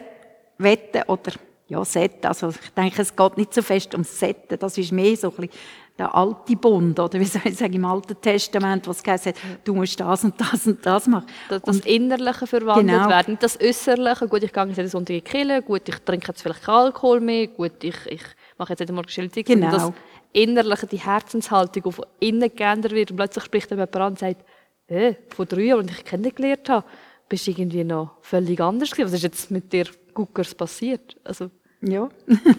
wetten 0.57 1.03
oder 1.07 1.31
ja, 1.69 1.83
Setten. 1.85 2.27
Also 2.27 2.49
ich 2.49 2.69
denke, 2.71 3.01
es 3.01 3.15
geht 3.15 3.37
nicht 3.37 3.53
so 3.53 3.61
fest 3.61 3.93
ums 3.93 4.19
Setten. 4.19 4.59
Das 4.59 4.77
ist 4.77 4.91
mehr 4.91 5.15
so 5.15 5.29
ein 5.29 5.35
bisschen 5.35 5.49
der 5.97 6.13
alte 6.15 6.55
Bund, 6.55 6.99
oder 6.99 7.19
wie 7.19 7.25
soll 7.25 7.43
ich 7.45 7.55
sagen, 7.55 7.73
im 7.73 7.85
Alten 7.85 8.19
Testament, 8.19 8.87
was 8.87 9.03
gesagt 9.03 9.27
hat, 9.27 9.35
du 9.63 9.75
musst 9.75 9.99
das 9.99 10.23
und 10.23 10.39
das 10.41 10.65
und 10.65 10.83
das 10.83 11.07
machen. 11.07 11.27
Das, 11.49 11.61
das 11.61 11.79
Innerliche 11.81 12.47
verwandelt 12.47 12.97
genau. 12.97 13.09
werden, 13.09 13.37
das 13.39 13.59
Äußerliche. 13.61 14.27
Gut, 14.27 14.43
ich 14.43 14.51
gehe 14.51 14.65
jetzt 14.65 14.91
Sonntag 14.91 15.13
in 15.13 15.15
die 15.17 15.21
Kirche, 15.21 15.61
gut, 15.61 15.87
ich 15.87 15.99
trinke 15.99 16.29
jetzt 16.29 16.41
vielleicht 16.41 16.63
keinen 16.63 16.75
Alkohol 16.75 17.21
mehr, 17.21 17.47
gut, 17.47 17.83
ich, 17.83 17.95
ich 18.07 18.23
mache 18.57 18.73
jetzt 18.73 18.79
nicht 18.79 18.89
einmal 18.89 19.03
geschildert. 19.03 19.45
Genau. 19.45 19.71
Das 19.71 19.91
Innerliche, 20.31 20.87
die 20.87 20.97
Herzenshaltung, 20.97 21.83
die 21.83 21.91
von 21.91 22.05
innen 22.19 22.55
geändert 22.55 22.91
wird 22.91 23.11
und 23.11 23.17
plötzlich 23.17 23.43
spricht 23.43 23.69
jemand 23.69 23.95
an 23.95 24.13
und 24.13 24.19
sagt, 24.19 24.43
äh, 24.87 25.13
vor 25.29 25.45
drei 25.45 25.61
Jahren, 25.61 25.87
als 25.87 25.99
ich 25.99 26.05
kennengelernt 26.05 26.69
habe, 26.69 26.87
bist 27.29 27.45
du 27.45 27.51
irgendwie 27.51 27.83
noch 27.83 28.17
völlig 28.21 28.59
anders 28.59 28.91
gewesen. 28.91 29.07
Was 29.07 29.13
ist 29.13 29.23
jetzt 29.23 29.51
mit 29.51 29.71
dir 29.71 29.85
Guckers 30.13 30.55
passiert? 30.55 31.15
Also, 31.23 31.51
ja. 31.81 32.09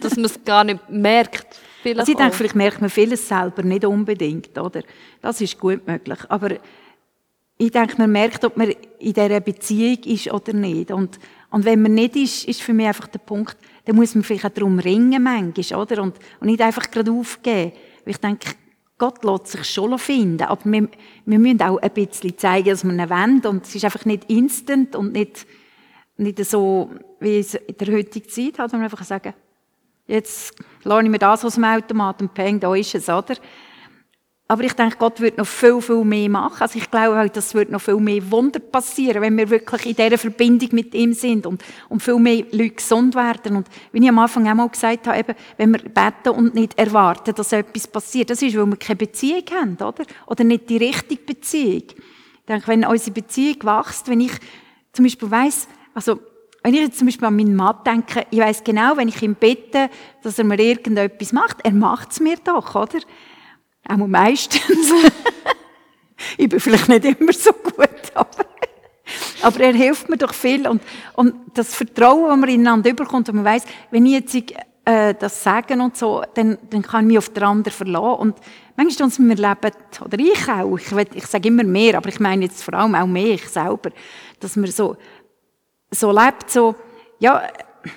dass 0.00 0.14
man 0.16 0.26
es 0.26 0.42
gar 0.44 0.62
nicht 0.64 0.88
merkt. 0.88 1.58
Also 1.84 2.12
ich 2.12 2.16
denke, 2.16 2.34
vielleicht 2.34 2.54
merkt 2.54 2.80
man 2.80 2.90
vieles 2.90 3.28
selber 3.28 3.62
nicht 3.62 3.84
unbedingt, 3.84 4.56
oder? 4.58 4.82
Das 5.20 5.40
ist 5.40 5.58
gut 5.58 5.86
möglich. 5.86 6.18
Aber 6.28 6.50
ich 7.56 7.70
denke, 7.70 7.96
man 7.98 8.10
merkt, 8.10 8.44
ob 8.44 8.56
man 8.56 8.70
in 8.98 9.12
dieser 9.12 9.40
Beziehung 9.40 10.02
ist 10.04 10.32
oder 10.32 10.52
nicht. 10.52 10.90
Und, 10.90 11.18
und 11.50 11.64
wenn 11.64 11.82
man 11.82 11.94
nicht 11.94 12.16
ist, 12.16 12.48
ist 12.48 12.62
für 12.62 12.72
mich 12.72 12.86
einfach 12.86 13.06
der 13.06 13.20
Punkt, 13.20 13.56
dann 13.84 13.96
muss 13.96 14.14
man 14.14 14.24
vielleicht 14.24 14.46
auch 14.46 14.50
darum 14.50 14.78
ringen 14.78 15.22
manchmal, 15.22 15.80
oder? 15.80 16.02
Und, 16.02 16.16
und 16.40 16.46
nicht 16.46 16.60
einfach 16.60 16.90
gerade 16.90 17.12
aufgeben. 17.12 17.72
Weil 18.04 18.10
ich 18.10 18.18
denke, 18.18 18.50
Gott 18.98 19.24
lässt 19.24 19.48
sich 19.48 19.64
schon 19.64 19.98
finden, 19.98 20.42
aber 20.42 20.64
wir, 20.64 20.88
wir 21.26 21.38
müssen 21.38 21.62
auch 21.62 21.78
ein 21.78 21.90
bisschen 21.90 22.38
zeigen, 22.38 22.70
dass 22.70 22.84
wir 22.84 22.92
ihn 22.92 23.10
wollen. 23.10 23.46
Und 23.46 23.66
es 23.66 23.74
ist 23.74 23.84
einfach 23.84 24.04
nicht 24.04 24.30
instant 24.30 24.96
und 24.96 25.12
nicht, 25.12 25.46
nicht 26.16 26.44
so, 26.44 26.90
wie 27.20 27.38
es 27.38 27.54
in 27.54 27.76
der 27.76 27.94
heutigen 27.94 28.28
Zeit 28.28 28.58
hat, 28.58 28.72
man 28.72 28.82
einfach 28.82 29.02
sagen, 29.04 29.34
jetzt 30.06 30.54
lasse 30.82 31.04
ich 31.04 31.10
mir 31.10 31.18
das 31.18 31.44
aus 31.44 31.54
dem 31.54 31.64
Automat 31.64 32.20
und 32.20 32.34
peng, 32.34 32.60
da 32.60 32.74
ist 32.74 32.94
es, 32.94 33.08
oder? 33.08 33.36
Aber 34.46 34.62
ich 34.62 34.74
denke, 34.74 34.96
Gott 34.98 35.20
wird 35.20 35.38
noch 35.38 35.46
viel, 35.46 35.80
viel 35.80 36.04
mehr 36.04 36.28
machen. 36.28 36.60
Also 36.60 36.78
ich 36.78 36.90
glaube 36.90 37.16
halt, 37.16 37.34
dass 37.34 37.54
wird 37.54 37.70
noch 37.70 37.80
viel 37.80 37.96
mehr 37.96 38.30
Wunder 38.30 38.60
passieren, 38.60 39.22
wenn 39.22 39.38
wir 39.38 39.48
wirklich 39.48 39.86
in 39.86 39.96
dieser 39.96 40.18
Verbindung 40.18 40.68
mit 40.72 40.94
ihm 40.94 41.14
sind 41.14 41.46
und, 41.46 41.64
und 41.88 42.02
viel 42.02 42.18
mehr 42.18 42.44
Leute 42.52 42.74
gesund 42.74 43.14
werden. 43.14 43.56
Und 43.56 43.68
wie 43.92 44.02
ich 44.02 44.08
am 44.08 44.18
Anfang 44.18 44.46
auch 44.46 44.54
mal 44.54 44.68
gesagt 44.68 45.06
habe, 45.06 45.18
eben, 45.18 45.34
wenn 45.56 45.72
wir 45.72 45.78
beten 45.78 46.36
und 46.36 46.54
nicht 46.54 46.78
erwarten, 46.78 47.34
dass 47.34 47.52
etwas 47.52 47.88
passiert, 47.88 48.28
das 48.28 48.42
ist, 48.42 48.54
weil 48.54 48.66
wir 48.66 48.76
keine 48.76 48.96
Beziehung 48.96 49.44
haben, 49.50 49.76
oder? 49.76 50.04
Oder 50.26 50.44
nicht 50.44 50.68
die 50.68 50.76
richtige 50.76 51.22
Beziehung. 51.22 51.84
Ich 51.88 52.46
denke, 52.46 52.68
wenn 52.68 52.84
unsere 52.84 53.12
Beziehung 53.12 53.56
wächst, 53.62 54.08
wenn 54.08 54.20
ich 54.20 54.32
zum 54.92 55.06
Beispiel 55.06 55.30
weiss, 55.30 55.68
also, 55.94 56.20
wenn 56.64 56.72
ich 56.72 56.80
jetzt 56.80 56.98
zum 56.98 57.06
Beispiel 57.06 57.28
an 57.28 57.36
meinen 57.36 57.54
Mann 57.54 57.76
denke, 57.84 58.26
ich 58.30 58.38
weiss 58.38 58.64
genau, 58.64 58.96
wenn 58.96 59.08
ich 59.08 59.20
ihm 59.20 59.34
bitte, 59.34 59.90
dass 60.22 60.38
er 60.38 60.44
mir 60.44 60.58
irgendetwas 60.58 61.30
macht, 61.30 61.58
er 61.62 61.72
macht 61.72 62.12
es 62.12 62.20
mir 62.20 62.36
doch, 62.42 62.74
oder? 62.74 63.00
Auch 63.86 64.06
meistens. 64.06 64.90
ich 66.38 66.48
bin 66.48 66.58
vielleicht 66.58 66.88
nicht 66.88 67.04
immer 67.04 67.34
so 67.34 67.52
gut, 67.52 67.90
aber, 68.14 68.46
aber 69.42 69.60
er 69.60 69.74
hilft 69.74 70.08
mir 70.08 70.16
doch 70.16 70.32
viel. 70.32 70.66
Und, 70.66 70.82
und 71.12 71.34
das 71.52 71.74
Vertrauen, 71.74 72.30
das 72.30 72.38
man 72.38 72.48
ineinander 72.48 72.88
überkommt, 72.88 73.28
und 73.28 73.36
man 73.36 73.44
weiss, 73.44 73.64
wenn 73.90 74.06
ich 74.06 74.12
jetzt 74.12 74.54
äh, 74.86 75.14
das 75.14 75.42
sagen 75.42 75.82
und 75.82 75.98
so, 75.98 76.22
dann, 76.32 76.56
dann 76.70 76.80
kann 76.80 77.04
ich 77.04 77.08
mich 77.08 77.18
auf 77.18 77.28
den 77.28 77.42
anderen 77.42 77.76
verlassen. 77.76 78.20
Und 78.20 78.38
manchmal 78.74 79.04
uns 79.04 79.18
wir 79.18 79.36
leben, 79.36 79.76
oder 80.02 80.18
ich 80.18 80.48
auch, 80.48 80.78
ich, 80.78 80.96
will, 80.96 81.08
ich 81.12 81.26
sage 81.26 81.48
immer 81.48 81.64
mehr, 81.64 81.98
aber 81.98 82.08
ich 82.08 82.20
meine 82.20 82.46
jetzt 82.46 82.64
vor 82.64 82.72
allem 82.72 82.94
auch 82.94 83.06
mehr, 83.06 83.34
ich 83.34 83.48
selber, 83.50 83.90
dass 84.40 84.56
man 84.56 84.70
so, 84.70 84.96
so 85.94 86.10
lebt, 86.10 86.50
so, 86.50 86.74
ja, 87.18 87.42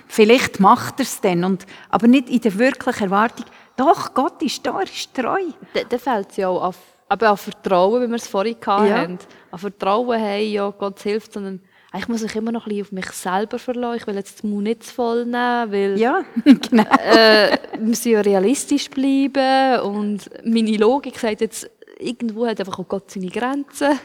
vielleicht 0.06 0.60
macht 0.60 1.00
er 1.00 1.04
es 1.04 1.20
dann, 1.20 1.44
und, 1.44 1.66
aber 1.90 2.06
nicht 2.06 2.28
in 2.28 2.40
der 2.40 2.58
wirklichen 2.58 3.04
Erwartung, 3.04 3.46
doch, 3.76 4.12
Gott 4.12 4.42
ist 4.42 4.66
da, 4.66 4.78
er 4.78 4.82
ist 4.82 5.14
treu. 5.14 5.40
Da, 5.72 5.80
da 5.88 5.98
fällt 5.98 6.30
es 6.30 6.36
ja 6.36 6.48
auch 6.48 6.64
auf, 6.64 6.76
aber 7.08 7.30
auf 7.30 7.42
Vertrauen, 7.42 8.02
wie 8.02 8.08
wir 8.08 8.16
es 8.16 8.26
vorhin 8.26 8.56
hatten. 8.66 8.86
Ja. 8.86 9.02
An 9.50 9.58
Vertrauen 9.58 10.20
haben, 10.20 10.50
ja, 10.50 10.68
Gott 10.70 11.00
hilft, 11.00 11.32
sondern 11.32 11.60
ich 11.96 12.08
muss 12.08 12.22
mich 12.22 12.36
immer 12.36 12.52
noch 12.52 12.66
ein 12.66 12.70
bisschen 12.70 12.82
auf 12.82 12.92
mich 12.92 13.10
selber 13.12 13.58
verlassen. 13.58 13.98
Ich 13.98 14.06
will 14.06 14.16
jetzt 14.16 14.42
den 14.42 14.50
Mund 14.50 14.64
nicht 14.64 14.82
zu 14.82 14.94
voll 14.94 15.24
nehmen, 15.24 15.72
weil 15.72 15.98
ja, 15.98 16.22
genau. 16.44 16.82
äh, 16.82 17.56
wir 17.72 17.80
müssen 17.80 18.12
ja 18.12 18.20
realistisch 18.20 18.90
bleiben 18.90 19.80
und 19.80 20.28
meine 20.44 20.76
Logik 20.76 21.18
sagt 21.18 21.40
jetzt, 21.40 21.70
irgendwo 21.98 22.46
hat 22.46 22.60
einfach 22.60 22.78
auch 22.78 22.88
Gott 22.88 23.10
seine 23.10 23.28
Grenzen. 23.28 23.98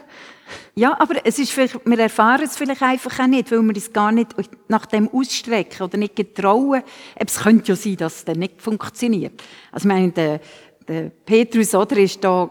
Ja, 0.74 0.98
aber 1.00 1.24
es 1.24 1.38
ist 1.38 1.52
vielleicht, 1.52 1.78
wir 1.86 1.98
erfahren 1.98 2.42
es 2.44 2.56
vielleicht 2.56 2.82
einfach 2.82 3.18
auch 3.18 3.26
nicht, 3.26 3.50
weil 3.50 3.62
wir 3.62 3.76
es 3.76 3.92
gar 3.92 4.12
nicht 4.12 4.34
nach 4.68 4.86
dem 4.86 5.08
ausstrecken 5.08 5.84
oder 5.84 5.96
nicht 5.96 6.16
getrauen. 6.16 6.82
Es 7.14 7.40
könnte 7.40 7.72
ja 7.72 7.76
sein, 7.76 7.96
dass 7.96 8.16
es 8.16 8.24
dann 8.24 8.38
nicht 8.38 8.60
funktioniert. 8.60 9.42
Also, 9.72 9.88
ich 9.88 9.94
meine, 9.94 10.12
der, 10.12 10.40
der 10.86 11.10
Petrus, 11.24 11.74
oder, 11.74 11.96
ist 11.96 12.22
da 12.22 12.50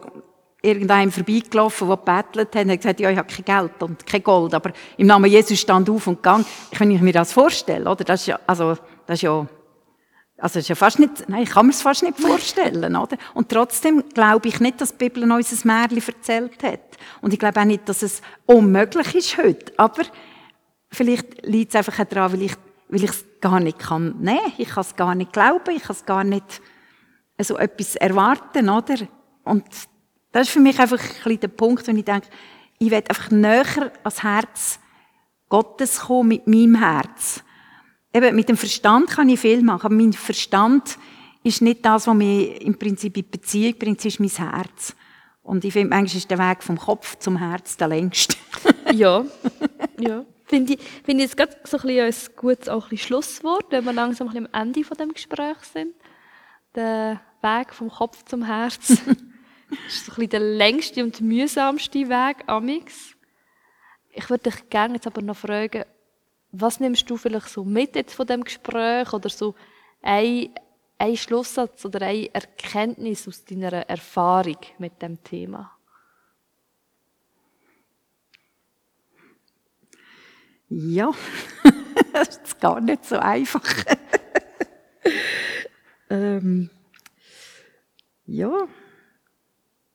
irgendeinem 0.62 1.12
vorbeigelaufen, 1.12 1.88
der 1.88 1.98
gebettelt 1.98 2.56
hat, 2.56 2.66
und 2.66 2.72
hat 2.72 2.78
gesagt, 2.78 3.00
ja, 3.02 3.12
ich 3.12 3.18
habe 3.18 3.34
kein 3.34 3.46
Geld 3.46 3.84
und 3.84 4.06
kein 4.06 4.24
Gold, 4.24 4.54
aber 4.54 4.72
im 4.98 5.08
Namen 5.08 5.30
Jesus 5.30 5.60
stand 5.60 5.89
auf 5.89 6.08
und 6.08 6.24
gang. 6.24 6.46
Ich 6.72 6.80
mir 6.80 7.14
das 7.14 7.34
vorstelle, 7.34 7.89
oder, 7.89 8.04
das 8.04 8.22
ist 8.22 8.28
ja, 8.28 8.39
also, 8.48 8.76
das 9.06 9.16
ist 9.16 9.24
ja, 9.24 9.46
also 10.38 10.60
ist 10.60 10.68
ja 10.68 10.76
fast 10.76 11.00
nicht, 11.00 11.30
nein, 11.30 11.44
ich 11.44 11.52
kann 11.52 11.66
mir 11.66 11.72
es 11.72 11.82
fast 11.82 12.04
nicht 12.04 12.20
vorstellen, 12.20 12.96
oder? 12.96 13.18
Und 13.34 13.50
trotzdem 13.50 14.04
glaube 14.10 14.48
ich 14.48 14.60
nicht, 14.60 14.82
dass 14.82 14.98
die 14.98 15.10
Bibel 15.10 15.32
uns 15.32 15.52
ein 15.52 15.68
Märchen 15.68 16.14
erzählt 16.16 16.64
hat. 16.64 16.98
Und 17.22 17.34
ich 17.34 17.40
glaube 17.40 17.60
auch 17.62 17.66
nicht, 17.66 17.88
dass 17.88 18.02
es 18.02 18.22
unmöglich 18.46 19.16
ist 19.16 19.38
heute. 19.38 19.72
Aber 19.78 20.04
vielleicht 20.90 21.46
liegt 21.46 21.74
es 21.74 21.76
einfach 21.76 22.04
daran, 22.06 22.34
weil 22.34 22.42
ich, 22.44 22.56
weil 22.90 23.04
ich 23.04 23.12
es 23.12 23.26
gar 23.42 23.60
nicht 23.60 23.80
kann 23.80 24.16
nehmen. 24.20 24.54
Ich 24.58 24.70
kann 24.70 24.82
es 24.82 24.96
gar 24.96 25.16
nicht 25.16 25.34
glauben, 25.34 25.76
ich 25.76 25.84
kann 25.84 25.96
es 25.96 26.06
gar 26.06 26.24
nicht 26.24 26.62
so 27.40 27.58
etwas 27.58 27.96
erwarten, 27.96 28.70
oder? 28.70 28.96
Und 29.44 29.66
das 30.32 30.48
ist 30.48 30.54
für 30.54 30.60
mich 30.60 30.80
einfach 30.80 31.00
ein 31.00 31.08
bisschen 31.08 31.40
der 31.42 31.48
Punkt, 31.50 31.86
wenn 31.88 31.98
ich 31.98 32.06
denke, 32.06 32.28
ich 32.80 32.90
will 32.90 33.04
einfach 33.08 33.32
näher 33.32 33.92
ans 34.04 34.24
Herz 34.24 34.80
Gottes 35.48 36.02
kommen 36.02 36.30
mit 36.30 36.48
meinem 36.48 36.76
Herz. 36.76 37.44
Eben, 38.14 38.36
mit 38.36 38.47
dem 38.47 38.57
Verstand 38.57 39.09
kann 39.09 39.28
ich 39.30 39.39
viel 39.39 39.64
machen, 39.64 39.88
aber 39.88 39.95
mein 39.95 40.14
Verstand 40.14 40.97
ist 41.43 41.61
nicht 41.61 41.84
das, 41.84 42.07
was 42.07 42.16
mich 42.16 42.61
im 42.61 42.78
Prinzip 42.78 43.18
in 43.18 43.30
Beziehung 43.30 43.78
bringt, 43.78 43.99
es 43.99 44.05
ist 44.05 44.20
mein 44.20 44.30
Herz. 44.30 44.95
Und 45.41 45.66
ich 45.66 45.74
finde, 45.74 45.89
manchmal 45.89 46.18
ist 46.18 46.32
der 46.32 46.39
Weg 46.39 46.64
vom 46.64 46.78
Kopf 46.78 47.18
zum 47.18 47.38
Herz 47.38 47.76
der 47.76 47.89
längste. 47.89 48.36
ja, 48.93 49.26
ja. 49.99 50.26
Finde 50.45 50.74
ich, 50.74 50.80
finde 51.03 51.24
ich 51.24 51.30
jetzt 51.30 51.38
gerade 51.38 51.55
so 51.64 51.78
ein, 51.78 51.84
bisschen 51.84 52.32
ein 52.32 52.36
gutes 52.38 52.70
auch 52.70 52.84
ein 52.84 52.89
bisschen 52.89 53.07
Schlusswort, 53.07 53.66
wenn 53.72 53.84
wir 53.84 53.93
langsam 53.93 54.28
ein 54.28 54.34
bisschen 54.34 54.53
am 54.53 54.61
Ende 54.61 54.84
von 54.84 54.97
dem 54.97 55.14
Gespräch 55.14 55.57
sind. 55.74 55.95
Der 56.76 57.20
Weg 57.41 57.74
vom 57.74 57.89
Kopf 57.89 58.24
zum 58.26 58.43
Herz 58.43 58.89
ist 58.89 59.05
so 59.05 59.11
ein 59.11 60.16
bisschen 60.16 60.30
der 60.30 60.39
längste 60.39 61.03
und 61.03 61.20
mühsamste 61.22 62.07
Weg, 62.07 62.43
amix. 62.47 63.16
Ich 64.11 64.30
würde 64.30 64.51
dich 64.51 64.70
gerne 64.70 64.95
jetzt 64.95 65.07
aber 65.07 65.22
noch 65.22 65.38
fragen, 65.38 65.86
was 66.54 66.80
nimmst 66.80 67.10
du 67.10 67.18
vielleicht 67.18 67.49
so 67.49 67.66
mit 67.66 67.95
jetzt 67.95 68.14
von 68.14 68.28
dem 68.28 68.43
Gespräch 68.43 69.12
oder 69.12 69.28
so 69.28 69.56
ein, 70.04 70.54
ein 70.99 71.18
Schlusssatz 71.18 71.84
oder 71.84 72.06
eine 72.06 72.34
Erkenntnis 72.34 73.28
aus 73.28 73.43
deiner 73.43 73.74
Erfahrung 73.74 74.60
mit 74.78 75.01
dem 75.01 75.22
Thema? 75.24 75.76
Ja, 80.70 81.12
das 82.14 82.38
ist 82.38 82.62
gar 82.62 82.80
nicht 82.80 83.04
so 83.04 83.18
einfach. 83.18 83.64
ähm, 86.12 86.70
ja. 88.28 88.68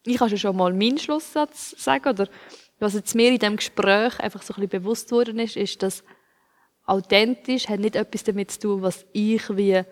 Ich 0.05 0.17
kann 0.17 0.37
schon 0.37 0.57
mal 0.57 0.73
meinen 0.73 0.99
Schlusssatz 0.99 1.71
sagen, 1.83 2.09
oder 2.09 2.29
was 2.81 2.95
jetzt 2.95 3.15
mir 3.15 3.31
in 3.31 3.39
dem 3.39 3.57
Gespräch 3.57 4.19
einfach 4.19 4.43
so 4.43 4.55
ein 4.55 4.61
bisschen 4.61 4.83
bewusst 4.83 5.13
worden 5.13 5.39
ist, 5.39 5.57
ist, 5.57 5.83
dass 5.83 6.03
authentisch 6.89 7.69
hat 7.69 7.81
nicht 7.81 7.97
etwas 7.97 8.25
damit 8.25 8.51
zu 8.51 8.61
tun, 8.61 8.83
was 8.83 9.07
ich 9.13 9.57
wie 9.57 9.83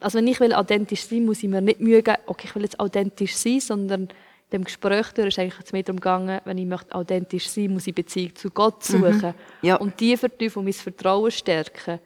also 0.00 0.18
wenn 0.18 0.26
ich 0.26 0.40
will 0.40 0.52
authentisch 0.52 1.02
sein, 1.02 1.24
muss 1.24 1.42
ich 1.42 1.48
mir 1.48 1.60
nicht 1.60 1.80
Mühe 1.80 2.02
geben, 2.02 2.18
okay, 2.26 2.48
ich 2.48 2.54
will 2.54 2.62
jetzt 2.62 2.80
authentisch 2.80 3.36
sein, 3.36 3.60
sondern 3.60 4.02
in 4.02 4.08
dem 4.52 4.64
Gespräch 4.64 5.12
durch 5.12 5.28
ist 5.28 5.38
eigentlich 5.38 5.72
mehr 5.72 5.82
darum 5.82 6.00
gegangen, 6.00 6.40
wenn 6.44 6.58
ich 6.58 6.66
möchte 6.66 6.94
authentisch 6.94 7.48
sein, 7.48 7.72
muss 7.72 7.86
ich 7.86 7.94
Beziehung 7.94 8.34
zu 8.34 8.50
Gott 8.50 8.82
suchen. 8.82 9.34
Ja. 9.62 9.76
und 9.76 10.00
die 10.00 10.16
vertiefen 10.16 10.60
und 10.60 10.64
mein 10.64 10.72
Vertrauen 10.72 11.30
stärken. 11.30 12.00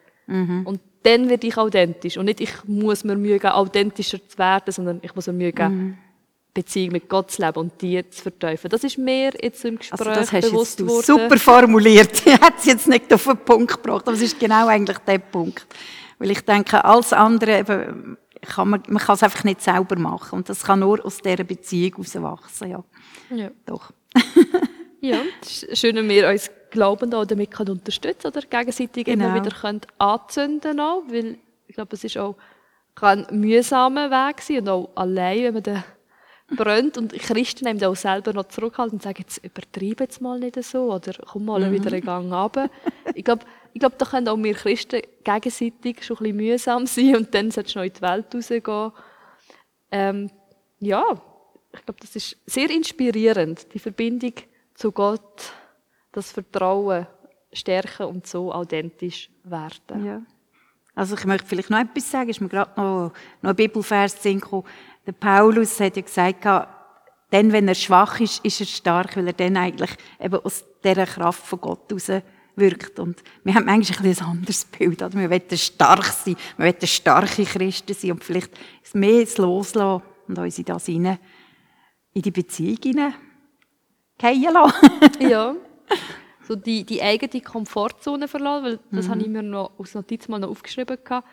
Und 0.66 0.80
dann 1.02 1.28
werde 1.28 1.46
ich 1.46 1.56
authentisch. 1.56 2.16
Und 2.16 2.26
nicht 2.26 2.40
ich 2.40 2.52
muss 2.64 3.04
mir 3.04 3.16
Mühe 3.16 3.38
geben, 3.38 3.54
authentischer 3.54 4.18
zu 4.26 4.38
werden, 4.38 4.72
sondern 4.72 5.00
ich 5.02 5.14
muss 5.14 5.26
mir 5.26 5.32
Mühe 5.32 5.52
geben, 5.52 5.98
Beziehung 6.54 6.92
mit 6.92 7.08
Gott 7.08 7.30
zu 7.30 7.42
leben 7.42 7.58
und 7.58 7.80
die 7.80 8.08
zu 8.10 8.22
vertiefen. 8.22 8.68
Das 8.70 8.84
ist 8.84 8.98
mir 8.98 9.32
jetzt 9.40 9.64
im 9.64 9.78
Gespräch 9.78 10.00
Also 10.00 10.12
das 10.12 10.32
hast 10.32 10.50
bewusst 10.50 10.78
jetzt 10.78 10.80
du 10.80 10.86
geworden. 10.86 11.04
super 11.30 11.38
formuliert. 11.38 12.10
Ich 12.26 12.32
hätte 12.32 12.52
es 12.58 12.64
jetzt 12.66 12.88
nicht 12.88 13.12
auf 13.12 13.24
den 13.24 13.38
Punkt 13.38 13.72
gebracht, 13.82 14.02
aber 14.06 14.12
es 14.12 14.22
ist 14.22 14.38
genau 14.38 14.66
eigentlich 14.66 14.98
der 14.98 15.18
Punkt. 15.18 15.66
Weil 16.18 16.30
ich 16.30 16.40
denke, 16.42 16.84
alles 16.84 17.12
andere, 17.12 17.58
eben, 17.60 18.18
kann 18.42 18.68
man, 18.68 18.82
man 18.88 19.02
kann 19.02 19.14
es 19.14 19.22
einfach 19.22 19.44
nicht 19.44 19.62
selber 19.62 19.96
machen. 19.98 20.36
Und 20.40 20.48
das 20.48 20.62
kann 20.62 20.80
nur 20.80 21.04
aus 21.04 21.18
dieser 21.18 21.44
Beziehung 21.44 21.94
herauswachsen, 22.04 22.70
ja. 22.70 22.84
Ja. 23.30 23.50
Doch. 23.66 23.90
Ja, 25.04 25.18
es 25.42 25.64
ist 25.64 25.80
schön, 25.80 25.96
wenn 25.96 26.08
wir 26.08 26.28
uns 26.28 26.48
Glaubenden 26.70 27.18
auch 27.18 27.24
damit 27.24 27.50
können 27.50 27.70
unterstützen 27.70 28.28
oder 28.28 28.40
gegenseitig 28.42 29.08
immer 29.08 29.32
Genau. 29.32 29.44
wieder 29.44 29.50
können 29.56 29.80
anzünden 29.98 30.78
auch, 30.78 31.02
weil 31.08 31.38
ich 31.66 31.74
glaube, 31.74 31.96
es 31.96 32.04
ist 32.04 32.16
auch 32.18 32.36
ein 33.00 33.26
mühsamer 33.32 34.12
Weg 34.12 34.40
sein 34.42 34.58
und 34.60 34.68
auch 34.68 34.90
allein, 34.94 35.42
wenn 35.42 35.54
man 35.54 35.62
den 35.64 35.84
brennt 36.56 36.98
und 36.98 37.12
Christen 37.12 37.64
nehmen 37.64 37.82
auch 37.84 37.96
selber 37.96 38.32
noch 38.32 38.48
zurückhalten 38.48 38.94
und 38.98 39.02
sagen, 39.02 39.18
jetzt 39.20 39.44
übertreibe 39.44 40.04
jetzt 40.04 40.20
mal 40.20 40.38
nicht 40.38 40.62
so 40.64 40.92
oder 40.92 41.12
komm 41.26 41.44
mal 41.46 41.60
Mhm. 41.68 41.72
wieder 41.72 41.92
einen 41.92 42.02
Gang 42.02 42.32
runter. 42.32 42.70
Ich 43.14 43.24
glaube, 43.24 43.44
ich 43.72 43.80
glaube, 43.80 43.96
da 43.98 44.04
können 44.04 44.28
auch 44.28 44.36
wir 44.36 44.54
Christen 44.54 45.00
gegenseitig 45.24 46.04
schon 46.04 46.16
ein 46.18 46.22
bisschen 46.22 46.36
mühsam 46.36 46.86
sein 46.86 47.16
und 47.16 47.34
dann 47.34 47.50
solltest 47.50 47.74
du 47.74 47.78
noch 47.80 47.86
in 47.86 47.92
die 47.92 48.02
Welt 48.02 48.34
rausgehen. 48.34 48.92
Ähm, 49.90 50.30
ja, 50.80 51.04
ich 51.74 51.84
glaube, 51.84 52.00
das 52.00 52.16
ist 52.16 52.36
sehr 52.46 52.70
inspirierend, 52.70 53.72
die 53.72 53.78
Verbindung 53.78 54.34
zu 54.74 54.92
Gott, 54.92 55.52
das 56.12 56.32
Vertrauen 56.32 57.06
stärken 57.52 58.06
und 58.06 58.26
so 58.26 58.52
authentisch 58.52 59.30
werden. 59.44 60.04
Ja. 60.04 60.22
Also 60.94 61.16
ich 61.16 61.24
möchte 61.24 61.46
vielleicht 61.46 61.70
noch 61.70 61.78
etwas 61.78 62.10
sagen, 62.10 62.28
ist 62.28 62.40
mir 62.40 62.48
gerade 62.48 62.78
noch, 62.78 63.12
noch 63.40 63.50
ein 63.50 63.56
Bibelvers 63.56 64.22
gekommen. 64.22 64.64
Der 65.06 65.12
Paulus 65.12 65.80
hat 65.80 65.96
ja 65.96 66.02
gesagt, 66.02 66.44
dann, 66.44 67.52
wenn 67.52 67.66
er 67.66 67.74
schwach 67.74 68.20
ist, 68.20 68.44
ist 68.44 68.60
er 68.60 68.66
stark, 68.66 69.16
weil 69.16 69.28
er 69.28 69.32
dann 69.32 69.56
eigentlich 69.56 69.90
eben 70.20 70.36
aus 70.44 70.64
dieser 70.84 71.06
Kraft 71.06 71.46
von 71.46 71.60
Gott 71.60 71.88
heraus 71.88 72.22
wirkt. 72.56 72.98
Und 72.98 73.22
wir 73.44 73.54
haben 73.54 73.64
manchmal 73.64 74.08
ein, 74.08 74.16
ein 74.18 74.24
anderes 74.24 74.64
Bild. 74.66 75.02
Oder? 75.02 75.14
Wir 75.14 75.30
wollen 75.30 75.58
stark 75.58 76.04
sein, 76.04 76.36
wir 76.56 76.66
wollen 76.66 76.86
starke 76.86 77.44
Christen 77.44 77.94
sein 77.94 78.12
und 78.12 78.24
vielleicht 78.24 78.52
mehr 78.92 79.26
Loslassen 79.36 80.02
und 80.28 80.38
uns 80.38 80.58
in 80.58 80.64
das 80.64 80.86
hinein, 80.86 81.18
in 82.12 82.22
die 82.22 82.30
Beziehung 82.30 82.78
hinein 82.82 83.14
ja. 85.20 85.54
So 86.46 86.56
die, 86.56 86.84
die 86.84 87.02
eigene 87.02 87.42
Komfortzone 87.42 88.28
verlassen, 88.28 88.64
weil 88.64 88.80
das 88.90 89.08
habe 89.08 89.20
ich 89.20 89.28
mir 89.28 89.42
noch 89.42 89.72
aus 89.78 89.94
Notiz 89.94 90.28
mal 90.28 90.38
noch 90.38 90.50
aufgeschrieben. 90.50 90.98
gehabt. 91.02 91.28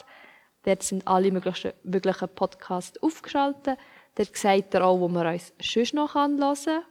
Dort 0.63 0.85
sind 0.85 1.09
alle 1.09 1.33
möglichen, 1.33 1.73
möglichen 1.83 2.29
Podcasts 2.29 3.03
aufgeschaltet. 3.03 3.81
Dort 4.15 4.37
seht 4.37 4.73
ihr 4.73 4.85
auch, 4.85 5.01
wo 5.01 5.09
man 5.09 5.27
uns 5.27 5.53
sonst 5.61 5.95
noch 5.95 6.15
hören 6.15 6.39
kann. 6.39 6.85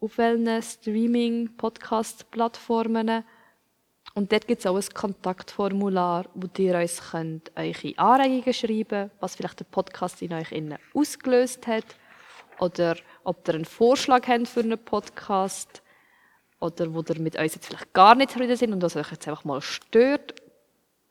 Auf 0.00 0.18
welchen 0.18 0.62
Streaming-Podcast-Plattformen. 0.62 3.24
Und 4.14 4.32
dort 4.32 4.46
gibt 4.46 4.60
es 4.60 4.66
auch 4.66 4.76
ein 4.76 4.84
Kontaktformular, 4.92 6.26
wo 6.34 6.46
ihr 6.58 6.78
uns 6.78 7.10
könnt 7.10 7.50
eure 7.56 7.96
Anregungen 7.96 8.52
schreiben 8.52 9.10
was 9.18 9.36
vielleicht 9.36 9.60
der 9.60 9.64
Podcast 9.64 10.20
in 10.20 10.34
euch 10.34 10.52
ausgelöst 10.92 11.66
hat. 11.66 11.86
Oder 12.58 12.96
ob 13.24 13.46
ihr 13.48 13.54
einen 13.54 13.64
Vorschlag 13.64 14.26
habt 14.28 14.48
für 14.48 14.60
einen 14.60 14.78
Podcast. 14.78 15.82
Oder 16.60 16.92
wo 16.94 17.02
ihr 17.08 17.20
mit 17.20 17.36
uns 17.38 17.54
jetzt 17.54 17.66
vielleicht 17.66 17.92
gar 17.92 18.14
nicht 18.14 18.30
zufrieden 18.30 18.56
sind 18.56 18.72
und 18.72 18.82
was 18.82 18.96
euch 18.96 19.10
jetzt 19.10 19.28
einfach 19.28 19.44
mal 19.44 19.60
stört, 19.60 20.34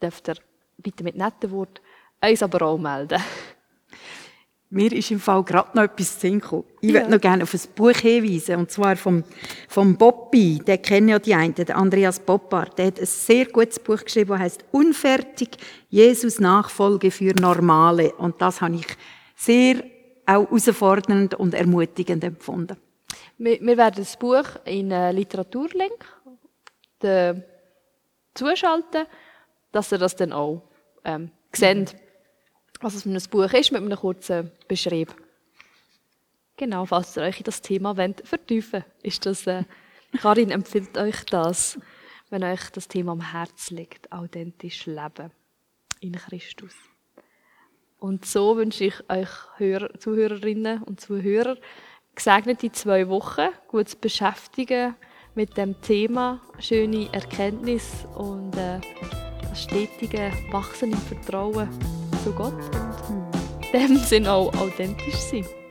dürft 0.02 0.30
ihr 0.30 0.36
bitte 0.78 1.04
mit 1.04 1.16
netten 1.16 1.52
Worten 1.52 1.82
uns 2.22 2.42
aber 2.42 2.66
auch 2.66 2.78
melden. 2.78 3.22
Mir 4.70 4.92
ist 4.92 5.12
im 5.12 5.20
Fall 5.20 5.44
gerade 5.44 5.70
noch 5.78 5.84
etwas 5.84 6.18
zu 6.18 6.32
gekommen. 6.32 6.64
Ich 6.82 6.90
Ja. 6.90 7.02
würde 7.02 7.12
noch 7.12 7.22
gerne 7.22 7.44
auf 7.44 7.54
ein 7.54 7.60
Buch 7.76 7.92
hinweisen, 7.92 8.56
und 8.56 8.72
zwar 8.72 8.96
vom, 8.96 9.24
vom 9.70 9.96
Boppi, 9.98 10.60
den 10.66 10.82
kennen 10.82 11.10
ja 11.10 11.20
die 11.20 11.36
einen, 11.36 11.54
der 11.54 11.78
Andreas 11.78 12.20
Boppard. 12.20 12.76
Der 12.80 12.88
hat 12.88 13.00
ein 13.00 13.06
sehr 13.06 13.46
gutes 13.46 13.78
Buch 13.78 14.04
geschrieben, 14.04 14.32
das 14.32 14.40
heißt 14.40 14.66
«Unfertig, 14.72 15.58
Jesus 15.90 16.40
Nachfolge 16.40 17.12
für 17.12 17.34
Normale». 17.40 18.14
Und 18.14 18.42
das 18.42 18.62
habe 18.62 18.76
ich 18.78 18.88
sehr 19.36 19.84
auch 20.26 20.46
herausfordernd 20.50 21.36
und 21.36 21.54
ermutigend 21.54 22.24
empfunden. 22.24 22.78
Wir, 23.38 23.78
werden 23.78 23.96
das 23.98 24.18
Buch 24.18 24.46
in 24.66 24.90
Literaturlink 24.90 26.06
zuschalten, 28.34 29.06
dass 29.72 29.92
ihr 29.92 29.98
das 29.98 30.16
dann 30.16 30.34
auch 30.34 30.62
ähm, 31.04 31.32
seht, 31.52 31.96
was 32.80 32.96
es 32.96 33.04
für 33.04 33.10
ein 33.10 33.22
Buch 33.30 33.54
ist, 33.54 33.72
mit 33.72 33.82
einem 33.82 33.98
kurzen 33.98 34.52
Beschrieb. 34.68 35.14
Genau, 36.56 36.86
falls 36.86 37.18
ihr 37.18 37.24
euch 37.24 37.40
in 37.40 37.44
das 37.44 37.62
Thema 37.62 37.98
wollt, 37.98 38.26
vertiefen 38.28 38.86
ist 39.02 39.26
das, 39.26 39.48
äh, 39.48 39.64
Karin 40.22 40.52
empfiehlt 40.52 40.98
euch 40.98 41.26
das, 41.26 41.80
wenn 42.30 42.44
euch 42.44 42.70
das 42.70 42.88
Thema 42.88 43.14
am 43.14 43.32
Herz 43.32 43.72
liegt, 43.72 44.12
authentisch 44.12 44.86
leben 44.86 45.32
in 46.00 46.14
Christus. 46.14 46.74
Und 48.04 48.26
so 48.26 48.58
wünsche 48.58 48.84
ich 48.84 48.96
euch 49.10 49.30
Hörer, 49.56 49.98
Zuhörerinnen 49.98 50.84
und 50.84 51.00
Zuhörer 51.00 51.56
gesegnete 52.14 52.70
zwei 52.74 53.08
Wochen, 53.08 53.48
gutes 53.70 53.96
Beschäftigen 53.96 54.96
mit 55.36 55.56
dem 55.56 55.80
Thema, 55.80 56.42
schöne 56.60 57.08
Erkenntnis 57.14 58.06
und 58.14 58.58
äh, 58.58 58.82
das 59.42 59.64
stetige 59.64 60.34
Wachsen 60.52 60.92
im 60.92 60.98
Vertrauen 60.98 61.70
zu 62.26 62.34
Gott 62.34 62.60
und 63.08 63.72
in 63.74 63.88
dem 63.88 63.96
Sinn 63.96 64.28
auch 64.28 64.54
authentisch 64.58 65.16
sein. 65.16 65.63